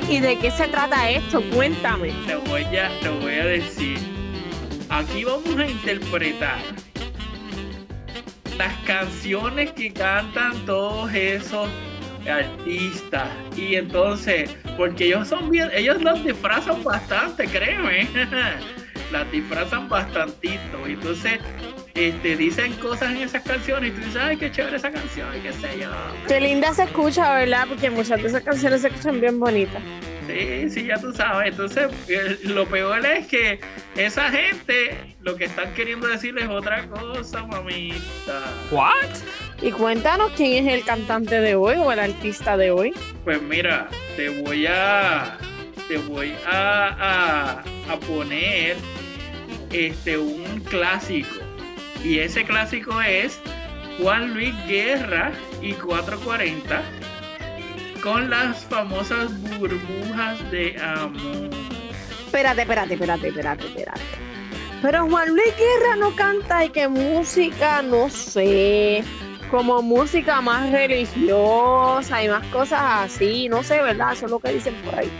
¿Y 0.09 0.21
de 0.21 0.39
qué 0.41 0.51
se 0.51 0.69
trata 0.69 1.11
esto? 1.11 1.43
Cuéntame. 1.53 2.13
Te 2.27 2.37
voy 2.37 2.65
a, 2.77 2.91
te 3.01 3.09
voy 3.09 3.35
a 3.35 3.47
decir. 3.47 3.99
Aquí 4.89 5.25
vamos 5.25 5.57
a 5.57 5.67
interpretar 5.67 6.59
las 8.57 8.75
canciones 8.85 9.73
que 9.73 9.93
cantan 9.93 10.65
todos 10.65 11.13
esos 11.13 11.69
artistas. 12.29 13.29
Y 13.57 13.77
entonces, 13.77 14.55
porque 14.77 15.07
ellos 15.07 15.29
son 15.29 15.51
bien, 15.51 15.71
ellos 15.75 16.03
las 16.03 16.23
disfrazan 16.25 16.83
bastante, 16.83 17.47
créeme. 17.47 18.09
las 19.13 19.31
disfrazan 19.31 19.89
bastantito. 19.89 20.89
Y 20.89 20.93
entonces, 20.93 21.39
este, 21.95 22.37
dicen 22.37 22.73
cosas 22.75 23.11
en 23.11 23.19
esas 23.19 23.43
canciones 23.43 23.91
y 23.91 23.95
tú 23.95 24.01
dices, 24.05 24.17
ay, 24.21 24.37
qué 24.37 24.51
chévere 24.51 24.77
esa 24.77 24.91
canción, 24.91 25.29
y 25.37 25.41
qué 25.41 25.53
sé 25.53 25.79
yo. 25.81 25.91
Qué 26.29 26.41
linda 26.41 26.73
se 26.75 26.85
escucha, 26.85 27.35
¿verdad? 27.35 27.67
Porque 27.69 27.91
muchas 27.91 28.21
de 28.23 28.29
esas 28.29 28.43
canciones 28.43 28.83
se 28.83 28.89
escuchan 28.89 29.21
bien 29.21 29.39
bonitas. 29.41 29.83
Sí, 30.27 30.69
sí, 30.71 30.87
ya 30.87 31.01
tú 31.01 31.13
sabes. 31.13 31.53
Entonces, 31.53 31.89
lo 32.45 32.67
peor 32.67 33.07
es 33.07 33.27
que 33.29 33.61
esa 33.97 34.31
gente 34.31 35.17
lo 35.21 35.37
que 35.37 35.45
están 35.45 35.73
queriendo 35.75 36.09
decir 36.09 36.37
es 36.37 36.49
otra 36.49 36.87
cosa, 36.89 37.45
mamita. 37.45 38.43
What? 38.71 38.93
Y 39.63 39.73
cuéntanos 39.73 40.33
quién 40.37 40.67
es 40.67 40.75
el 40.75 40.85
cantante 40.85 41.41
de 41.41 41.55
hoy 41.55 41.77
o 41.77 41.91
el 41.91 41.99
artista 41.99 42.57
de 42.57 42.71
hoy. 42.71 42.93
Pues 43.25 43.41
mira, 43.43 43.89
te 44.17 44.29
voy 44.43 44.67
a 44.67 45.39
te 45.89 45.99
voy 45.99 46.35
a, 46.47 46.89
a, 46.89 47.65
a 47.93 48.01
poner 48.01 48.77
este 49.73 50.19
un 50.19 50.61
clásico. 50.69 51.37
Y 52.05 52.19
ese 52.19 52.45
clásico 52.45 53.01
es 53.01 53.41
Juan 54.01 54.35
Luis 54.35 54.55
Guerra 54.67 55.33
y 55.63 55.73
440 55.73 56.83
con 58.03 58.31
las 58.31 58.65
famosas 58.67 59.33
burbujas 59.59 60.51
de 60.51 60.77
amor. 60.81 61.51
Espérate, 62.27 62.63
espérate, 62.63 62.95
espérate, 62.95 63.29
espérate, 63.29 63.67
espérate. 63.67 64.01
Pero 64.83 65.09
Juan 65.09 65.31
Luis 65.31 65.55
Guerra 65.57 65.97
no 65.97 66.15
canta 66.15 66.65
y 66.65 66.69
que 66.69 66.87
música, 66.87 67.83
no 67.83 68.11
sé, 68.11 69.03
como 69.51 69.83
música 69.83 70.41
más 70.41 70.71
religiosa 70.71 72.23
y 72.23 72.29
más 72.29 72.47
cosas 72.49 72.81
así, 72.83 73.49
no 73.49 73.63
sé, 73.63 73.81
¿verdad? 73.83 74.13
Eso 74.13 74.27
es 74.27 74.31
lo 74.31 74.39
que 74.39 74.53
dicen 74.53 74.75
por 74.85 74.99
ahí. 74.99 75.11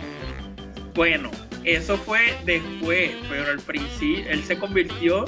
Bueno, 0.93 1.29
eso 1.63 1.97
fue 1.97 2.35
después, 2.45 3.11
pero 3.29 3.51
al 3.51 3.59
principio 3.59 4.29
él 4.29 4.43
se 4.43 4.57
convirtió 4.57 5.25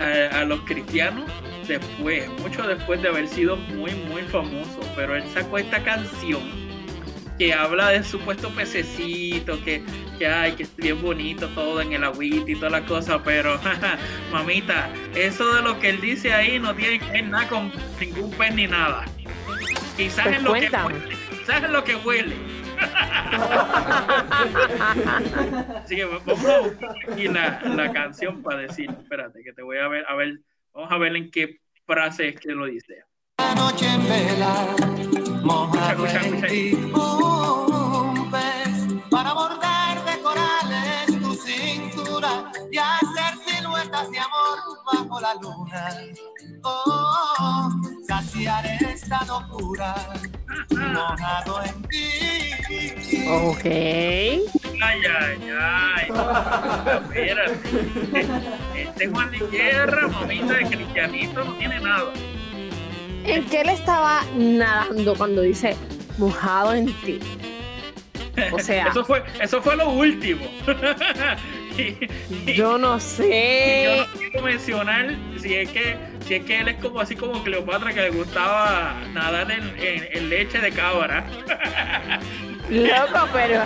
a, 0.00 0.40
a 0.40 0.44
los 0.44 0.60
cristianos 0.62 1.30
después, 1.66 2.28
mucho 2.40 2.66
después 2.66 3.02
de 3.02 3.08
haber 3.08 3.28
sido 3.28 3.56
muy, 3.56 3.92
muy 3.92 4.22
famoso. 4.22 4.80
Pero 4.96 5.16
él 5.16 5.24
sacó 5.32 5.58
esta 5.58 5.82
canción 5.82 6.61
que 7.42 7.52
habla 7.52 7.88
de 7.88 8.04
supuesto 8.04 8.54
pececito, 8.54 9.60
que, 9.64 9.82
que 10.16 10.28
ay, 10.28 10.52
que 10.52 10.62
es 10.62 10.76
bien 10.76 11.02
bonito 11.02 11.48
todo 11.48 11.80
en 11.80 11.92
el 11.92 12.04
agüita 12.04 12.48
y 12.48 12.54
toda 12.54 12.70
la 12.70 12.86
cosa, 12.86 13.20
pero 13.20 13.58
mamita, 14.32 14.88
eso 15.16 15.52
de 15.56 15.62
lo 15.62 15.76
que 15.80 15.88
él 15.88 16.00
dice 16.00 16.32
ahí 16.32 16.60
no 16.60 16.72
tiene 16.72 17.00
que 17.00 17.10
ver 17.10 17.24
nada 17.24 17.48
con 17.48 17.72
ningún 17.98 18.30
pez 18.30 18.54
ni 18.54 18.68
nada. 18.68 19.06
Quizás 19.96 20.24
Pues 20.24 20.36
es 20.36 20.42
lo 20.44 20.52
que 20.52 20.70
huele, 20.70 21.16
quizás 21.30 21.64
es 21.64 21.70
lo 21.70 21.82
que 21.82 21.96
huele. 21.96 22.36
Así 25.82 25.96
que 25.96 26.04
vamos 26.04 26.44
a 26.44 26.60
buscar 26.60 26.94
aquí 27.10 27.26
la, 27.26 27.60
la 27.74 27.92
canción 27.92 28.40
para 28.40 28.58
decir, 28.58 28.88
espérate, 28.88 29.42
que 29.42 29.52
te 29.52 29.62
voy 29.62 29.78
a 29.78 29.88
ver, 29.88 30.04
a 30.08 30.14
ver, 30.14 30.38
vamos 30.72 30.92
a 30.92 30.98
ver 30.98 31.16
en 31.16 31.28
qué 31.32 31.58
frase 31.86 32.28
es 32.28 32.38
que 32.38 32.52
lo 32.52 32.66
dice. 32.66 33.02
Noche 33.54 33.86
en 33.86 34.08
vela, 34.08 34.66
mojado 35.42 36.06
Escucha, 36.06 36.20
escucha, 36.20 36.46
en 36.46 36.52
ti, 36.52 36.92
un 36.94 38.30
pez 38.30 39.08
para 39.10 39.32
bordar 39.32 40.04
de 40.04 40.22
corales 40.22 41.06
tu 41.20 41.34
cintura 41.34 42.50
y 42.70 42.78
hacer 42.78 43.38
siluetas 43.46 44.10
de 44.10 44.18
amor 44.18 44.58
bajo 44.92 45.20
la 45.20 45.34
luna. 45.34 45.90
Oh, 46.64 47.70
saciaré 48.06 48.78
esta 48.92 49.24
locura 49.24 49.94
mojado 50.70 51.62
en 51.64 51.82
ti. 51.88 52.52
Ok. 53.28 53.64
Ay, 54.84 55.00
ay, 55.20 55.50
ay. 55.60 56.08
Espérate. 57.02 57.60
Este 58.74 59.08
Juan 59.08 59.30
de 59.30 59.38
Guerra, 59.50 60.08
mamita 60.08 60.54
de 60.54 60.66
cristianito, 60.66 61.44
no 61.44 61.52
tiene 61.54 61.80
nada. 61.80 62.12
¿En 63.24 63.44
qué 63.46 63.60
él 63.62 63.68
estaba 63.70 64.22
nadando 64.36 65.14
cuando 65.14 65.42
dice 65.42 65.76
mojado 66.18 66.74
en 66.74 66.86
ti? 67.02 67.18
O 68.52 68.58
sea, 68.58 68.88
Eso 68.88 69.04
fue, 69.04 69.22
eso 69.40 69.60
fue 69.62 69.76
lo 69.76 69.88
último. 69.90 70.44
Y- 71.78 72.52
yo 72.52 72.76
no 72.76 72.96
y 72.96 72.98
yo 72.98 73.00
sé. 73.00 73.96
no 73.96 74.18
quiero 74.18 74.42
mencionar 74.42 75.16
si 75.40 75.54
es 75.54 75.70
que 75.70 75.96
si 76.26 76.34
es 76.34 76.44
que 76.44 76.60
él 76.60 76.68
es 76.68 76.76
como 76.82 77.00
así 77.00 77.16
como 77.16 77.42
Cleopatra 77.42 77.94
que 77.94 78.02
le 78.02 78.10
gustaba 78.10 79.00
nadar 79.14 79.50
en, 79.50 79.62
en- 79.80 80.06
en 80.12 80.28
leche 80.28 80.58
de 80.58 80.70
cabra. 80.70 81.24
Loco, 82.68 83.26
pero 83.32 83.62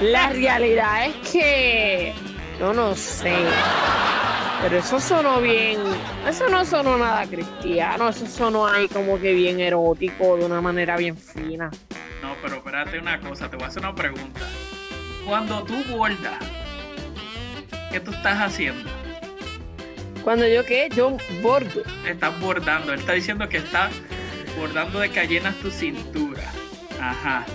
la 0.00 0.30
realidad 0.30 1.06
es 1.06 1.30
que 1.30 2.12
yo 2.58 2.72
no 2.72 2.94
sé. 2.94 3.36
Pero 4.62 4.78
eso 4.78 4.98
sonó 4.98 5.40
bien. 5.40 5.80
Eso 6.26 6.48
no 6.48 6.64
sonó 6.64 6.98
nada 6.98 7.26
cristiano. 7.26 8.08
Eso 8.08 8.26
sonó 8.26 8.66
ahí 8.66 8.88
como 8.88 9.18
que 9.18 9.32
bien 9.32 9.60
erótico, 9.60 10.36
de 10.36 10.44
una 10.44 10.60
manera 10.60 10.96
bien 10.96 11.16
fina. 11.16 11.70
No, 12.22 12.34
pero 12.42 12.56
espérate 12.56 12.98
una 12.98 13.20
cosa, 13.20 13.48
te 13.48 13.56
voy 13.56 13.64
a 13.64 13.68
hacer 13.68 13.82
una 13.82 13.94
pregunta. 13.94 14.40
Cuando 15.24 15.62
tú 15.62 15.74
bordas, 15.90 16.38
¿qué 17.92 18.00
tú 18.00 18.10
estás 18.10 18.40
haciendo? 18.40 18.90
Cuando 20.24 20.46
yo 20.48 20.64
qué, 20.64 20.88
yo 20.94 21.16
bordo. 21.40 21.82
Estás 22.06 22.38
bordando. 22.40 22.92
Él 22.92 23.00
está 23.00 23.12
diciendo 23.12 23.48
que 23.48 23.58
está 23.58 23.88
bordando 24.58 24.98
de 24.98 25.10
que 25.10 25.26
llenas 25.26 25.54
tu 25.56 25.70
cintura. 25.70 26.42
Ajá. 27.00 27.46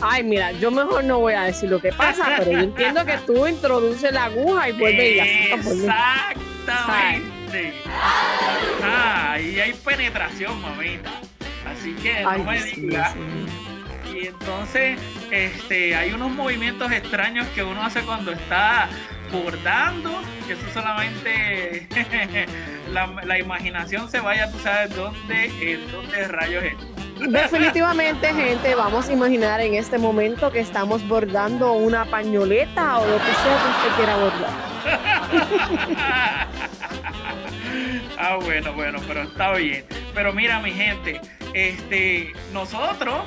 Ay, 0.00 0.22
mira, 0.22 0.52
yo 0.52 0.70
mejor 0.70 1.04
no 1.04 1.18
voy 1.18 1.34
a 1.34 1.42
decir 1.42 1.70
lo 1.70 1.80
que 1.80 1.92
pasa, 1.92 2.34
pero 2.38 2.52
yo 2.52 2.58
entiendo 2.60 3.04
que 3.04 3.16
tú 3.18 3.46
introduces 3.46 4.12
la 4.12 4.24
aguja 4.24 4.68
y 4.68 4.72
vuelve 4.72 5.10
y 5.10 5.14
la. 5.16 5.24
Exactamente. 5.56 7.72
Ajá, 8.82 9.32
ahí 9.32 9.60
hay 9.60 9.72
penetración, 9.72 10.60
mamita. 10.60 11.10
Así 11.66 11.92
que 11.94 12.20
no 12.22 12.30
Ay, 12.30 12.42
me 12.42 12.60
sí, 12.60 12.80
digas. 12.82 13.12
sí. 13.12 14.16
Y 14.16 14.26
entonces, 14.26 14.98
este, 15.30 15.94
hay 15.94 16.12
unos 16.12 16.30
movimientos 16.30 16.90
extraños 16.92 17.46
que 17.54 17.62
uno 17.62 17.84
hace 17.84 18.00
cuando 18.02 18.32
está 18.32 18.88
bordando, 19.32 20.10
que 20.46 20.54
eso 20.54 20.62
solamente 20.72 21.86
la, 22.92 23.06
la 23.24 23.38
imaginación 23.38 24.10
se 24.10 24.20
vaya, 24.20 24.50
tú 24.50 24.58
sabes 24.60 24.94
dónde, 24.96 25.72
en 25.72 25.90
dónde 25.92 26.26
rayos 26.28 26.64
es. 26.64 26.74
Definitivamente, 27.26 28.32
gente, 28.32 28.74
vamos 28.74 29.08
a 29.08 29.12
imaginar 29.12 29.60
en 29.60 29.74
este 29.74 29.98
momento 29.98 30.50
que 30.50 30.60
estamos 30.60 31.06
bordando 31.08 31.72
una 31.72 32.04
pañoleta 32.04 32.98
o 32.98 33.06
lo 33.06 33.16
que 33.18 33.32
sea 33.32 33.58
que 33.62 33.68
usted 33.70 33.96
quiera 33.96 34.16
bordar. 34.16 34.50
ah, 38.18 38.38
bueno, 38.42 38.72
bueno, 38.74 39.00
pero 39.06 39.22
está 39.22 39.52
bien. 39.54 39.84
Pero 40.14 40.32
mira, 40.32 40.60
mi 40.60 40.70
gente, 40.70 41.20
este, 41.54 42.32
nosotros 42.52 43.24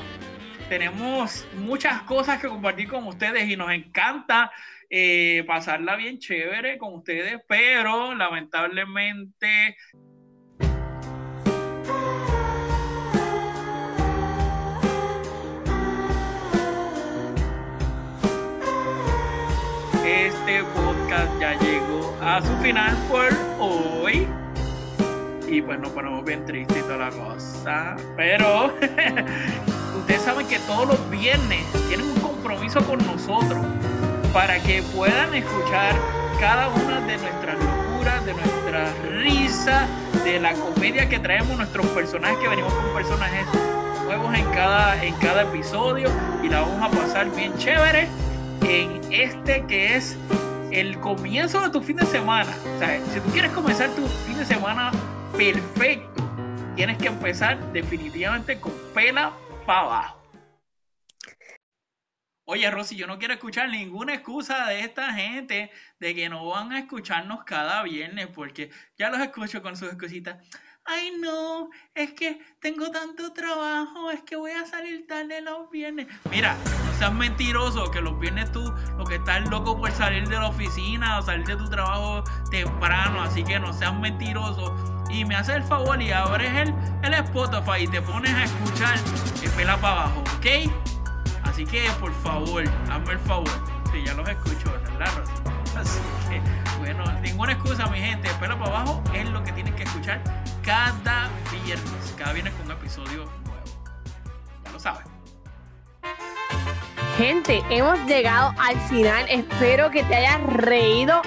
tenemos 0.68 1.46
muchas 1.56 2.02
cosas 2.02 2.40
que 2.40 2.48
compartir 2.48 2.88
con 2.88 3.06
ustedes 3.06 3.48
y 3.48 3.56
nos 3.56 3.70
encanta 3.70 4.50
eh, 4.88 5.44
pasarla 5.46 5.96
bien 5.96 6.18
chévere 6.18 6.78
con 6.78 6.94
ustedes, 6.94 7.40
pero 7.46 8.14
lamentablemente 8.14 9.76
este 20.42 20.64
podcast 20.64 21.40
ya 21.40 21.56
llegó 21.60 22.16
a 22.20 22.42
su 22.42 22.52
final 22.56 22.96
por 23.08 23.28
hoy. 23.60 24.26
Y 25.46 25.62
pues 25.62 25.78
nos 25.78 25.90
ponemos 25.90 26.24
bien 26.24 26.44
tristes 26.44 26.78
y 26.78 26.80
toda 26.80 26.96
la 26.96 27.10
cosa. 27.10 27.96
Pero 28.16 28.66
ustedes 29.98 30.22
saben 30.22 30.48
que 30.48 30.58
todos 30.60 30.88
los 30.88 31.10
viernes 31.10 31.64
tienen 31.86 32.06
un 32.06 32.20
compromiso 32.20 32.84
con 32.84 32.98
nosotros 33.06 33.64
para 34.32 34.60
que 34.60 34.82
puedan 34.82 35.32
escuchar 35.32 35.94
cada 36.40 36.70
una 36.70 37.00
de 37.02 37.18
nuestras 37.18 37.56
locuras, 37.62 38.26
de 38.26 38.34
nuestras 38.34 38.98
risas, 39.22 39.88
de 40.24 40.40
la 40.40 40.54
comedia 40.54 41.08
que 41.08 41.20
traemos 41.20 41.56
nuestros 41.56 41.86
personajes, 41.88 42.38
que 42.38 42.48
venimos 42.48 42.72
con 42.72 42.94
personajes 42.94 43.46
nuevos 44.06 44.34
en 44.34 44.46
cada, 44.50 45.04
en 45.04 45.14
cada 45.16 45.42
episodio 45.42 46.08
y 46.42 46.48
la 46.48 46.62
vamos 46.62 46.82
a 46.82 46.98
pasar 46.98 47.30
bien 47.30 47.56
chévere 47.58 48.08
en 48.64 49.00
este 49.12 49.64
que 49.66 49.96
es 49.96 50.16
el 50.70 50.98
comienzo 51.00 51.60
de 51.60 51.70
tu 51.70 51.80
fin 51.82 51.96
de 51.96 52.06
semana. 52.06 52.52
Si 53.12 53.20
tú 53.20 53.30
quieres 53.30 53.52
comenzar 53.52 53.90
tu 53.90 54.06
fin 54.06 54.38
de 54.38 54.44
semana 54.44 54.90
perfecto, 55.36 56.22
tienes 56.74 56.98
que 56.98 57.08
empezar 57.08 57.72
definitivamente 57.72 58.58
con 58.58 58.72
pela 58.94 59.32
para 59.66 59.80
abajo. 59.80 60.22
Oye, 62.44 62.70
Rosy, 62.70 62.96
yo 62.96 63.06
no 63.06 63.18
quiero 63.18 63.34
escuchar 63.34 63.70
ninguna 63.70 64.14
excusa 64.14 64.66
de 64.66 64.80
esta 64.80 65.12
gente 65.12 65.70
de 66.00 66.14
que 66.14 66.28
no 66.28 66.46
van 66.46 66.72
a 66.72 66.80
escucharnos 66.80 67.44
cada 67.44 67.82
viernes, 67.84 68.26
porque 68.26 68.70
ya 68.98 69.10
los 69.10 69.20
escucho 69.20 69.62
con 69.62 69.76
sus 69.76 69.88
excusitas. 69.88 70.36
Ay, 70.84 71.12
no, 71.20 71.70
es 71.94 72.12
que 72.12 72.40
tengo 72.60 72.90
tanto 72.90 73.32
trabajo, 73.32 74.10
es 74.10 74.20
que 74.22 74.34
voy 74.34 74.50
a 74.50 74.66
salir 74.66 75.06
tarde 75.06 75.40
los 75.40 75.70
viernes. 75.70 76.08
Mira, 76.28 76.56
no 76.84 76.92
seas 76.98 77.12
mentiroso, 77.12 77.88
que 77.92 78.00
los 78.00 78.18
viernes 78.18 78.50
tú 78.50 78.74
lo 78.98 79.04
que 79.04 79.14
estás 79.14 79.48
loco 79.48 79.78
por 79.78 79.92
salir 79.92 80.26
de 80.28 80.34
la 80.34 80.48
oficina 80.48 81.18
o 81.18 81.22
salir 81.22 81.46
de 81.46 81.54
tu 81.54 81.70
trabajo 81.70 82.24
temprano, 82.50 83.22
así 83.22 83.44
que 83.44 83.60
no 83.60 83.72
seas 83.72 83.94
mentiroso. 83.94 84.74
Y 85.08 85.24
me 85.24 85.36
haces 85.36 85.56
el 85.56 85.62
favor 85.62 86.02
y 86.02 86.10
abres 86.10 86.52
el, 86.52 86.74
el 87.04 87.14
Spotify 87.14 87.84
y 87.84 87.86
te 87.86 88.02
pones 88.02 88.32
a 88.34 88.42
escuchar 88.42 88.96
el 89.40 89.50
pela 89.50 89.76
para 89.76 90.02
abajo, 90.02 90.24
¿ok? 90.36 90.72
Así 91.44 91.64
que 91.64 91.88
por 92.00 92.12
favor, 92.22 92.64
hazme 92.90 93.12
el 93.12 93.18
favor. 93.20 93.50
Sí, 93.92 94.02
ya 94.04 94.14
los 94.14 94.28
escucho, 94.28 94.72
¿verdad? 94.72 95.22
Así 95.76 96.00
que, 96.28 96.40
bueno, 96.78 97.04
ninguna 97.20 97.52
excusa, 97.52 97.86
mi 97.86 98.00
gente. 98.00 98.28
Pela 98.40 98.58
para 98.58 98.80
abajo 98.80 99.02
es 99.14 99.28
lo 99.28 99.44
que 99.44 99.52
tienen 99.52 99.76
que 99.76 99.84
escuchar 99.84 100.20
cada 100.62 101.30
viernes. 101.64 102.14
Cada 102.16 102.32
viernes 102.32 102.54
con 102.54 102.66
un 102.66 102.72
episodio 102.72 103.24
nuevo. 103.44 103.64
Ya 104.64 104.70
lo 104.72 104.80
saben. 104.80 105.06
Gente, 107.16 107.62
hemos 107.70 107.98
llegado 108.06 108.54
al 108.58 108.76
final. 108.88 109.26
Espero 109.28 109.90
que 109.90 110.02
te 110.04 110.16
hayas 110.16 110.42
reído 110.54 111.20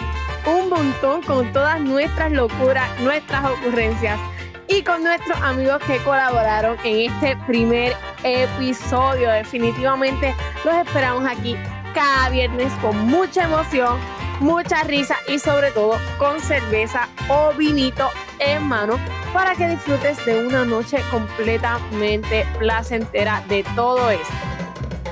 un 0.45 0.69
montón 0.69 1.21
con 1.23 1.51
todas 1.53 1.79
nuestras 1.79 2.31
locuras, 2.31 2.89
nuestras 3.01 3.45
ocurrencias 3.45 4.19
y 4.67 4.81
con 4.83 5.03
nuestros 5.03 5.39
amigos 5.41 5.81
que 5.85 5.97
colaboraron 5.99 6.77
en 6.83 7.11
este 7.11 7.37
primer 7.45 7.95
episodio. 8.23 9.29
Definitivamente 9.29 10.35
los 10.63 10.75
esperamos 10.75 11.25
aquí 11.25 11.55
cada 11.93 12.29
viernes 12.29 12.71
con 12.81 12.97
mucha 13.07 13.43
emoción, 13.43 13.97
mucha 14.39 14.83
risa 14.83 15.15
y 15.27 15.39
sobre 15.39 15.71
todo 15.71 15.97
con 16.17 16.39
cerveza 16.39 17.07
o 17.29 17.53
vinito 17.53 18.09
en 18.39 18.63
mano 18.63 18.99
para 19.33 19.55
que 19.55 19.67
disfrutes 19.67 20.23
de 20.25 20.45
una 20.45 20.65
noche 20.65 20.97
completamente 21.11 22.45
placentera 22.57 23.43
de 23.47 23.63
todo 23.75 24.09
esto. 24.09 24.33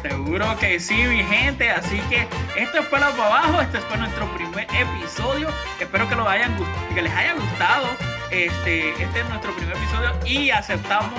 Seguro 0.01 0.45
que 0.59 0.80
sí, 0.80 0.95
mi 0.95 1.24
gente. 1.24 1.69
Así 1.69 1.99
que 2.09 2.28
esto 2.57 2.80
es 2.80 2.86
para 2.88 3.09
para 3.11 3.28
abajo. 3.28 3.61
Este 3.61 3.80
fue 3.80 3.97
nuestro 3.97 4.26
primer 4.34 4.67
episodio. 4.76 5.47
Espero 5.80 6.09
que, 6.09 6.15
lo 6.15 6.28
hayan, 6.28 6.53
que 6.93 7.01
les 7.01 7.13
haya 7.13 7.34
gustado. 7.34 7.88
Este, 8.30 8.89
este 9.01 9.19
es 9.21 9.30
nuestro 9.30 9.53
primer 9.55 9.78
episodio 9.78 10.11
y 10.26 10.49
aceptamos 10.49 11.13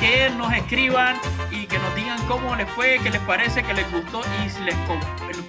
que 0.00 0.30
nos 0.30 0.52
escriban 0.52 1.16
y 1.50 1.66
que 1.66 1.78
nos 1.78 1.94
digan 1.94 2.18
cómo 2.26 2.56
les 2.56 2.68
fue, 2.70 2.98
qué 3.02 3.10
les 3.10 3.20
parece, 3.22 3.62
qué 3.62 3.74
les 3.74 3.90
gustó 3.92 4.22
y 4.44 4.48
si 4.48 4.60
les 4.62 4.74
com- 4.86 4.98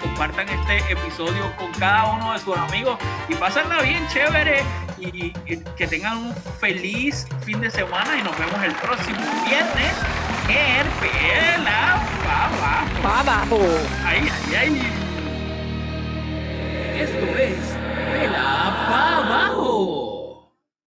compartan 0.01 0.47
este 0.49 0.77
episodio 0.91 1.55
con 1.57 1.71
cada 1.73 2.05
uno 2.13 2.33
de 2.33 2.39
sus 2.39 2.57
amigos 2.57 2.97
y 3.29 3.35
pásenla 3.35 3.81
bien 3.81 4.05
chévere 4.07 4.63
y, 4.99 5.33
y 5.45 5.57
que 5.77 5.87
tengan 5.87 6.17
un 6.17 6.35
feliz 6.59 7.27
fin 7.45 7.61
de 7.61 7.69
semana 7.71 8.17
y 8.17 8.23
nos 8.23 8.37
vemos 8.37 8.61
el 8.63 8.73
próximo 8.73 9.19
viernes 9.47 9.93
en 10.49 10.87
Pela 10.99 12.01
Pa' 12.23 12.45
Abajo. 12.47 13.01
Pa' 13.03 13.19
abajo. 13.21 13.59
Ay, 14.05 14.29
ay, 14.49 14.55
ay. 14.57 14.81
Esto 17.01 17.25
es 17.37 17.77